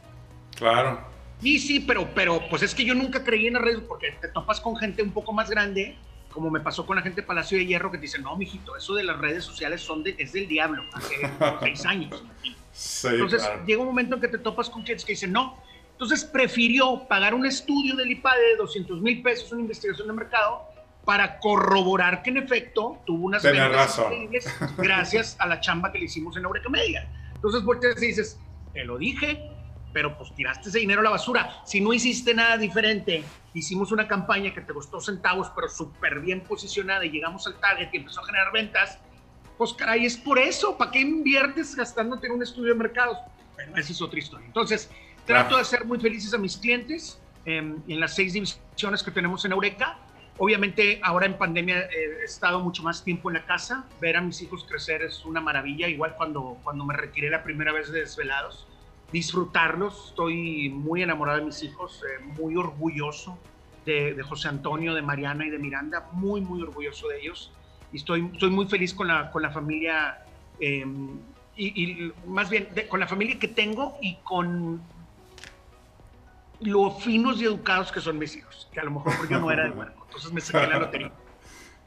Claro. 0.55 1.01
Sí, 1.41 1.59
sí, 1.59 1.81
pero, 1.81 2.07
pero 2.15 2.41
pues 2.49 2.63
es 2.63 2.73
que 2.73 2.85
yo 2.85 2.95
nunca 2.95 3.25
creí 3.25 3.47
en 3.47 3.55
las 3.55 3.61
redes 3.61 3.81
porque 3.85 4.13
te 4.21 4.29
topas 4.29 4.61
con 4.61 4.77
gente 4.77 5.03
un 5.03 5.11
poco 5.11 5.33
más 5.33 5.49
grande 5.49 5.97
como 6.29 6.49
me 6.49 6.61
pasó 6.61 6.85
con 6.85 6.95
la 6.95 7.01
gente 7.01 7.21
de 7.21 7.27
Palacio 7.27 7.57
de 7.57 7.65
Hierro 7.65 7.91
que 7.91 7.97
dice, 7.97 8.19
no, 8.19 8.37
mijito, 8.37 8.77
eso 8.77 8.93
de 8.95 9.03
las 9.03 9.17
redes 9.17 9.43
sociales 9.43 9.81
son 9.81 10.03
de, 10.03 10.15
es 10.17 10.31
del 10.31 10.47
diablo, 10.47 10.83
hace 10.93 11.15
seis 11.59 11.85
años. 11.85 12.23
Entonces 13.03 13.49
llega 13.65 13.81
un 13.81 13.87
momento 13.87 14.15
en 14.15 14.21
que 14.21 14.27
te 14.29 14.37
topas 14.37 14.69
con 14.69 14.83
clientes 14.83 15.03
que 15.03 15.11
dicen, 15.11 15.33
no. 15.33 15.57
Entonces 15.91 16.23
prefirió 16.23 17.05
pagar 17.09 17.33
un 17.33 17.45
estudio 17.45 17.97
del 17.97 18.11
IPADE 18.11 18.51
de 18.51 18.55
200 18.57 19.01
mil 19.01 19.21
pesos, 19.21 19.51
una 19.51 19.61
investigación 19.61 20.07
de 20.07 20.13
mercado, 20.13 20.76
para 21.07 21.39
corroborar 21.39 22.21
que 22.21 22.31
en 22.31 22.37
efecto 22.37 23.01
tuvo 23.05 23.27
unas 23.27 23.41
ventas 23.41 23.97
increíbles 23.97 24.53
gracias 24.77 25.37
a 25.39 25.47
la 25.47 25.61
chamba 25.61 25.89
que 25.89 25.99
le 25.99 26.05
hicimos 26.05 26.35
en 26.35 26.43
Eureka 26.43 26.67
Media. 26.67 27.09
Entonces 27.33 27.63
volteas 27.63 28.03
y 28.03 28.07
dices, 28.07 28.37
te 28.73 28.83
lo 28.83 28.97
dije, 28.97 29.49
pero 29.93 30.17
pues 30.17 30.35
tiraste 30.35 30.67
ese 30.67 30.79
dinero 30.79 30.99
a 30.99 31.03
la 31.05 31.11
basura. 31.11 31.61
Si 31.63 31.79
no 31.79 31.93
hiciste 31.93 32.33
nada 32.33 32.57
diferente, 32.57 33.23
hicimos 33.53 33.93
una 33.93 34.05
campaña 34.05 34.53
que 34.53 34.59
te 34.59 34.73
costó 34.73 34.99
centavos, 34.99 35.49
pero 35.55 35.69
súper 35.69 36.19
bien 36.19 36.41
posicionada 36.41 37.05
y 37.05 37.09
llegamos 37.09 37.47
al 37.47 37.55
target 37.55 37.87
y 37.93 37.97
empezó 37.97 38.19
a 38.19 38.25
generar 38.25 38.51
ventas, 38.51 38.99
pues 39.57 39.73
caray, 39.73 40.05
es 40.05 40.17
por 40.17 40.39
eso. 40.39 40.77
¿Para 40.77 40.91
qué 40.91 40.99
inviertes 40.99 41.73
gastándote 41.73 42.27
en 42.27 42.33
un 42.33 42.43
estudio 42.43 42.73
de 42.73 42.79
mercados? 42.79 43.17
Pero 43.55 43.73
esa 43.77 43.93
es 43.93 44.01
otra 44.01 44.19
historia. 44.19 44.45
Entonces, 44.45 44.89
trato 45.25 45.55
de 45.55 45.61
hacer 45.61 45.85
muy 45.85 46.01
felices 46.01 46.33
a 46.33 46.37
mis 46.37 46.57
clientes 46.57 47.17
em, 47.45 47.81
en 47.87 47.99
las 48.01 48.13
seis 48.13 48.33
divisiones 48.33 49.01
que 49.01 49.11
tenemos 49.11 49.45
en 49.45 49.53
Eureka. 49.53 49.97
Obviamente, 50.39 50.99
ahora 51.03 51.25
en 51.25 51.37
pandemia 51.37 51.79
eh, 51.79 52.19
he 52.21 52.25
estado 52.25 52.59
mucho 52.59 52.83
más 52.83 53.03
tiempo 53.03 53.29
en 53.29 53.35
la 53.35 53.45
casa. 53.45 53.85
Ver 53.99 54.17
a 54.17 54.21
mis 54.21 54.41
hijos 54.41 54.65
crecer 54.65 55.01
es 55.01 55.25
una 55.25 55.41
maravilla, 55.41 55.87
igual 55.87 56.15
cuando, 56.15 56.57
cuando 56.63 56.85
me 56.85 56.93
retiré 56.93 57.29
la 57.29 57.43
primera 57.43 57.71
vez 57.71 57.91
de 57.91 58.01
Desvelados 58.01 58.67
disfrutarlos. 59.11 60.09
Estoy 60.09 60.69
muy 60.69 61.01
enamorado 61.01 61.39
de 61.39 61.45
mis 61.45 61.63
hijos, 61.63 62.03
eh, 62.03 62.23
muy 62.23 62.55
orgulloso 62.55 63.37
de, 63.85 64.21
José 64.21 64.49
Antonio, 64.49 64.93
de 64.93 65.01
Mariana 65.01 65.45
y 65.47 65.49
de 65.49 65.57
Miranda, 65.57 66.09
muy, 66.11 66.41
muy 66.41 66.61
orgulloso 66.61 67.07
de 67.07 67.21
ellos. 67.21 67.51
Y 67.93 67.97
estoy, 67.97 68.29
estoy 68.33 68.49
muy 68.49 68.65
feliz 68.65 68.93
con 68.93 69.07
la, 69.07 69.31
con 69.31 69.41
la 69.41 69.49
familia, 69.49 70.25
em, 70.59 71.19
y, 71.55 72.11
más 72.27 72.49
bien 72.49 72.67
con 72.89 72.99
la 72.99 73.07
familia 73.07 73.39
que 73.39 73.47
tengo 73.47 73.97
y 74.01 74.15
con 74.23 74.81
lo 76.61 76.91
finos 76.91 77.41
y 77.41 77.45
educados 77.45 77.91
que 77.91 78.01
son 78.01 78.17
mis 78.17 78.35
hijos, 78.35 78.67
que 78.71 78.79
a 78.79 78.83
lo 78.83 78.91
mejor 78.91 79.29
yo 79.29 79.39
no 79.39 79.51
era 79.51 79.63
de 79.63 79.69
Entonces 79.69 80.31
me 80.31 80.41
saqué 80.41 80.67
la 80.67 80.79
lotería. 80.79 81.11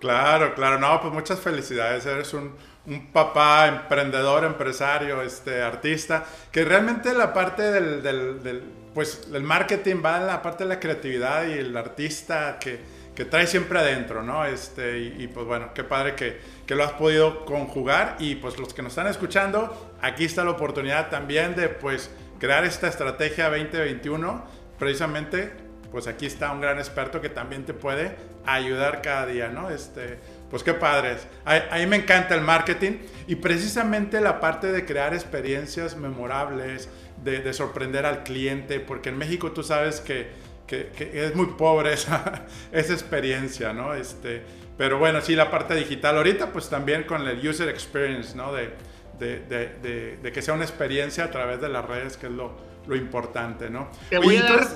Claro, 0.00 0.54
claro, 0.54 0.78
no, 0.78 0.98
pues 1.02 1.12
muchas 1.12 1.40
felicidades, 1.40 2.06
eres 2.06 2.32
un, 2.32 2.54
un 2.86 3.12
papá 3.12 3.68
emprendedor, 3.68 4.44
empresario, 4.44 5.20
este, 5.20 5.60
artista, 5.60 6.24
que 6.50 6.64
realmente 6.64 7.12
la 7.12 7.34
parte 7.34 7.70
del, 7.70 8.02
del, 8.02 8.42
del, 8.42 8.62
pues, 8.94 9.28
el 9.30 9.42
marketing 9.42 9.96
va 10.02 10.16
en 10.16 10.26
la 10.26 10.40
parte 10.40 10.64
de 10.64 10.70
la 10.70 10.80
creatividad 10.80 11.46
y 11.46 11.52
el 11.52 11.76
artista 11.76 12.58
que, 12.58 12.80
que 13.14 13.26
trae 13.26 13.46
siempre 13.46 13.78
adentro, 13.78 14.22
¿no? 14.22 14.46
Este, 14.46 15.00
y, 15.00 15.24
y 15.24 15.28
pues 15.28 15.44
bueno, 15.44 15.74
qué 15.74 15.84
padre 15.84 16.14
que, 16.14 16.40
que, 16.66 16.74
lo 16.74 16.84
has 16.84 16.92
podido 16.92 17.44
conjugar 17.44 18.16
y 18.18 18.36
pues 18.36 18.58
los 18.58 18.72
que 18.72 18.80
nos 18.80 18.92
están 18.92 19.08
escuchando, 19.08 19.92
aquí 20.00 20.24
está 20.24 20.44
la 20.44 20.52
oportunidad 20.52 21.10
también 21.10 21.54
de 21.54 21.68
pues 21.68 22.10
crear 22.38 22.64
esta 22.64 22.88
estrategia 22.88 23.50
2021, 23.50 24.59
precisamente 24.80 25.52
pues 25.90 26.06
aquí 26.06 26.26
está 26.26 26.52
un 26.52 26.60
gran 26.60 26.78
experto 26.78 27.20
que 27.20 27.28
también 27.28 27.64
te 27.64 27.74
puede 27.74 28.16
ayudar 28.46 29.02
cada 29.02 29.26
día, 29.26 29.48
¿no? 29.48 29.70
Este, 29.70 30.18
pues 30.50 30.62
qué 30.62 30.72
padres. 30.72 31.26
A, 31.44 31.76
mí 31.78 31.86
me 31.86 31.96
encanta 31.96 32.34
el 32.34 32.40
marketing 32.40 32.92
y 33.26 33.36
precisamente 33.36 34.20
la 34.20 34.40
parte 34.40 34.72
de 34.72 34.84
crear 34.84 35.14
experiencias 35.14 35.96
memorables, 35.96 36.88
de, 37.22 37.40
de 37.40 37.52
sorprender 37.52 38.06
al 38.06 38.22
cliente, 38.22 38.80
porque 38.80 39.10
en 39.10 39.18
México 39.18 39.52
tú 39.52 39.62
sabes 39.62 40.00
que, 40.00 40.50
es 40.70 41.34
muy 41.34 41.46
pobre 41.46 41.92
esa, 41.94 42.46
experiencia, 42.72 43.72
¿no? 43.72 43.94
Este, 43.94 44.42
pero 44.78 44.98
bueno, 44.98 45.20
sí, 45.20 45.34
la 45.34 45.50
parte 45.50 45.74
digital. 45.74 46.16
Ahorita 46.16 46.52
pues 46.52 46.68
también 46.68 47.02
con 47.02 47.26
el 47.26 47.46
user 47.46 47.68
experience, 47.68 48.36
¿no? 48.36 48.52
De, 48.52 48.70
de 49.18 50.32
que 50.32 50.40
sea 50.40 50.54
una 50.54 50.64
experiencia 50.64 51.24
a 51.24 51.30
través 51.30 51.60
de 51.60 51.68
las 51.68 51.84
redes, 51.84 52.16
que 52.16 52.26
es 52.28 52.32
lo, 52.32 52.69
lo 52.86 52.96
importante, 52.96 53.70
¿no? 53.70 53.88
Te 54.08 54.18
voy 54.18 54.36
a 54.36 54.42
dar, 54.42 54.68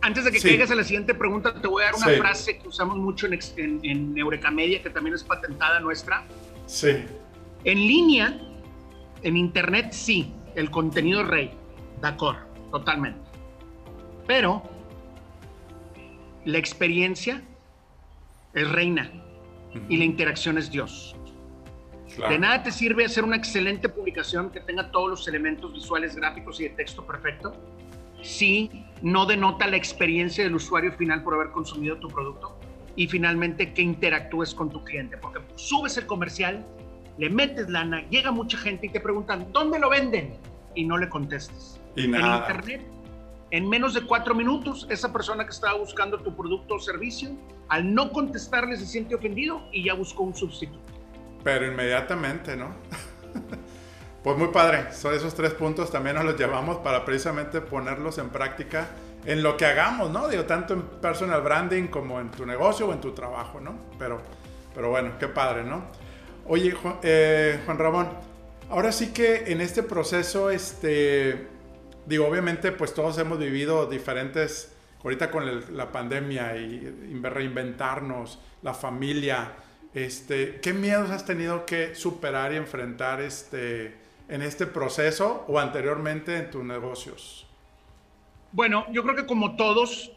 antes 0.00 0.24
de 0.24 0.32
que 0.32 0.40
sí. 0.40 0.48
caigas 0.48 0.70
a 0.70 0.74
la 0.74 0.84
siguiente 0.84 1.14
pregunta, 1.14 1.54
te 1.54 1.68
voy 1.68 1.82
a 1.82 1.86
dar 1.86 1.94
una 1.94 2.06
sí. 2.06 2.16
frase 2.16 2.58
que 2.58 2.68
usamos 2.68 2.96
mucho 2.96 3.26
en, 3.26 3.38
en, 3.56 3.80
en 3.84 4.18
Eureka 4.18 4.50
Media, 4.50 4.82
que 4.82 4.90
también 4.90 5.14
es 5.14 5.22
patentada 5.22 5.80
nuestra. 5.80 6.24
Sí. 6.66 7.04
En 7.64 7.78
línea, 7.78 8.38
en 9.22 9.36
internet, 9.36 9.92
sí, 9.92 10.32
el 10.56 10.70
contenido 10.70 11.22
es 11.22 11.28
rey, 11.28 11.50
de 12.00 12.08
acuerdo, 12.08 12.40
totalmente. 12.70 13.20
Pero 14.26 14.62
la 16.44 16.58
experiencia 16.58 17.42
es 18.54 18.70
reina 18.70 19.10
y 19.88 19.96
la 19.96 20.04
interacción 20.04 20.58
es 20.58 20.70
Dios. 20.70 21.16
Claro. 22.16 22.32
De 22.32 22.38
nada 22.38 22.62
te 22.62 22.70
sirve 22.70 23.04
hacer 23.04 23.24
una 23.24 23.36
excelente 23.36 23.88
publicación 23.88 24.50
que 24.50 24.60
tenga 24.60 24.90
todos 24.90 25.08
los 25.08 25.28
elementos 25.28 25.72
visuales, 25.72 26.14
gráficos 26.14 26.60
y 26.60 26.64
de 26.64 26.70
texto 26.70 27.06
perfecto 27.06 27.54
si 28.22 28.70
no 29.02 29.26
denota 29.26 29.66
la 29.66 29.76
experiencia 29.76 30.44
del 30.44 30.54
usuario 30.54 30.92
final 30.92 31.22
por 31.22 31.34
haber 31.34 31.50
consumido 31.50 31.96
tu 31.96 32.08
producto 32.08 32.56
y 32.94 33.08
finalmente 33.08 33.72
que 33.72 33.82
interactúes 33.82 34.54
con 34.54 34.70
tu 34.70 34.82
cliente, 34.84 35.16
porque 35.16 35.40
subes 35.56 35.96
el 35.96 36.06
comercial, 36.06 36.64
le 37.18 37.28
metes 37.30 37.68
lana, 37.68 38.08
llega 38.08 38.30
mucha 38.30 38.56
gente 38.58 38.86
y 38.86 38.90
te 38.90 39.00
preguntan, 39.00 39.50
¿dónde 39.52 39.78
lo 39.78 39.90
venden? 39.90 40.36
Y 40.74 40.84
no 40.84 40.96
le. 40.96 41.08
Y 41.96 42.08
nada. 42.08 42.36
En 42.36 42.40
internet, 42.40 42.86
en 43.50 43.68
menos 43.68 43.94
de 43.94 44.02
cuatro 44.02 44.34
minutos, 44.34 44.86
esa 44.88 45.12
persona 45.12 45.44
que 45.44 45.50
estaba 45.50 45.78
buscando 45.78 46.18
tu 46.18 46.34
producto 46.34 46.74
o 46.74 46.78
servicio, 46.78 47.30
al 47.68 47.92
no 47.92 48.10
contestarle 48.10 48.76
se 48.76 48.86
siente 48.86 49.14
ofendido 49.14 49.62
y 49.72 49.84
ya 49.84 49.94
buscó 49.94 50.22
un 50.22 50.34
sustituto. 50.34 50.91
Pero 51.42 51.66
inmediatamente, 51.66 52.56
¿no? 52.56 52.74
Pues 54.22 54.38
muy 54.38 54.48
padre, 54.48 54.92
son 54.92 55.14
esos 55.14 55.34
tres 55.34 55.52
puntos 55.52 55.90
también 55.90 56.14
nos 56.14 56.24
los 56.24 56.38
llevamos 56.38 56.76
para 56.76 57.04
precisamente 57.04 57.60
ponerlos 57.60 58.18
en 58.18 58.28
práctica 58.28 58.86
en 59.24 59.42
lo 59.42 59.56
que 59.56 59.66
hagamos, 59.66 60.10
¿no? 60.10 60.28
Digo, 60.28 60.44
tanto 60.44 60.74
en 60.74 60.82
personal 60.82 61.42
branding 61.42 61.88
como 61.88 62.20
en 62.20 62.30
tu 62.30 62.46
negocio 62.46 62.86
o 62.86 62.92
en 62.92 63.00
tu 63.00 63.12
trabajo, 63.12 63.60
¿no? 63.60 63.76
Pero, 63.98 64.20
pero 64.76 64.90
bueno, 64.90 65.12
qué 65.18 65.26
padre, 65.26 65.64
¿no? 65.64 65.86
Oye, 66.46 66.70
Juan, 66.70 66.98
eh, 67.02 67.60
Juan 67.64 67.78
Ramón, 67.78 68.08
ahora 68.70 68.92
sí 68.92 69.12
que 69.12 69.50
en 69.52 69.60
este 69.60 69.82
proceso, 69.82 70.50
este, 70.50 71.48
digo, 72.06 72.26
obviamente 72.26 72.70
pues 72.70 72.94
todos 72.94 73.18
hemos 73.18 73.40
vivido 73.40 73.86
diferentes, 73.86 74.72
ahorita 75.02 75.32
con 75.32 75.48
el, 75.48 75.76
la 75.76 75.90
pandemia 75.90 76.56
y 76.56 76.94
reinventarnos, 77.22 78.38
la 78.62 78.72
familia, 78.74 79.52
este, 79.94 80.60
¿qué 80.60 80.72
miedos 80.72 81.10
has 81.10 81.24
tenido 81.24 81.66
que 81.66 81.94
superar 81.94 82.52
y 82.52 82.56
enfrentar 82.56 83.20
este, 83.20 83.94
en 84.28 84.42
este 84.42 84.66
proceso 84.66 85.44
o 85.48 85.58
anteriormente 85.58 86.36
en 86.36 86.50
tus 86.50 86.64
negocios? 86.64 87.46
Bueno, 88.52 88.86
yo 88.92 89.02
creo 89.02 89.16
que 89.16 89.26
como 89.26 89.56
todos, 89.56 90.12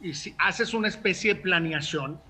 y 0.00 0.14
si 0.14 0.34
haces 0.38 0.74
una 0.74 0.88
especie 0.88 1.34
de 1.34 1.40
planeación, 1.40 2.20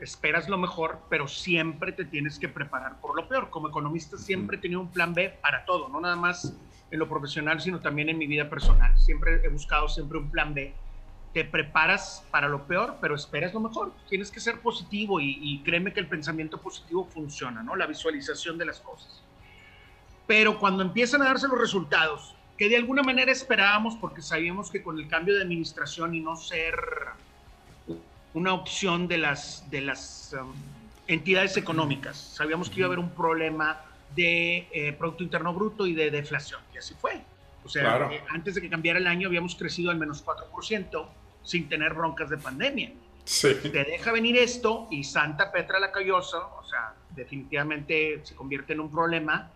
esperas 0.00 0.48
lo 0.48 0.58
mejor, 0.58 1.00
pero 1.08 1.28
siempre 1.28 1.92
te 1.92 2.04
tienes 2.04 2.38
que 2.38 2.48
preparar 2.48 3.00
por 3.00 3.14
lo 3.14 3.28
peor. 3.28 3.50
Como 3.50 3.68
economista 3.68 4.16
siempre 4.16 4.56
he 4.56 4.60
tenido 4.60 4.80
un 4.80 4.90
plan 4.90 5.14
B 5.14 5.28
para 5.40 5.64
todo, 5.64 5.88
no 5.88 6.00
nada 6.00 6.16
más 6.16 6.54
en 6.90 6.98
lo 6.98 7.08
profesional, 7.08 7.60
sino 7.60 7.80
también 7.80 8.08
en 8.08 8.18
mi 8.18 8.26
vida 8.26 8.48
personal. 8.48 8.98
Siempre 8.98 9.40
he 9.44 9.48
buscado 9.48 9.88
siempre 9.88 10.18
un 10.18 10.30
plan 10.30 10.54
B. 10.54 10.74
Te 11.32 11.44
preparas 11.44 12.24
para 12.30 12.48
lo 12.48 12.66
peor, 12.66 12.96
pero 13.00 13.14
esperas 13.14 13.54
lo 13.54 13.60
mejor. 13.60 13.92
Tienes 14.08 14.30
que 14.30 14.40
ser 14.40 14.60
positivo 14.60 15.20
y, 15.20 15.38
y 15.40 15.62
créeme 15.62 15.92
que 15.92 16.00
el 16.00 16.08
pensamiento 16.08 16.58
positivo 16.58 17.04
funciona, 17.06 17.62
¿no? 17.62 17.76
La 17.76 17.86
visualización 17.86 18.58
de 18.58 18.64
las 18.64 18.80
cosas 18.80 19.22
pero 20.30 20.60
cuando 20.60 20.84
empiezan 20.84 21.22
a 21.22 21.24
darse 21.24 21.48
los 21.48 21.58
resultados, 21.58 22.36
que 22.56 22.68
de 22.68 22.76
alguna 22.76 23.02
manera 23.02 23.32
esperábamos, 23.32 23.96
porque 23.96 24.22
sabíamos 24.22 24.70
que 24.70 24.80
con 24.80 24.96
el 24.96 25.08
cambio 25.08 25.34
de 25.34 25.42
administración 25.42 26.14
y 26.14 26.20
no 26.20 26.36
ser 26.36 26.76
una 28.32 28.54
opción 28.54 29.08
de 29.08 29.18
las, 29.18 29.68
de 29.72 29.80
las 29.80 30.36
um, 30.40 30.52
entidades 31.08 31.56
económicas, 31.56 32.16
sabíamos 32.16 32.70
que 32.70 32.76
iba 32.76 32.84
a 32.84 32.86
haber 32.86 33.00
un 33.00 33.10
problema 33.10 33.80
de 34.14 34.68
eh, 34.70 34.92
Producto 34.92 35.24
Interno 35.24 35.52
Bruto 35.52 35.84
y 35.84 35.94
de 35.94 36.12
deflación, 36.12 36.60
y 36.72 36.78
así 36.78 36.94
fue. 36.94 37.20
O 37.64 37.68
sea, 37.68 37.82
claro. 37.82 38.10
eh, 38.12 38.22
antes 38.28 38.54
de 38.54 38.60
que 38.60 38.70
cambiara 38.70 39.00
el 39.00 39.08
año 39.08 39.26
habíamos 39.26 39.56
crecido 39.56 39.90
al 39.90 39.98
menos 39.98 40.24
4% 40.24 41.08
sin 41.42 41.68
tener 41.68 41.94
broncas 41.94 42.30
de 42.30 42.38
pandemia. 42.38 42.92
Sí. 43.24 43.54
Te 43.54 43.84
deja 43.84 44.12
venir 44.12 44.36
esto 44.36 44.88
y 44.90 45.04
Santa 45.04 45.52
Petra 45.52 45.78
la 45.78 45.92
Callosa, 45.92 46.38
o 46.38 46.64
sea, 46.64 46.94
definitivamente 47.10 48.20
se 48.24 48.34
convierte 48.34 48.72
en 48.72 48.80
un 48.80 48.90
problema 48.90 49.50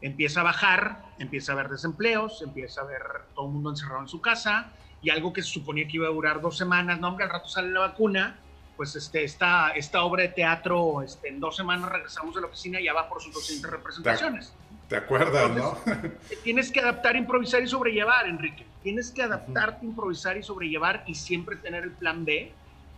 empieza 0.00 0.40
a 0.40 0.44
bajar, 0.44 1.02
empieza 1.18 1.52
a 1.52 1.54
haber 1.54 1.68
desempleos, 1.68 2.42
empieza 2.42 2.82
a 2.82 2.84
ver 2.84 3.02
todo 3.34 3.46
el 3.46 3.52
mundo 3.52 3.70
encerrado 3.70 4.02
en 4.02 4.08
su 4.08 4.20
casa 4.20 4.72
y 5.02 5.10
algo 5.10 5.32
que 5.32 5.42
se 5.42 5.50
suponía 5.50 5.86
que 5.86 5.96
iba 5.96 6.06
a 6.06 6.10
durar 6.10 6.40
dos 6.40 6.56
semanas, 6.56 7.00
no 7.00 7.08
hombre, 7.08 7.24
al 7.24 7.30
rato 7.30 7.48
sale 7.48 7.70
la 7.70 7.80
vacuna, 7.80 8.38
pues 8.76 8.94
este, 8.94 9.24
esta, 9.24 9.70
esta 9.70 10.02
obra 10.02 10.22
de 10.22 10.28
teatro, 10.28 11.02
este, 11.02 11.28
en 11.28 11.40
dos 11.40 11.56
semanas 11.56 11.90
regresamos 11.90 12.36
a 12.36 12.40
la 12.40 12.46
oficina 12.46 12.80
y 12.80 12.84
ya 12.84 12.92
va 12.92 13.08
por 13.08 13.20
sus 13.20 13.32
200 13.34 13.70
representaciones. 13.70 14.52
¿Te, 14.88 14.96
acuerdas, 14.96 15.50
Entonces, 15.50 16.02
no? 16.02 16.10
tienes 16.44 16.72
que 16.72 16.80
adaptar, 16.80 17.16
improvisar 17.16 17.62
y 17.62 17.66
sobrellevar, 17.66 18.26
Enrique. 18.26 18.64
Tienes 18.82 19.10
que 19.10 19.22
adaptarte, 19.22 19.84
uh 19.84 19.88
-huh. 19.88 19.90
improvisar 19.90 20.36
y 20.36 20.42
sobrellevar 20.42 21.04
y 21.06 21.14
siempre 21.14 21.56
tener 21.56 21.84
el 21.84 21.92
plan 21.92 22.24
B. 22.24 22.52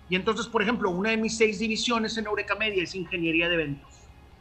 Y 0.08 0.16
entonces, 0.16 0.46
por 0.46 0.62
ejemplo, 0.62 0.90
una 0.90 1.10
de 1.10 1.16
mis 1.16 1.36
seis 1.36 1.58
divisiones 1.58 2.16
en 2.18 2.26
Eureka 2.26 2.54
Media 2.54 2.82
es 2.82 2.94
ingeniería 2.94 3.48
de 3.48 3.54
eventos. 3.54 3.88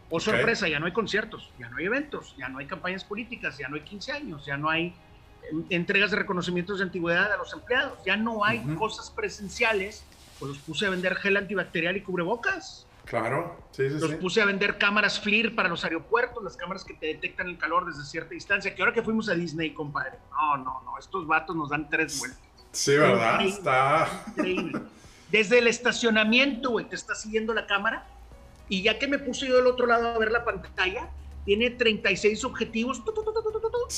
O 0.09 0.17
okay. 0.17 0.33
sorpresa, 0.33 0.67
ya 0.67 0.79
no 0.79 0.87
hay 0.87 0.91
conciertos, 0.91 1.51
ya 1.59 1.69
no 1.69 1.77
hay 1.77 1.85
eventos, 1.85 2.35
ya 2.37 2.49
no 2.49 2.57
hay 2.57 2.65
campañas 2.65 3.03
políticas, 3.03 3.57
ya 3.57 3.69
no 3.69 3.75
hay 3.75 3.81
15 3.81 4.11
años, 4.11 4.45
ya 4.45 4.57
no 4.57 4.69
hay 4.69 4.93
entregas 5.69 6.09
de 6.11 6.17
reconocimientos 6.17 6.79
de 6.79 6.85
antigüedad 6.85 7.31
a 7.31 7.37
los 7.37 7.53
empleados, 7.53 7.99
ya 8.03 8.17
no 8.17 8.43
hay 8.43 8.59
uh 8.59 8.63
-huh. 8.63 8.77
cosas 8.77 9.11
presenciales. 9.11 10.03
Pues 10.39 10.49
los 10.49 10.59
puse 10.59 10.87
a 10.87 10.89
vender 10.89 11.15
gel 11.15 11.37
antibacterial 11.37 11.97
y 11.97 12.01
cubrebocas. 12.01 12.87
Claro, 13.09 13.57
sí, 13.71 13.89
sí, 13.89 13.95
Los 13.99 14.11
sí. 14.11 14.17
puse 14.17 14.39
a 14.39 14.45
vender 14.45 14.77
cámaras 14.77 15.19
FLIR 15.19 15.55
para 15.55 15.67
los 15.67 15.83
aeropuertos, 15.83 16.43
las 16.43 16.55
cámaras 16.55 16.85
que 16.85 16.93
te 16.93 17.07
detectan 17.07 17.47
el 17.47 17.57
calor 17.57 17.87
desde 17.87 18.03
cierta 18.05 18.35
distancia. 18.35 18.75
Que 18.75 18.83
ahora 18.83 18.93
que 18.93 19.01
fuimos 19.01 19.27
a 19.29 19.33
Disney, 19.33 19.73
compadre. 19.73 20.19
No, 20.29 20.57
no, 20.57 20.81
no, 20.85 20.97
estos 20.99 21.25
vatos 21.25 21.55
nos 21.55 21.69
dan 21.69 21.89
tres 21.89 22.19
vueltas. 22.19 22.39
Sí, 22.71 22.95
¿verdad? 22.95 23.33
Increíble, 23.33 23.57
Está. 23.57 24.23
Increíble. 24.27 24.81
Desde 25.31 25.57
el 25.57 25.67
estacionamiento, 25.67 26.69
güey, 26.69 26.87
te 26.87 26.95
está 26.95 27.15
siguiendo 27.15 27.51
la 27.55 27.65
cámara 27.65 28.05
y 28.67 28.83
ya 28.83 28.99
que 28.99 29.07
me 29.07 29.17
puse 29.17 29.47
yo 29.47 29.55
del 29.55 29.65
otro 29.65 29.87
lado 29.87 30.09
a 30.09 30.17
ver 30.19 30.31
la 30.31 30.45
pantalla, 30.45 31.09
tiene 31.45 31.71
36 31.71 32.43
objetivos 32.45 33.03
tu, 33.03 33.11
tu, 33.11 33.23
tu, 33.23 33.33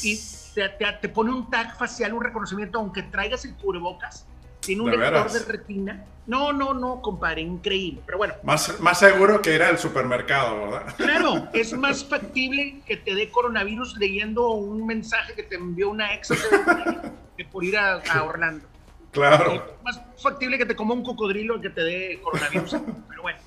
y 0.03 0.19
te, 0.55 0.69
te, 0.69 0.85
te, 1.01 1.09
pone 1.09 1.33
un 1.33 1.49
tag 1.49 1.77
facial, 1.77 2.13
un 2.13 2.23
reconocimiento, 2.23 2.79
aunque 2.79 3.03
traigas 3.03 3.43
el 3.43 3.55
cubrebocas. 3.55 4.25
Tiene 4.61 4.81
un 4.83 4.91
¿De 4.91 4.97
lector 4.97 5.13
veras? 5.13 5.33
de 5.33 5.51
retina. 5.51 6.05
No, 6.27 6.53
no, 6.53 6.73
no, 6.73 7.01
compadre, 7.01 7.41
increíble. 7.41 8.01
Pero 8.05 8.19
bueno. 8.19 8.35
Más, 8.43 8.79
más 8.79 8.99
seguro 8.99 9.41
que 9.41 9.55
ir 9.55 9.63
al 9.63 9.77
supermercado, 9.79 10.61
¿verdad? 10.61 10.95
Claro, 10.95 11.47
es 11.53 11.73
más 11.73 12.05
factible 12.05 12.81
que 12.85 12.95
te 12.97 13.15
dé 13.15 13.29
coronavirus 13.29 13.97
leyendo 13.97 14.51
un 14.51 14.85
mensaje 14.85 15.33
que 15.33 15.43
te 15.43 15.55
envió 15.55 15.89
una 15.89 16.13
ex 16.13 16.29
que 17.37 17.45
por 17.45 17.63
ir 17.63 17.77
a, 17.77 17.95
a 17.95 18.23
Orlando. 18.23 18.65
Claro. 19.11 19.55
Es 19.55 19.83
más 19.83 20.01
factible 20.21 20.57
que 20.57 20.65
te 20.65 20.75
coma 20.75 20.93
un 20.93 21.03
cocodrilo 21.03 21.59
que 21.59 21.69
te 21.69 21.81
dé 21.81 22.19
coronavirus. 22.21 22.77
Pero 23.09 23.21
bueno. 23.23 23.39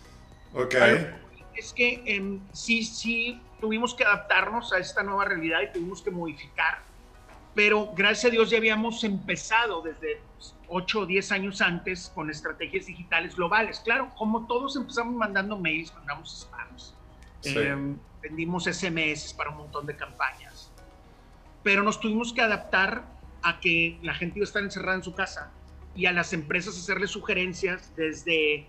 Ok. 0.54 0.74
Es 1.54 1.72
que 1.72 2.02
eh, 2.04 2.38
sí, 2.52 2.82
sí, 2.82 3.40
tuvimos 3.60 3.94
que 3.94 4.04
adaptarnos 4.04 4.72
a 4.72 4.78
esta 4.78 5.02
nueva 5.04 5.24
realidad 5.24 5.60
y 5.62 5.72
tuvimos 5.72 6.02
que 6.02 6.10
modificar. 6.10 6.80
pero 7.54 7.92
gracias 7.96 8.24
a 8.26 8.30
Dios 8.30 8.50
ya 8.50 8.58
habíamos 8.58 9.04
empezado 9.04 9.80
desde 9.80 10.20
8 10.76 11.00
o 11.00 11.06
10 11.06 11.30
años 11.30 11.60
antes 11.60 12.10
con 12.12 12.30
estrategias 12.30 12.86
digitales 12.86 13.36
globales. 13.36 13.80
Claro, 13.84 14.10
como 14.16 14.48
todos 14.48 14.74
empezamos 14.74 15.14
mandando 15.14 15.56
mails, 15.56 15.94
mandamos 15.94 16.40
spams, 16.40 16.94
em, 17.44 17.96
vendimos 18.20 18.66
SMS 18.66 19.32
para 19.34 19.50
un 19.50 19.58
montón 19.58 19.86
de 19.86 19.94
campañas, 19.94 20.72
pero 21.62 21.84
nos 21.84 22.00
tuvimos 22.00 22.32
que 22.32 22.40
adaptar 22.40 23.04
a 23.42 23.60
que 23.60 24.00
la 24.02 24.14
gente 24.14 24.40
iba 24.40 24.44
a 24.44 24.48
estar 24.48 24.64
encerrada 24.64 24.96
en 24.96 25.04
su 25.04 25.14
casa 25.14 25.52
y 25.94 26.06
a 26.06 26.12
las 26.12 26.32
empresas 26.32 26.76
hacerles 26.76 27.10
sugerencias 27.12 27.94
desde 27.94 28.66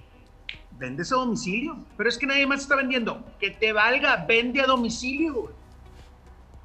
vendes 0.77 1.11
a 1.11 1.15
domicilio, 1.15 1.75
pero 1.97 2.07
es 2.07 2.19
que 2.19 2.27
nadie 2.27 2.45
más 2.45 2.61
está 2.61 2.75
vendiendo, 2.75 3.25
que 3.39 3.49
te 3.49 3.73
valga, 3.73 4.25
vende 4.27 4.61
a 4.61 4.67
domicilio. 4.67 5.51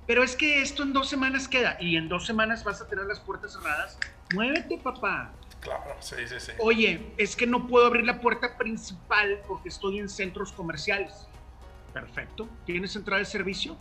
Pero 0.07 0.23
es 0.23 0.37
que 0.37 0.61
esto 0.61 0.83
en 0.83 0.93
dos 0.93 1.09
semanas 1.09 1.49
queda 1.49 1.79
y 1.81 1.97
en 1.97 2.11
dos 2.11 2.27
semanas 2.27 2.63
vas 2.63 2.83
a 2.83 2.89
tener 2.89 3.07
las 3.07 3.21
puertas 3.21 3.55
cerradas. 3.55 3.97
Muévete, 4.35 4.79
papá. 4.79 5.33
Claro, 5.61 5.95
sí, 6.01 6.17
sí, 6.27 6.37
sí. 6.39 6.53
Oye, 6.59 7.13
es 7.19 7.37
que 7.37 7.47
no 7.47 7.67
puedo 7.67 7.87
abrir 7.87 8.05
la 8.07 8.21
puerta 8.21 8.57
principal 8.57 9.41
porque 9.47 9.69
estoy 9.69 9.99
en 9.99 10.09
centros 10.09 10.53
comerciales. 10.53 11.27
Perfecto. 11.93 12.49
¿Tienes 12.65 12.97
entrada 12.97 13.19
de 13.19 13.27
servicio? 13.27 13.77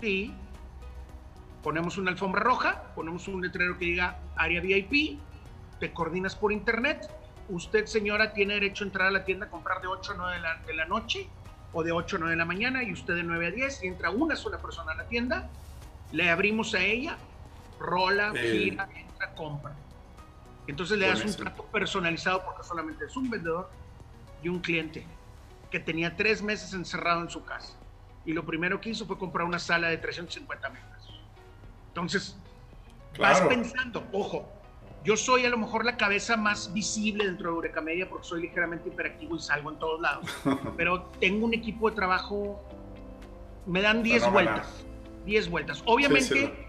Sí. 0.00 0.34
Ponemos 1.62 1.96
una 1.96 2.10
alfombra 2.10 2.42
roja, 2.42 2.92
ponemos 2.94 3.26
un 3.26 3.40
letrero 3.40 3.78
que 3.78 3.86
diga 3.86 4.18
área 4.36 4.60
VIP, 4.60 5.18
te 5.80 5.92
coordinas 5.92 6.36
por 6.36 6.52
internet. 6.52 7.08
Usted, 7.48 7.86
señora, 7.86 8.34
tiene 8.34 8.54
derecho 8.54 8.84
a 8.84 8.88
entrar 8.88 9.08
a 9.08 9.10
la 9.10 9.24
tienda 9.24 9.46
a 9.46 9.50
comprar 9.50 9.80
de 9.80 9.86
8 9.86 10.12
a 10.12 10.16
9 10.16 10.34
de 10.34 10.40
la, 10.42 10.56
de 10.56 10.74
la 10.74 10.84
noche 10.84 11.26
o 11.72 11.82
de 11.82 11.92
8 11.92 12.16
a 12.16 12.18
9 12.18 12.30
de 12.32 12.36
la 12.36 12.44
mañana 12.44 12.82
y 12.82 12.92
usted 12.92 13.14
de 13.14 13.22
9 13.22 13.46
a 13.46 13.50
10 13.50 13.82
y 13.82 13.86
entra 13.86 14.10
una 14.10 14.36
sola 14.36 14.58
persona 14.58 14.92
a 14.92 14.94
la 14.94 15.08
tienda, 15.08 15.48
le 16.12 16.30
abrimos 16.30 16.74
a 16.74 16.80
ella, 16.80 17.16
rola, 17.84 18.32
gira, 18.32 18.88
entra, 18.94 19.34
compra. 19.34 19.74
Entonces 20.66 20.98
le 20.98 21.06
das 21.06 21.24
un 21.24 21.34
trato 21.34 21.64
personalizado 21.66 22.44
porque 22.44 22.62
solamente 22.62 23.04
es 23.04 23.16
un 23.16 23.28
vendedor 23.28 23.70
y 24.42 24.48
un 24.48 24.60
cliente 24.60 25.06
que 25.70 25.78
tenía 25.80 26.16
tres 26.16 26.42
meses 26.42 26.72
encerrado 26.72 27.20
en 27.20 27.28
su 27.28 27.44
casa. 27.44 27.76
Y 28.24 28.32
lo 28.32 28.44
primero 28.44 28.80
que 28.80 28.90
hizo 28.90 29.06
fue 29.06 29.18
comprar 29.18 29.46
una 29.46 29.58
sala 29.58 29.88
de 29.88 29.98
350 29.98 30.70
metros. 30.70 31.20
Entonces, 31.88 32.36
vas 33.18 33.40
pensando, 33.42 34.06
ojo, 34.12 34.48
yo 35.04 35.16
soy 35.16 35.44
a 35.44 35.50
lo 35.50 35.58
mejor 35.58 35.84
la 35.84 35.98
cabeza 35.98 36.36
más 36.36 36.72
visible 36.72 37.26
dentro 37.26 37.50
de 37.50 37.56
Eureka 37.56 37.82
Media 37.82 38.08
porque 38.08 38.26
soy 38.26 38.42
ligeramente 38.42 38.88
hiperactivo 38.88 39.36
y 39.36 39.40
salgo 39.40 39.70
en 39.70 39.78
todos 39.78 40.00
lados. 40.00 40.26
Pero 40.76 41.02
tengo 41.20 41.44
un 41.44 41.52
equipo 41.52 41.90
de 41.90 41.96
trabajo, 41.96 42.66
me 43.66 43.82
dan 43.82 44.02
10 44.02 44.30
vueltas. 44.30 44.86
10 45.26 45.50
vueltas. 45.50 45.82
Obviamente, 45.84 46.63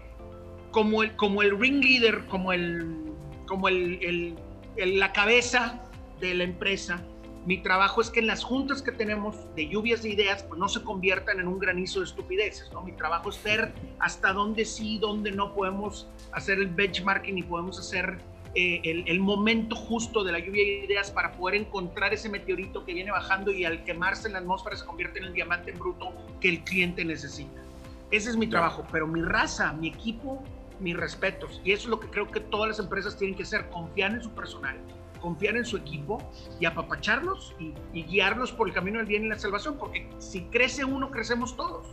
Como, 0.76 1.02
el, 1.02 1.16
como 1.16 1.40
el 1.40 1.58
ring 1.58 1.82
leader, 1.82 2.26
como, 2.26 2.52
el, 2.52 3.14
como 3.46 3.68
el, 3.68 4.36
el, 4.76 4.98
la 4.98 5.10
cabeza 5.10 5.80
de 6.20 6.34
la 6.34 6.44
empresa, 6.44 7.02
mi 7.46 7.62
trabajo 7.62 8.02
es 8.02 8.10
que 8.10 8.20
en 8.20 8.26
las 8.26 8.44
juntas 8.44 8.82
que 8.82 8.92
tenemos 8.92 9.36
de 9.54 9.68
lluvias 9.68 10.02
de 10.02 10.10
ideas, 10.10 10.42
pues 10.42 10.60
no 10.60 10.68
se 10.68 10.82
conviertan 10.82 11.40
en 11.40 11.48
un 11.48 11.58
granizo 11.58 12.00
de 12.00 12.04
estupideces, 12.04 12.70
¿no? 12.74 12.82
Mi 12.82 12.92
trabajo 12.92 13.30
es 13.30 13.42
ver 13.42 13.72
hasta 14.00 14.34
dónde 14.34 14.66
sí, 14.66 14.98
dónde 14.98 15.30
no 15.30 15.54
podemos 15.54 16.10
hacer 16.32 16.58
el 16.58 16.66
benchmarking 16.66 17.38
y 17.38 17.42
podemos 17.42 17.78
hacer 17.78 18.18
eh, 18.54 19.02
el, 19.06 19.20
momento 19.20 19.76
justo 19.76 20.24
de 20.24 20.32
la 20.32 20.40
lluvia 20.40 20.62
de 20.62 20.84
ideas 20.84 21.10
para 21.10 21.32
poder 21.32 21.54
encontrar 21.54 22.12
ese 22.12 22.28
meteorito 22.28 22.84
que 22.84 22.92
viene 22.92 23.12
bajando 23.12 23.50
y 23.50 23.64
al 23.64 23.82
quemarse 23.84 24.26
en 24.26 24.34
la 24.34 24.40
atmósfera 24.40 24.76
se 24.76 24.84
convierte 24.84 25.20
en 25.20 25.24
el 25.24 25.32
diamante 25.32 25.72
bruto 25.72 26.12
que 26.38 26.50
el 26.50 26.64
cliente 26.64 27.02
necesita. 27.02 27.62
Ese 28.10 28.28
es 28.28 28.36
mi 28.36 28.46
trabajo, 28.46 28.84
pero 28.92 29.06
mi 29.06 29.22
raza, 29.22 29.72
mi 29.72 29.88
equipo, 29.88 30.44
mis 30.80 30.96
respetos. 30.96 31.60
Y 31.64 31.72
eso 31.72 31.84
es 31.84 31.88
lo 31.88 32.00
que 32.00 32.08
creo 32.08 32.30
que 32.30 32.40
todas 32.40 32.68
las 32.68 32.78
empresas 32.78 33.16
tienen 33.16 33.36
que 33.36 33.42
hacer, 33.42 33.68
confiar 33.68 34.12
en 34.12 34.22
su 34.22 34.30
personal, 34.30 34.76
confiar 35.20 35.56
en 35.56 35.64
su 35.64 35.76
equipo 35.76 36.18
y 36.60 36.66
apapacharlos 36.66 37.54
y, 37.58 37.74
y 37.92 38.04
guiarlos 38.04 38.52
por 38.52 38.68
el 38.68 38.74
camino 38.74 38.98
del 38.98 39.06
bien 39.06 39.24
y 39.24 39.28
la 39.28 39.38
salvación, 39.38 39.76
porque 39.78 40.08
si 40.18 40.42
crece 40.44 40.84
uno, 40.84 41.10
crecemos 41.10 41.56
todos. 41.56 41.86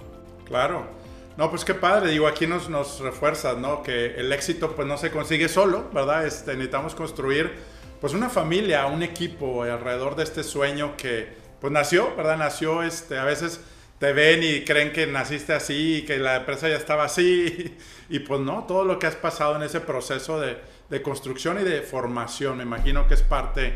Claro. 0.46 0.88
No, 1.36 1.50
pues 1.50 1.66
qué 1.66 1.74
padre, 1.74 2.12
digo, 2.12 2.28
aquí 2.28 2.46
nos, 2.46 2.70
nos 2.70 3.00
refuerza, 3.00 3.54
¿no? 3.54 3.82
Que 3.82 4.16
el 4.18 4.32
éxito 4.32 4.76
pues 4.76 4.88
no 4.88 4.98
se 4.98 5.10
consigue 5.10 5.50
solo, 5.50 5.90
¿verdad? 5.92 6.28
Este, 6.28 6.52
necesitamos 6.52 6.94
construir 6.94 7.52
pues 8.00 8.14
una 8.14 8.30
familia, 8.30 8.86
un 8.86 9.02
equipo 9.02 9.64
alrededor 9.64 10.16
de 10.16 10.24
este 10.24 10.44
sueño 10.44 10.96
que 10.96 11.36
pues 11.60 11.74
nació, 11.74 12.16
¿verdad? 12.16 12.38
Nació, 12.38 12.84
este, 12.84 13.18
a 13.18 13.24
veces 13.24 13.62
te 14.04 14.12
ven 14.12 14.44
y 14.44 14.66
creen 14.66 14.92
que 14.92 15.08
naciste 15.08 15.54
así 15.54 16.00
y 16.00 16.02
que 16.02 16.18
la 16.18 16.36
empresa 16.36 16.68
ya 16.68 16.76
estaba 16.76 17.06
así 17.06 17.78
y 18.10 18.20
pues 18.20 18.42
no, 18.42 18.66
todo 18.66 18.84
lo 18.84 19.00
que 19.00 19.08
has 19.08 19.16
pasado 19.16 19.56
en 19.56 19.64
ese 19.64 19.80
proceso 19.80 20.42
de, 20.42 20.58
de 20.90 21.02
construcción 21.02 21.58
y 21.62 21.64
de 21.64 21.82
formación, 21.82 22.58
me 22.58 22.64
imagino 22.64 23.08
que 23.08 23.14
es 23.14 23.22
parte 23.22 23.76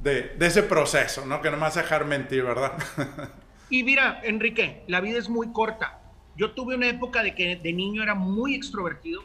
de, 0.00 0.34
de 0.38 0.46
ese 0.46 0.62
proceso, 0.62 1.26
¿no? 1.26 1.42
Que 1.42 1.50
no 1.50 1.56
me 1.56 1.62
vas 1.62 1.76
a 1.76 1.82
dejar 1.82 2.04
mentir, 2.04 2.44
¿verdad? 2.44 2.74
y 3.68 3.82
mira, 3.82 4.20
Enrique, 4.22 4.84
la 4.86 5.00
vida 5.00 5.18
es 5.18 5.28
muy 5.28 5.50
corta 5.50 5.98
yo 6.36 6.52
tuve 6.52 6.76
una 6.76 6.88
época 6.88 7.24
de 7.24 7.34
que 7.34 7.56
de 7.56 7.72
niño 7.72 8.02
era 8.02 8.14
muy 8.14 8.54
extrovertido, 8.54 9.22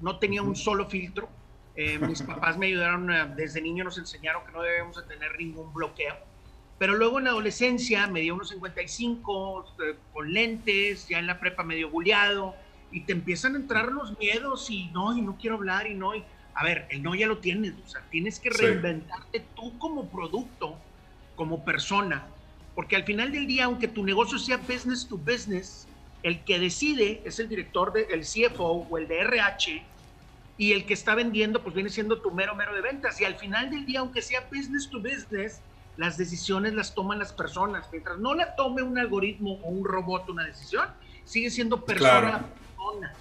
no 0.00 0.18
tenía 0.18 0.42
un 0.42 0.56
solo 0.56 0.86
filtro. 0.86 1.28
Eh, 1.74 1.98
mis 1.98 2.22
papás 2.22 2.58
me 2.58 2.66
ayudaron, 2.66 3.34
desde 3.36 3.62
niño 3.62 3.84
nos 3.84 3.96
enseñaron 3.96 4.44
que 4.44 4.52
no 4.52 4.62
debemos 4.62 4.96
de 4.96 5.02
tener 5.04 5.38
ningún 5.38 5.72
bloqueo. 5.72 6.16
Pero 6.80 6.96
luego 6.96 7.18
en 7.18 7.24
la 7.24 7.30
adolescencia 7.32 8.06
me 8.06 8.22
dio 8.22 8.32
unos 8.34 8.48
55, 8.48 9.66
eh, 9.84 9.96
con 10.14 10.32
lentes, 10.32 11.06
ya 11.08 11.18
en 11.18 11.26
la 11.26 11.38
prepa 11.38 11.62
medio 11.62 11.90
buleado, 11.90 12.54
y 12.90 13.02
te 13.02 13.12
empiezan 13.12 13.54
a 13.54 13.58
entrar 13.58 13.92
los 13.92 14.18
miedos 14.18 14.70
y 14.70 14.86
no, 14.86 15.14
y 15.14 15.20
no 15.20 15.36
quiero 15.38 15.56
hablar 15.56 15.86
y 15.86 15.94
no. 15.94 16.14
Y, 16.14 16.24
a 16.54 16.64
ver, 16.64 16.86
el 16.88 17.02
no 17.02 17.14
ya 17.14 17.26
lo 17.26 17.36
tienes, 17.36 17.74
o 17.84 17.86
sea, 17.86 18.00
tienes 18.08 18.40
que 18.40 18.48
reinventarte 18.48 19.44
tú 19.54 19.76
como 19.76 20.08
producto, 20.08 20.74
como 21.36 21.66
persona, 21.66 22.26
porque 22.74 22.96
al 22.96 23.04
final 23.04 23.30
del 23.30 23.46
día, 23.46 23.66
aunque 23.66 23.86
tu 23.86 24.02
negocio 24.02 24.38
sea 24.38 24.56
business 24.56 25.06
to 25.06 25.18
business, 25.18 25.86
el 26.22 26.42
que 26.44 26.58
decide 26.58 27.20
es 27.26 27.38
el 27.40 27.50
director 27.50 27.92
del 27.92 28.22
CFO 28.22 28.86
o 28.88 28.96
el 28.96 29.06
de 29.06 29.20
RH 29.20 29.82
y 30.56 30.72
el 30.72 30.86
que 30.86 30.94
está 30.94 31.14
vendiendo 31.14 31.62
pues 31.62 31.74
viene 31.74 31.90
siendo 31.90 32.20
tu 32.20 32.30
mero 32.30 32.54
mero 32.54 32.74
de 32.74 32.82
ventas 32.82 33.18
y 33.20 33.24
al 33.24 33.36
final 33.36 33.70
del 33.70 33.86
día 33.86 34.00
aunque 34.00 34.20
sea 34.20 34.46
business 34.52 34.90
to 34.90 34.98
business 34.98 35.62
las 36.00 36.16
decisiones 36.16 36.72
las 36.72 36.94
toman 36.94 37.18
las 37.18 37.34
personas 37.34 37.86
mientras 37.92 38.18
no 38.18 38.34
la 38.34 38.56
tome 38.56 38.80
un 38.80 38.98
algoritmo 38.98 39.60
o 39.62 39.68
un 39.68 39.84
robot 39.84 40.30
una 40.30 40.46
decisión 40.46 40.88
sigue 41.24 41.50
siendo 41.50 41.84
persona 41.84 42.46
persona 42.74 43.12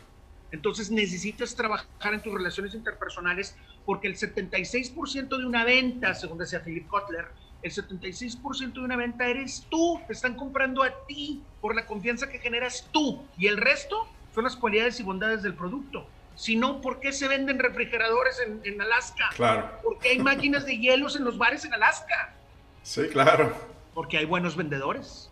entonces 0.49 0.89
necesitas 0.89 1.53
trabajar 1.55 2.13
en 2.13 2.21
tus 2.21 2.33
relaciones 2.33 2.73
interpersonales 2.73 3.57
porque 3.85 4.07
el 4.07 4.15
76% 4.15 5.27
de 5.27 5.45
una 5.45 5.65
venta 5.65 6.15
según 6.15 6.37
decía 6.37 6.63
Philip 6.63 6.87
Kotler 6.87 7.27
el 7.63 7.71
76% 7.73 8.71
de 8.71 8.79
una 8.79 8.95
venta 8.95 9.27
eres 9.27 9.65
tú, 9.69 9.99
te 10.07 10.13
están 10.13 10.35
comprando 10.35 10.81
a 10.81 11.05
ti 11.07 11.43
por 11.59 11.75
la 11.75 11.85
confianza 11.85 12.29
que 12.29 12.39
generas 12.39 12.87
tú 12.93 13.21
y 13.37 13.47
el 13.47 13.57
resto 13.57 14.07
son 14.33 14.45
las 14.45 14.55
cualidades 14.55 14.97
y 15.01 15.03
bondades 15.03 15.43
del 15.43 15.53
producto. 15.53 16.07
Si 16.35 16.55
no, 16.55 16.79
¿por 16.79 17.01
qué 17.01 17.11
se 17.11 17.27
venden 17.27 17.59
refrigeradores 17.59 18.41
en, 18.63 18.81
Alaska? 18.81 19.27
Claro. 19.35 19.77
¿Por 19.83 19.99
qué 19.99 20.11
hay 20.11 20.19
máquinas 20.19 20.65
de 20.65 20.77
hielos 20.77 21.17
en 21.17 21.25
los 21.25 21.37
bares 21.37 21.65
en 21.65 21.73
Alaska? 21.73 22.38
Sí, 22.83 23.07
claro. 23.09 23.51
Porque 23.93 24.17
hay 24.17 24.25
buenos 24.25 24.55
vendedores. 24.55 25.29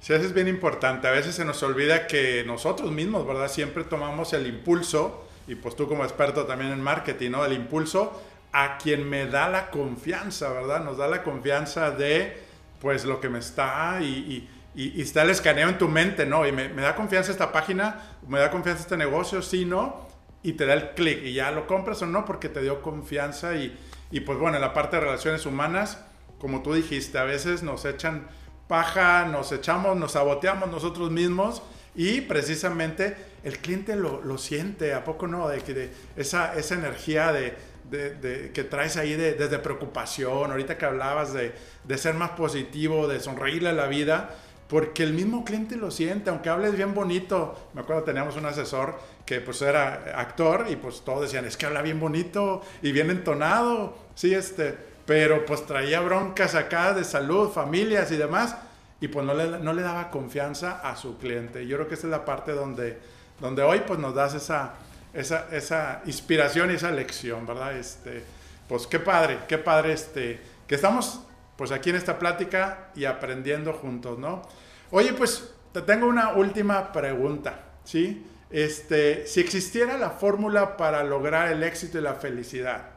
Sí, 0.00 0.12
eso 0.12 0.24
es 0.24 0.34
bien 0.34 0.48
importante. 0.48 1.08
A 1.08 1.10
veces 1.10 1.34
se 1.34 1.44
nos 1.44 1.62
olvida 1.62 2.06
que 2.06 2.44
nosotros 2.46 2.90
mismos, 2.92 3.26
¿verdad? 3.26 3.48
Siempre 3.48 3.84
tomamos 3.84 4.32
el 4.34 4.46
impulso, 4.46 5.26
y 5.46 5.54
pues 5.54 5.76
tú 5.76 5.88
como 5.88 6.04
experto 6.04 6.44
también 6.44 6.72
en 6.72 6.80
marketing, 6.82 7.30
¿no? 7.30 7.44
El 7.44 7.54
impulso 7.54 8.22
a 8.52 8.78
quien 8.78 9.08
me 9.08 9.26
da 9.26 9.48
la 9.48 9.70
confianza, 9.70 10.52
¿verdad? 10.52 10.84
Nos 10.84 10.96
da 10.98 11.08
la 11.08 11.22
confianza 11.22 11.90
de, 11.90 12.40
pues, 12.80 13.04
lo 13.04 13.20
que 13.20 13.28
me 13.28 13.40
está 13.40 13.98
y, 14.00 14.48
y, 14.76 15.00
está 15.00 15.22
el 15.22 15.30
escaneo 15.30 15.68
en 15.68 15.78
tu 15.78 15.88
mente, 15.88 16.26
¿no? 16.26 16.46
Y 16.46 16.52
me, 16.52 16.68
da 16.68 16.94
confianza 16.94 17.32
esta 17.32 17.50
página, 17.50 18.00
me 18.28 18.38
da 18.38 18.50
confianza 18.50 18.82
este 18.82 18.96
negocio, 18.96 19.42
sí, 19.42 19.64
no, 19.64 20.06
y 20.42 20.52
te 20.52 20.66
da 20.66 20.74
el 20.74 20.90
clic 20.90 21.24
y 21.24 21.32
ya 21.32 21.50
lo 21.50 21.66
compras 21.66 22.02
o 22.02 22.06
no 22.06 22.24
porque 22.24 22.48
te 22.48 22.60
dio 22.60 22.82
confianza 22.82 23.54
y, 23.56 23.76
y 24.10 24.20
pues 24.20 24.38
bueno, 24.38 24.56
en 24.56 24.60
la 24.60 24.72
parte 24.72 24.96
de 24.96 25.02
relaciones 25.02 25.46
humanas, 25.46 26.04
como 26.44 26.62
tú 26.62 26.74
dijiste, 26.74 27.16
a 27.16 27.24
veces 27.24 27.62
nos 27.62 27.86
echan 27.86 28.28
paja, 28.68 29.24
nos 29.24 29.50
echamos, 29.50 29.96
nos 29.96 30.12
saboteamos 30.12 30.68
nosotros 30.68 31.10
mismos 31.10 31.62
y 31.94 32.20
precisamente 32.20 33.16
el 33.44 33.56
cliente 33.60 33.96
lo, 33.96 34.20
lo 34.22 34.36
siente, 34.36 34.92
¿a 34.92 35.04
poco 35.04 35.26
no? 35.26 35.48
De 35.48 35.62
de 35.62 35.90
esa, 36.16 36.54
esa 36.54 36.74
energía 36.74 37.32
de 37.32 37.56
de, 37.90 38.50
que 38.52 38.62
traes 38.64 38.98
ahí 38.98 39.14
de, 39.14 39.32
desde 39.32 39.58
preocupación, 39.58 40.50
ahorita 40.50 40.76
que 40.76 40.84
hablabas 40.84 41.32
de, 41.32 41.54
de, 41.82 41.96
ser 41.98 42.12
más 42.12 42.32
positivo, 42.32 43.08
de 43.08 43.20
sonreírle 43.20 43.70
a 43.70 43.72
la 43.72 43.86
vida, 43.86 44.34
porque 44.68 45.02
el 45.02 45.14
mismo 45.14 45.46
cliente 45.46 45.76
lo 45.76 45.90
siente, 45.90 46.28
aunque 46.28 46.50
hables 46.50 46.76
bien 46.76 46.92
bonito. 46.92 47.70
Me 47.72 47.80
acuerdo 47.80 48.02
teníamos 48.02 48.36
un 48.36 48.44
asesor 48.44 48.98
que 49.24 49.40
pues 49.40 49.62
era 49.62 50.20
actor 50.20 50.66
y 50.68 50.76
pues 50.76 51.00
todos 51.06 51.22
decían, 51.22 51.46
es 51.46 51.56
que 51.56 51.64
habla 51.64 51.80
bien 51.80 51.98
bonito 51.98 52.60
y 52.82 52.92
bien 52.92 53.10
entonado, 53.10 53.96
sí, 54.14 54.34
este, 54.34 54.93
pero 55.06 55.44
pues 55.44 55.66
traía 55.66 56.00
broncas 56.00 56.54
acá 56.54 56.92
de 56.94 57.04
salud, 57.04 57.50
familias 57.50 58.10
y 58.10 58.16
demás, 58.16 58.56
y 59.00 59.08
pues 59.08 59.24
no 59.26 59.34
le, 59.34 59.58
no 59.58 59.72
le 59.72 59.82
daba 59.82 60.10
confianza 60.10 60.80
a 60.80 60.96
su 60.96 61.18
cliente. 61.18 61.66
Yo 61.66 61.76
creo 61.76 61.88
que 61.88 61.94
esa 61.94 62.06
es 62.06 62.10
la 62.10 62.24
parte 62.24 62.52
donde, 62.52 62.98
donde 63.40 63.62
hoy 63.62 63.82
pues 63.86 63.98
nos 63.98 64.14
das 64.14 64.34
esa 64.34 64.74
esa, 65.14 65.46
esa 65.52 66.02
inspiración 66.04 66.70
y 66.70 66.74
esa 66.74 66.90
lección, 66.90 67.46
¿verdad? 67.46 67.76
Este, 67.76 68.22
pues 68.68 68.86
qué 68.86 68.98
padre, 68.98 69.38
qué 69.48 69.58
padre 69.58 69.92
este, 69.92 70.40
que 70.66 70.74
estamos 70.74 71.20
pues 71.56 71.70
aquí 71.70 71.90
en 71.90 71.96
esta 71.96 72.18
plática 72.18 72.88
y 72.96 73.04
aprendiendo 73.04 73.72
juntos, 73.72 74.18
¿no? 74.18 74.42
Oye, 74.90 75.12
pues 75.12 75.54
te 75.72 75.82
tengo 75.82 76.06
una 76.06 76.32
última 76.32 76.92
pregunta, 76.92 77.60
¿sí? 77.84 78.26
Este, 78.50 79.26
si 79.26 79.40
existiera 79.40 79.96
la 79.96 80.10
fórmula 80.10 80.76
para 80.76 81.02
lograr 81.04 81.50
el 81.50 81.62
éxito 81.62 81.98
y 81.98 82.02
la 82.02 82.14
felicidad, 82.14 82.90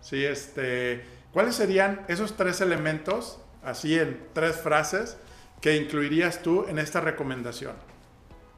¿sí? 0.00 0.24
Este, 0.24 1.04
¿cuáles 1.32 1.54
serían 1.54 2.04
esos 2.08 2.36
tres 2.36 2.60
elementos, 2.60 3.40
así 3.62 3.98
en 3.98 4.26
tres 4.32 4.56
frases, 4.56 5.18
que 5.60 5.76
incluirías 5.76 6.42
tú 6.42 6.64
en 6.68 6.78
esta 6.78 7.00
recomendación? 7.00 7.74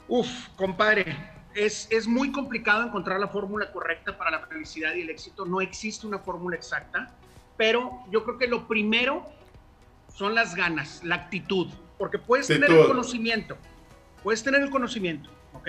Uf, 0.09 0.29
compadre, 0.57 1.17
es, 1.55 1.89
es 1.91 2.07
muy 2.07 2.33
complicado 2.33 2.85
encontrar 2.85 3.19
la 3.21 3.29
fórmula 3.29 3.71
correcta 3.73 4.17
para 4.17 4.31
la 4.31 4.47
felicidad 4.47 4.95
y 4.95 5.03
el 5.03 5.11
éxito. 5.11 5.45
No 5.45 5.61
existe 5.61 6.07
una 6.07 6.19
fórmula 6.19 6.57
exacta, 6.57 7.15
pero 7.57 8.03
yo 8.11 8.25
creo 8.25 8.39
que 8.39 8.47
lo 8.47 8.67
primero 8.69 9.27
son 10.15 10.35
las 10.35 10.55
ganas, 10.55 11.03
la 11.05 11.17
actitud, 11.17 11.69
porque 11.99 12.19
puedes 12.19 12.47
tener 12.47 12.71
el 12.71 12.87
conocimiento, 12.87 13.57
puedes 14.23 14.43
tener 14.43 14.63
el 14.63 14.71
conocimiento, 14.71 15.31
¿ok? 15.55 15.69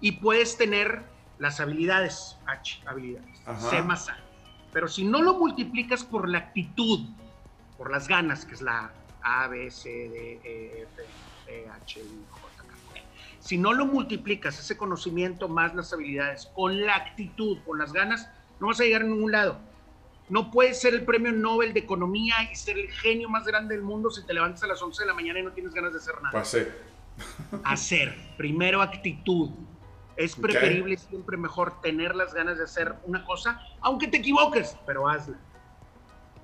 Y 0.00 0.12
puedes 0.12 0.56
tener 0.56 1.02
las 1.38 1.60
habilidades, 1.60 2.36
H, 2.46 2.82
habilidades, 2.86 3.42
C 3.70 3.82
más 3.82 4.08
A. 4.08 4.18
Pero 4.76 4.88
si 4.88 5.04
no 5.04 5.22
lo 5.22 5.32
multiplicas 5.38 6.04
por 6.04 6.28
la 6.28 6.36
actitud, 6.36 7.00
por 7.78 7.90
las 7.90 8.08
ganas, 8.08 8.44
que 8.44 8.52
es 8.52 8.60
la 8.60 8.92
A, 9.22 9.48
B, 9.48 9.70
C, 9.70 9.88
D, 9.88 10.40
E, 10.44 10.82
F, 10.82 11.02
E, 11.46 11.66
H, 11.66 11.98
I, 11.98 12.24
J, 12.28 12.46
K, 12.58 13.00
si 13.40 13.56
no 13.56 13.72
lo 13.72 13.86
multiplicas, 13.86 14.58
ese 14.58 14.76
conocimiento 14.76 15.48
más 15.48 15.74
las 15.74 15.94
habilidades, 15.94 16.50
con 16.54 16.78
la 16.84 16.94
actitud, 16.94 17.56
con 17.64 17.78
las 17.78 17.94
ganas, 17.94 18.28
no 18.60 18.66
vas 18.66 18.78
a 18.78 18.84
llegar 18.84 19.00
a 19.00 19.06
ningún 19.06 19.32
lado. 19.32 19.56
No 20.28 20.50
puedes 20.50 20.78
ser 20.78 20.92
el 20.92 21.06
premio 21.06 21.32
Nobel 21.32 21.72
de 21.72 21.80
Economía 21.80 22.34
y 22.52 22.54
ser 22.54 22.78
el 22.78 22.90
genio 22.90 23.30
más 23.30 23.46
grande 23.46 23.76
del 23.76 23.82
mundo 23.82 24.10
si 24.10 24.26
te 24.26 24.34
levantas 24.34 24.62
a 24.64 24.66
las 24.66 24.82
11 24.82 25.04
de 25.04 25.06
la 25.06 25.14
mañana 25.14 25.40
y 25.40 25.42
no 25.42 25.52
tienes 25.52 25.72
ganas 25.72 25.94
de 25.94 26.00
hacer 26.00 26.20
nada. 26.22 26.38
Hacer. 26.38 26.82
hacer. 27.64 28.14
Primero 28.36 28.82
actitud. 28.82 29.52
Es 30.16 30.34
preferible 30.34 30.96
siempre 30.96 31.36
mejor 31.36 31.80
tener 31.80 32.14
las 32.14 32.32
ganas 32.32 32.58
de 32.58 32.64
hacer 32.64 32.94
una 33.04 33.24
cosa, 33.24 33.60
aunque 33.80 34.08
te 34.08 34.18
equivoques, 34.18 34.76
pero 34.86 35.08
hazla. 35.08 35.38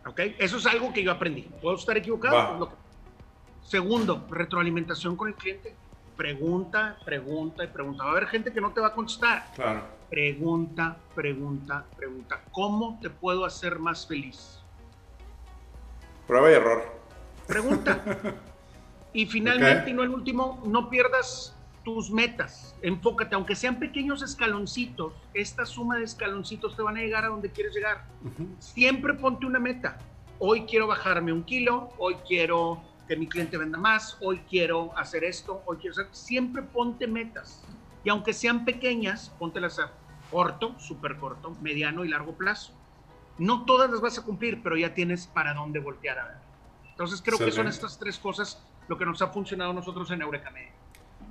¿Ok? 0.07 0.21
Eso 0.39 0.59
es 0.59 0.67
algo 0.67 0.93
que 0.93 1.03
yo 1.03 1.13
aprendí. 1.13 1.43
¿Puedo 1.61 1.77
estar 1.77 1.97
equivocado? 1.97 2.73
Segundo, 3.63 4.27
retroalimentación 4.31 5.17
con 5.17 5.29
el 5.29 5.35
cliente. 5.35 5.75
Pregunta, 6.17 6.99
pregunta 7.05 7.65
y 7.65 7.69
pregunta. 7.69 8.05
Va 8.05 8.11
a 8.11 8.13
haber 8.13 8.27
gente 8.27 8.53
que 8.53 8.61
no 8.61 8.73
te 8.73 8.81
va 8.81 8.89
a 8.89 8.93
contestar. 8.93 9.51
Claro 9.55 10.03
Pregunta, 10.13 10.99
pregunta, 11.15 11.87
pregunta. 11.97 12.43
¿Cómo 12.51 12.99
te 13.01 13.09
puedo 13.09 13.47
hacer 13.47 13.79
más 13.79 14.07
feliz? 14.07 14.59
Prueba 16.27 16.51
y 16.51 16.53
error. 16.53 16.83
Pregunta. 17.47 17.99
y 19.15 19.25
finalmente, 19.25 19.89
y 19.89 19.95
no 19.95 20.03
el 20.03 20.11
último, 20.11 20.63
no 20.67 20.91
pierdas 20.91 21.57
tus 21.85 22.11
metas. 22.11 22.77
Enfócate, 22.83 23.35
aunque 23.35 23.55
sean 23.55 23.79
pequeños 23.79 24.23
escaloncitos, 24.23 25.13
esta 25.35 25.67
suma 25.67 25.97
de 25.97 26.05
escaloncitos 26.05 26.77
te 26.77 26.83
van 26.83 26.97
a 26.97 27.01
llegar 27.01 27.25
a 27.25 27.29
donde 27.29 27.51
quieres 27.51 27.75
llegar. 27.75 28.05
Siempre 28.59 29.15
ponte 29.15 29.47
una 29.47 29.59
meta. 29.59 29.99
Hoy 30.39 30.63
quiero 30.63 30.87
bajarme 30.87 31.33
un 31.33 31.45
kilo, 31.45 31.91
hoy 31.99 32.17
quiero 32.27 32.83
que 33.07 33.17
mi 33.17 33.27
cliente 33.27 33.57
venda 33.57 33.79
más, 33.79 34.17
hoy 34.21 34.41
quiero 34.49 34.97
hacer 34.97 35.25
esto, 35.25 35.63
hoy 35.67 35.77
quiero 35.79 35.93
hacer... 35.93 36.09
Siempre 36.13 36.63
ponte 36.63 37.07
metas. 37.07 37.65
Y 38.05 38.11
aunque 38.11 38.33
sean 38.33 38.65
pequeñas, 38.65 39.31
póntelas 39.39 39.79
a 39.79 39.93
corto, 40.31 40.79
súper 40.79 41.17
corto, 41.19 41.57
mediano 41.61 42.05
y 42.05 42.09
largo 42.09 42.33
plazo. 42.33 42.73
No 43.39 43.65
todas 43.65 43.91
las 43.91 44.01
vas 44.01 44.19
a 44.19 44.25
cumplir, 44.25 44.63
pero 44.63 44.77
ya 44.77 44.95
tienes 44.95 45.27
para 45.27 45.55
dónde 45.55 45.79
voltear 45.79 46.19
a 46.19 46.25
ver. 46.27 46.37
Entonces 46.91 47.23
creo 47.23 47.39
que 47.39 47.51
son 47.51 47.69
estas 47.69 47.99
tres 47.99 48.19
cosas 48.19 48.63
lo 48.89 48.99
que 48.99 49.07
nos 49.07 49.23
ha 49.23 49.29
funcionado 49.29 49.71
a 49.71 49.75
nosotros 49.75 50.11
en 50.11 50.23
Eureka 50.23 50.51
Media. 50.51 50.73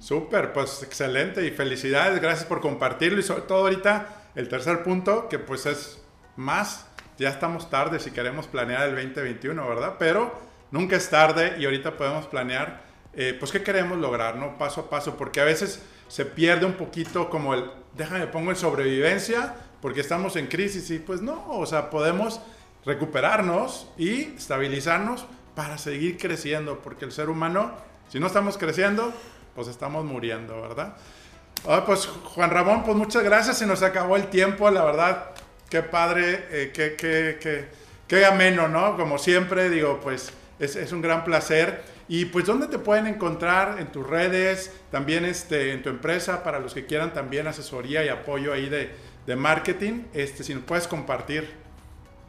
Súper, 0.02 0.52
pues 0.52 0.82
excelente 0.82 1.46
y 1.46 1.52
felicidades, 1.52 2.20
gracias 2.20 2.48
por 2.48 2.60
compartirlo 2.60 3.20
y 3.20 3.24
sobre 3.24 3.44
todo 3.44 3.60
ahorita 3.60 4.24
el 4.34 4.50
tercer 4.50 4.82
punto 4.82 5.30
que 5.30 5.38
pues 5.38 5.68
es 5.68 6.02
más, 6.36 6.88
ya 7.20 7.30
estamos 7.30 7.70
tarde 7.70 8.00
si 8.00 8.10
queremos 8.10 8.48
planear 8.48 8.90
el 8.90 8.96
2021, 8.96 9.70
¿verdad? 9.70 9.98
Pero 10.00 10.34
nunca 10.72 10.96
es 10.96 11.08
tarde 11.08 11.56
y 11.60 11.66
ahorita 11.66 11.98
podemos 11.98 12.26
planear 12.26 12.82
eh, 13.14 13.36
pues 13.38 13.52
qué 13.52 13.62
queremos 13.62 14.00
lograr, 14.00 14.38
¿no? 14.38 14.58
Paso 14.58 14.82
a 14.82 14.90
paso, 14.90 15.18
porque 15.18 15.40
a 15.40 15.44
veces 15.44 15.84
se 16.08 16.26
pierde 16.26 16.66
un 16.66 16.74
poquito 16.74 17.30
como 17.30 17.54
el, 17.54 17.70
déjame 17.96 18.26
pongo 18.26 18.50
en 18.50 18.58
sobrevivencia 18.58 19.54
porque 19.84 20.02
estamos 20.02 20.36
en 20.36 20.48
crisis 20.48 20.90
y 20.90 20.98
pues 20.98 21.22
no, 21.22 21.46
o 21.48 21.68
sea, 21.68 21.92
podemos 21.92 22.42
recuperarnos 22.86 23.88
y 24.00 24.34
estabilizarnos 24.36 25.28
para 25.54 25.78
seguir 25.78 26.18
creciendo, 26.18 26.80
porque 26.80 27.06
el 27.06 27.12
ser 27.12 27.30
humano, 27.30 27.76
si 28.10 28.20
no 28.20 28.26
estamos 28.26 28.58
creciendo, 28.58 29.14
pues 29.56 29.68
estamos 29.68 30.06
muriendo, 30.06 30.62
¿verdad? 30.62 30.96
pues 31.86 32.08
Juan 32.08 32.50
Ramón, 32.50 32.84
pues 32.84 32.98
muchas 32.98 33.24
gracias, 33.24 33.60
se 33.60 33.68
nos 33.68 33.84
acabó 33.84 34.16
el 34.16 34.28
tiempo, 34.28 34.70
la 34.72 34.84
verdad, 34.84 35.32
qué 35.70 35.84
padre, 35.84 36.46
eh, 36.50 36.72
qué, 36.74 36.96
qué, 36.96 37.38
qué, 37.40 37.68
qué, 38.08 38.26
ameno, 38.26 38.68
¿no? 38.68 38.98
Como 38.98 39.18
siempre, 39.18 39.70
digo, 39.70 40.00
pues 40.02 40.34
es, 40.60 40.76
es 40.76 40.92
un 40.92 41.02
gran 41.02 41.24
placer. 41.24 41.84
Y 42.08 42.26
pues, 42.26 42.46
¿dónde 42.46 42.68
te 42.68 42.78
pueden 42.78 43.08
encontrar? 43.08 43.80
En 43.80 43.88
tus 43.92 44.06
redes, 44.06 44.76
también 44.92 45.24
este, 45.24 45.72
en 45.72 45.82
tu 45.82 45.90
empresa, 45.90 46.44
para 46.44 46.60
los 46.60 46.74
que 46.74 46.86
quieran 46.86 47.14
también 47.14 47.48
asesoría 47.48 48.04
y 48.04 48.10
apoyo 48.10 48.52
ahí 48.52 48.68
de, 48.68 48.94
de 49.26 49.36
marketing, 49.36 50.04
este, 50.14 50.44
si 50.44 50.54
nos 50.54 50.64
puedes 50.64 50.88
compartir. 50.88 51.62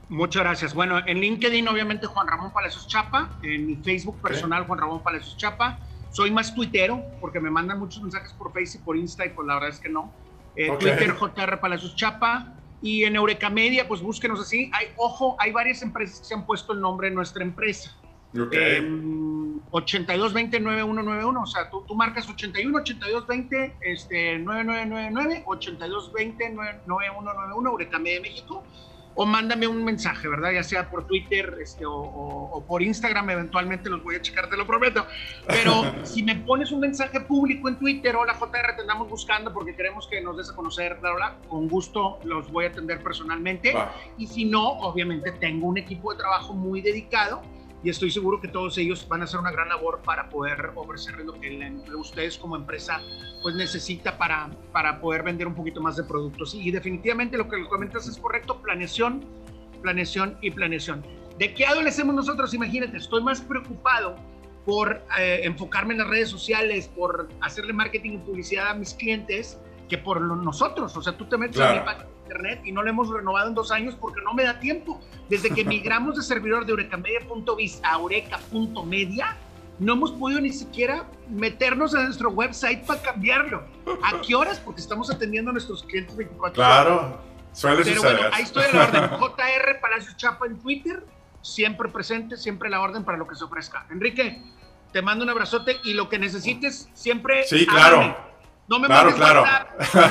Muchas 0.08 0.42
gracias. 0.42 0.74
Bueno, 0.74 1.00
en 1.06 1.20
LinkedIn, 1.20 1.66
obviamente, 1.66 2.06
Juan 2.06 2.28
Ramón 2.28 2.52
Palacios 2.52 2.86
Chapa. 2.86 3.30
En 3.42 3.66
mi 3.66 3.76
Facebook 3.76 4.20
personal, 4.20 4.66
Juan 4.66 4.78
Ramón 4.78 5.02
Palacios 5.02 5.36
Chapa. 5.36 5.78
Soy 6.12 6.30
más 6.30 6.54
tuitero, 6.54 7.02
porque 7.20 7.40
me 7.40 7.50
mandan 7.50 7.78
muchos 7.78 8.02
mensajes 8.02 8.32
por 8.34 8.52
Facebook 8.52 8.82
y 8.82 8.84
por 8.84 8.96
Insta, 8.96 9.26
y 9.26 9.30
pues 9.30 9.48
la 9.48 9.54
verdad 9.54 9.70
es 9.70 9.80
que 9.80 9.88
no. 9.88 10.12
Eh, 10.54 10.70
Twitter, 10.78 11.14
JR 11.14 11.58
Palacios 11.58 11.96
Chapa. 11.96 12.54
Y 12.82 13.04
en 13.04 13.16
Eureka 13.16 13.48
Media, 13.48 13.86
pues 13.86 14.02
búsquenos 14.02 14.40
así. 14.40 14.70
Hay, 14.74 14.88
ojo, 14.96 15.36
hay 15.38 15.52
varias 15.52 15.82
empresas 15.82 16.18
que 16.20 16.26
se 16.26 16.34
han 16.34 16.44
puesto 16.44 16.72
el 16.72 16.80
nombre 16.80 17.08
de 17.08 17.14
nuestra 17.14 17.42
empresa. 17.42 17.96
Okay. 18.38 18.80
8220-9191, 19.70 21.30
em, 21.30 21.36
o 21.36 21.46
sea, 21.46 21.70
tú, 21.70 21.84
tú 21.86 21.94
marcas 21.94 22.28
81 22.28 22.76
8220 22.78 23.76
este, 23.82 24.38
9999 24.38 25.42
8220 25.46 26.50
9191 26.50 27.70
Eureka 27.70 27.98
Media 27.98 28.20
México 28.20 28.64
o 29.14 29.26
mándame 29.26 29.66
un 29.66 29.84
mensaje, 29.84 30.28
¿verdad? 30.28 30.52
Ya 30.52 30.62
sea 30.62 30.88
por 30.90 31.06
Twitter 31.06 31.58
este, 31.60 31.84
o, 31.86 32.64
por 32.66 32.82
Instagram, 32.82 33.30
eventualmente 33.30 33.90
los 33.90 34.02
voy 34.02 34.16
a 34.16 34.22
checar, 34.22 34.48
te 34.48 34.56
lo 34.56 34.66
prometo. 34.66 35.06
Pero 35.46 35.92
si 36.04 36.22
me 36.22 36.36
pones 36.36 36.72
un 36.72 36.80
mensaje 36.80 37.20
público 37.20 37.68
en 37.68 37.76
Twitter, 37.76 38.16
hola 38.16 38.34
JR, 38.34 38.74
te 38.74 38.82
andamos 38.82 39.08
buscando 39.08 39.52
porque 39.52 39.74
queremos 39.74 40.06
que 40.06 40.20
nos 40.20 40.36
des 40.36 40.50
a 40.50 40.54
conocer, 40.54 40.98
bla, 41.00 41.12
bla, 41.14 41.36
con 41.48 41.68
gusto 41.68 42.18
los 42.24 42.50
voy 42.50 42.66
a 42.66 42.68
atender 42.68 43.02
personalmente. 43.02 43.74
Y 44.16 44.26
si 44.26 44.44
no, 44.44 44.68
obviamente 44.80 45.32
tengo 45.32 45.66
un 45.66 45.78
equipo 45.78 46.12
de 46.12 46.18
trabajo 46.18 46.54
muy 46.54 46.80
dedicado 46.80 47.42
y 47.82 47.90
estoy 47.90 48.10
seguro 48.10 48.40
que 48.40 48.48
todos 48.48 48.78
ellos 48.78 49.06
van 49.08 49.22
a 49.22 49.24
hacer 49.24 49.40
una 49.40 49.50
gran 49.50 49.68
labor 49.68 50.00
para 50.04 50.28
poder 50.28 50.72
ofrecerles 50.74 51.26
lo 51.26 51.40
que 51.40 51.72
ustedes 51.96 52.38
como 52.38 52.56
empresa 52.56 53.00
pues 53.42 53.56
necesita 53.56 54.16
para, 54.16 54.50
para 54.70 55.00
poder 55.00 55.24
vender 55.24 55.48
un 55.48 55.54
poquito 55.54 55.80
más 55.80 55.96
de 55.96 56.04
productos. 56.04 56.54
Y 56.54 56.70
definitivamente 56.70 57.36
lo 57.36 57.48
que 57.48 57.64
comentas 57.68 58.06
es 58.06 58.16
correcto, 58.18 58.62
planeación, 58.62 59.24
planeación 59.82 60.38
y 60.40 60.52
planeación. 60.52 61.04
¿De 61.38 61.52
qué 61.54 61.66
adolecemos 61.66 62.14
nosotros? 62.14 62.54
Imagínate, 62.54 62.98
estoy 62.98 63.22
más 63.22 63.40
preocupado 63.40 64.14
por 64.64 65.02
eh, 65.18 65.40
enfocarme 65.42 65.94
en 65.94 66.00
las 66.00 66.08
redes 66.08 66.28
sociales, 66.28 66.88
por 66.94 67.28
hacerle 67.40 67.72
marketing 67.72 68.12
y 68.12 68.18
publicidad 68.18 68.68
a 68.68 68.74
mis 68.74 68.94
clientes, 68.94 69.58
que 69.88 69.98
por 69.98 70.20
nosotros. 70.20 70.96
O 70.96 71.02
sea, 71.02 71.16
tú 71.16 71.24
te 71.24 71.36
metes 71.36 71.60
a 71.60 71.74
mi 71.74 71.80
página 71.80 72.06
internet 72.32 72.60
y 72.64 72.72
no 72.72 72.82
lo 72.82 72.90
hemos 72.90 73.08
renovado 73.08 73.48
en 73.48 73.54
dos 73.54 73.70
años 73.70 73.94
porque 74.00 74.20
no 74.22 74.34
me 74.34 74.44
da 74.44 74.58
tiempo. 74.58 75.00
Desde 75.28 75.50
que 75.50 75.64
migramos 75.76 76.16
de 76.16 76.22
servidor 76.22 76.64
de 76.64 76.72
eurecamedia.biz 76.72 77.80
a 77.82 77.96
eureka.media, 77.96 79.36
no 79.78 79.94
hemos 79.94 80.12
podido 80.12 80.40
ni 80.40 80.52
siquiera 80.52 81.06
meternos 81.28 81.94
a 81.94 82.04
nuestro 82.04 82.30
website 82.30 82.84
para 82.84 83.00
cambiarlo. 83.02 83.64
¿A 84.02 84.20
qué 84.20 84.34
horas? 84.34 84.60
Porque 84.60 84.80
estamos 84.80 85.10
atendiendo 85.10 85.50
a 85.50 85.52
nuestros 85.52 85.82
clientes 85.82 86.16
24 86.16 86.62
horas. 86.62 86.84
Claro, 86.84 87.20
suele 87.52 87.84
Pero 87.84 88.02
bueno, 88.02 88.20
ahí 88.32 88.42
estoy 88.42 88.64
a 88.64 88.72
la 88.72 88.84
orden. 88.84 89.10
JR 89.20 89.80
Palacios 89.80 90.16
Chapa 90.16 90.46
en 90.46 90.58
Twitter, 90.60 91.04
siempre 91.40 91.88
presente, 91.88 92.36
siempre 92.36 92.70
la 92.70 92.80
orden 92.80 93.04
para 93.04 93.18
lo 93.18 93.26
que 93.26 93.34
se 93.34 93.44
ofrezca. 93.44 93.86
Enrique, 93.90 94.42
te 94.92 95.02
mando 95.02 95.24
un 95.24 95.30
abrazote 95.30 95.78
y 95.84 95.94
lo 95.94 96.08
que 96.08 96.18
necesites, 96.18 96.88
siempre. 96.92 97.44
Sí, 97.44 97.66
claro. 97.66 98.32
No 98.68 98.78
me 98.78 98.86
claro, 98.86 99.14
claro. 99.14 99.44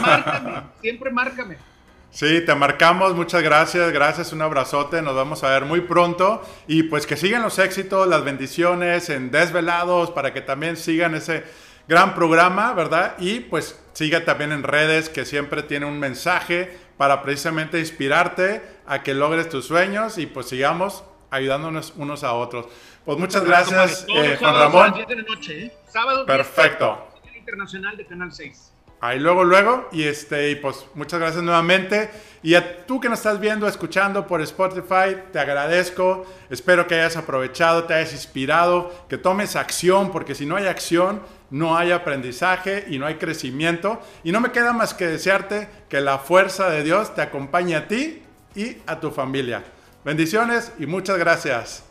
márcame, 0.02 0.64
siempre 0.82 1.12
márcame. 1.12 1.71
Sí, 2.12 2.42
te 2.46 2.54
marcamos, 2.56 3.16
muchas 3.16 3.42
gracias, 3.42 3.90
gracias, 3.94 4.34
un 4.34 4.42
abrazote, 4.42 5.02
nos 5.02 5.16
vamos 5.16 5.46
a 5.46 5.50
ver 5.50 5.64
muy 5.64 5.80
pronto 5.80 6.42
y 6.68 6.84
pues 6.84 7.08
que 7.08 7.16
sigan 7.16 7.42
los 7.42 7.58
éxitos, 7.58 8.06
las 8.06 8.26
bendiciones 8.26 9.10
en 9.10 9.32
Desvelados 9.32 10.12
para 10.12 10.34
que 10.34 10.42
también 10.42 10.76
sigan 10.76 11.16
ese 11.16 11.46
gran 11.88 12.14
programa, 12.14 12.74
¿verdad? 12.74 13.16
Y 13.18 13.40
pues 13.40 13.82
sigue 13.94 14.20
también 14.20 14.52
en 14.52 14.64
redes 14.64 15.08
que 15.08 15.24
siempre 15.24 15.64
tiene 15.64 15.86
un 15.86 16.00
mensaje 16.00 16.78
para 16.98 17.24
precisamente 17.24 17.80
inspirarte 17.80 18.62
a 18.86 19.04
que 19.04 19.14
logres 19.14 19.48
tus 19.48 19.66
sueños 19.66 20.18
y 20.18 20.26
pues 20.26 20.50
sigamos 20.50 21.06
ayudándonos 21.30 21.94
unos 21.96 22.26
a 22.26 22.34
otros. 22.34 22.68
Pues 23.06 23.18
muchas 23.18 23.46
gracias, 23.46 24.06
eh, 24.14 24.36
Juan 24.38 24.54
Ramón. 24.54 24.94
¿eh? 25.50 25.72
Sábado, 25.88 26.26
Perfecto. 26.26 27.08
Internacional 27.38 27.96
de 27.96 28.06
Canal 28.06 28.34
6. 28.34 28.71
Ahí 29.02 29.20
luego, 29.20 29.44
luego. 29.44 29.90
Y 29.92 30.04
este, 30.04 30.52
y 30.52 30.56
pues 30.56 30.86
muchas 30.94 31.20
gracias 31.20 31.44
nuevamente. 31.44 32.12
Y 32.44 32.54
a 32.54 32.86
tú 32.86 33.00
que 33.00 33.10
nos 33.10 33.20
estás 33.20 33.40
viendo, 33.40 33.68
escuchando 33.68 34.28
por 34.28 34.42
Spotify, 34.42 35.18
te 35.32 35.40
agradezco. 35.40 36.26
Espero 36.50 36.88
que 36.88 36.96
hayas 36.96 37.18
aprovechado, 37.18 37.84
te 37.86 37.96
hayas 37.96 38.14
inspirado, 38.14 39.06
que 39.10 39.18
tomes 39.18 39.56
acción, 39.56 40.12
porque 40.12 40.36
si 40.36 40.46
no 40.46 40.56
hay 40.56 40.68
acción, 40.68 41.22
no 41.50 41.76
hay 41.78 41.92
aprendizaje 41.92 42.86
y 42.90 43.00
no 43.00 43.08
hay 43.08 43.16
crecimiento. 43.16 44.00
Y 44.24 44.32
no 44.32 44.40
me 44.40 44.52
queda 44.52 44.72
más 44.72 44.94
que 44.94 45.08
desearte 45.08 45.68
que 45.90 46.00
la 46.00 46.20
fuerza 46.20 46.70
de 46.70 46.84
Dios 46.84 47.14
te 47.16 47.22
acompañe 47.22 47.76
a 47.76 47.88
ti 47.88 48.22
y 48.56 48.78
a 48.86 49.00
tu 49.00 49.12
familia. 49.12 49.64
Bendiciones 50.06 50.72
y 50.80 50.86
muchas 50.86 51.18
gracias. 51.18 51.91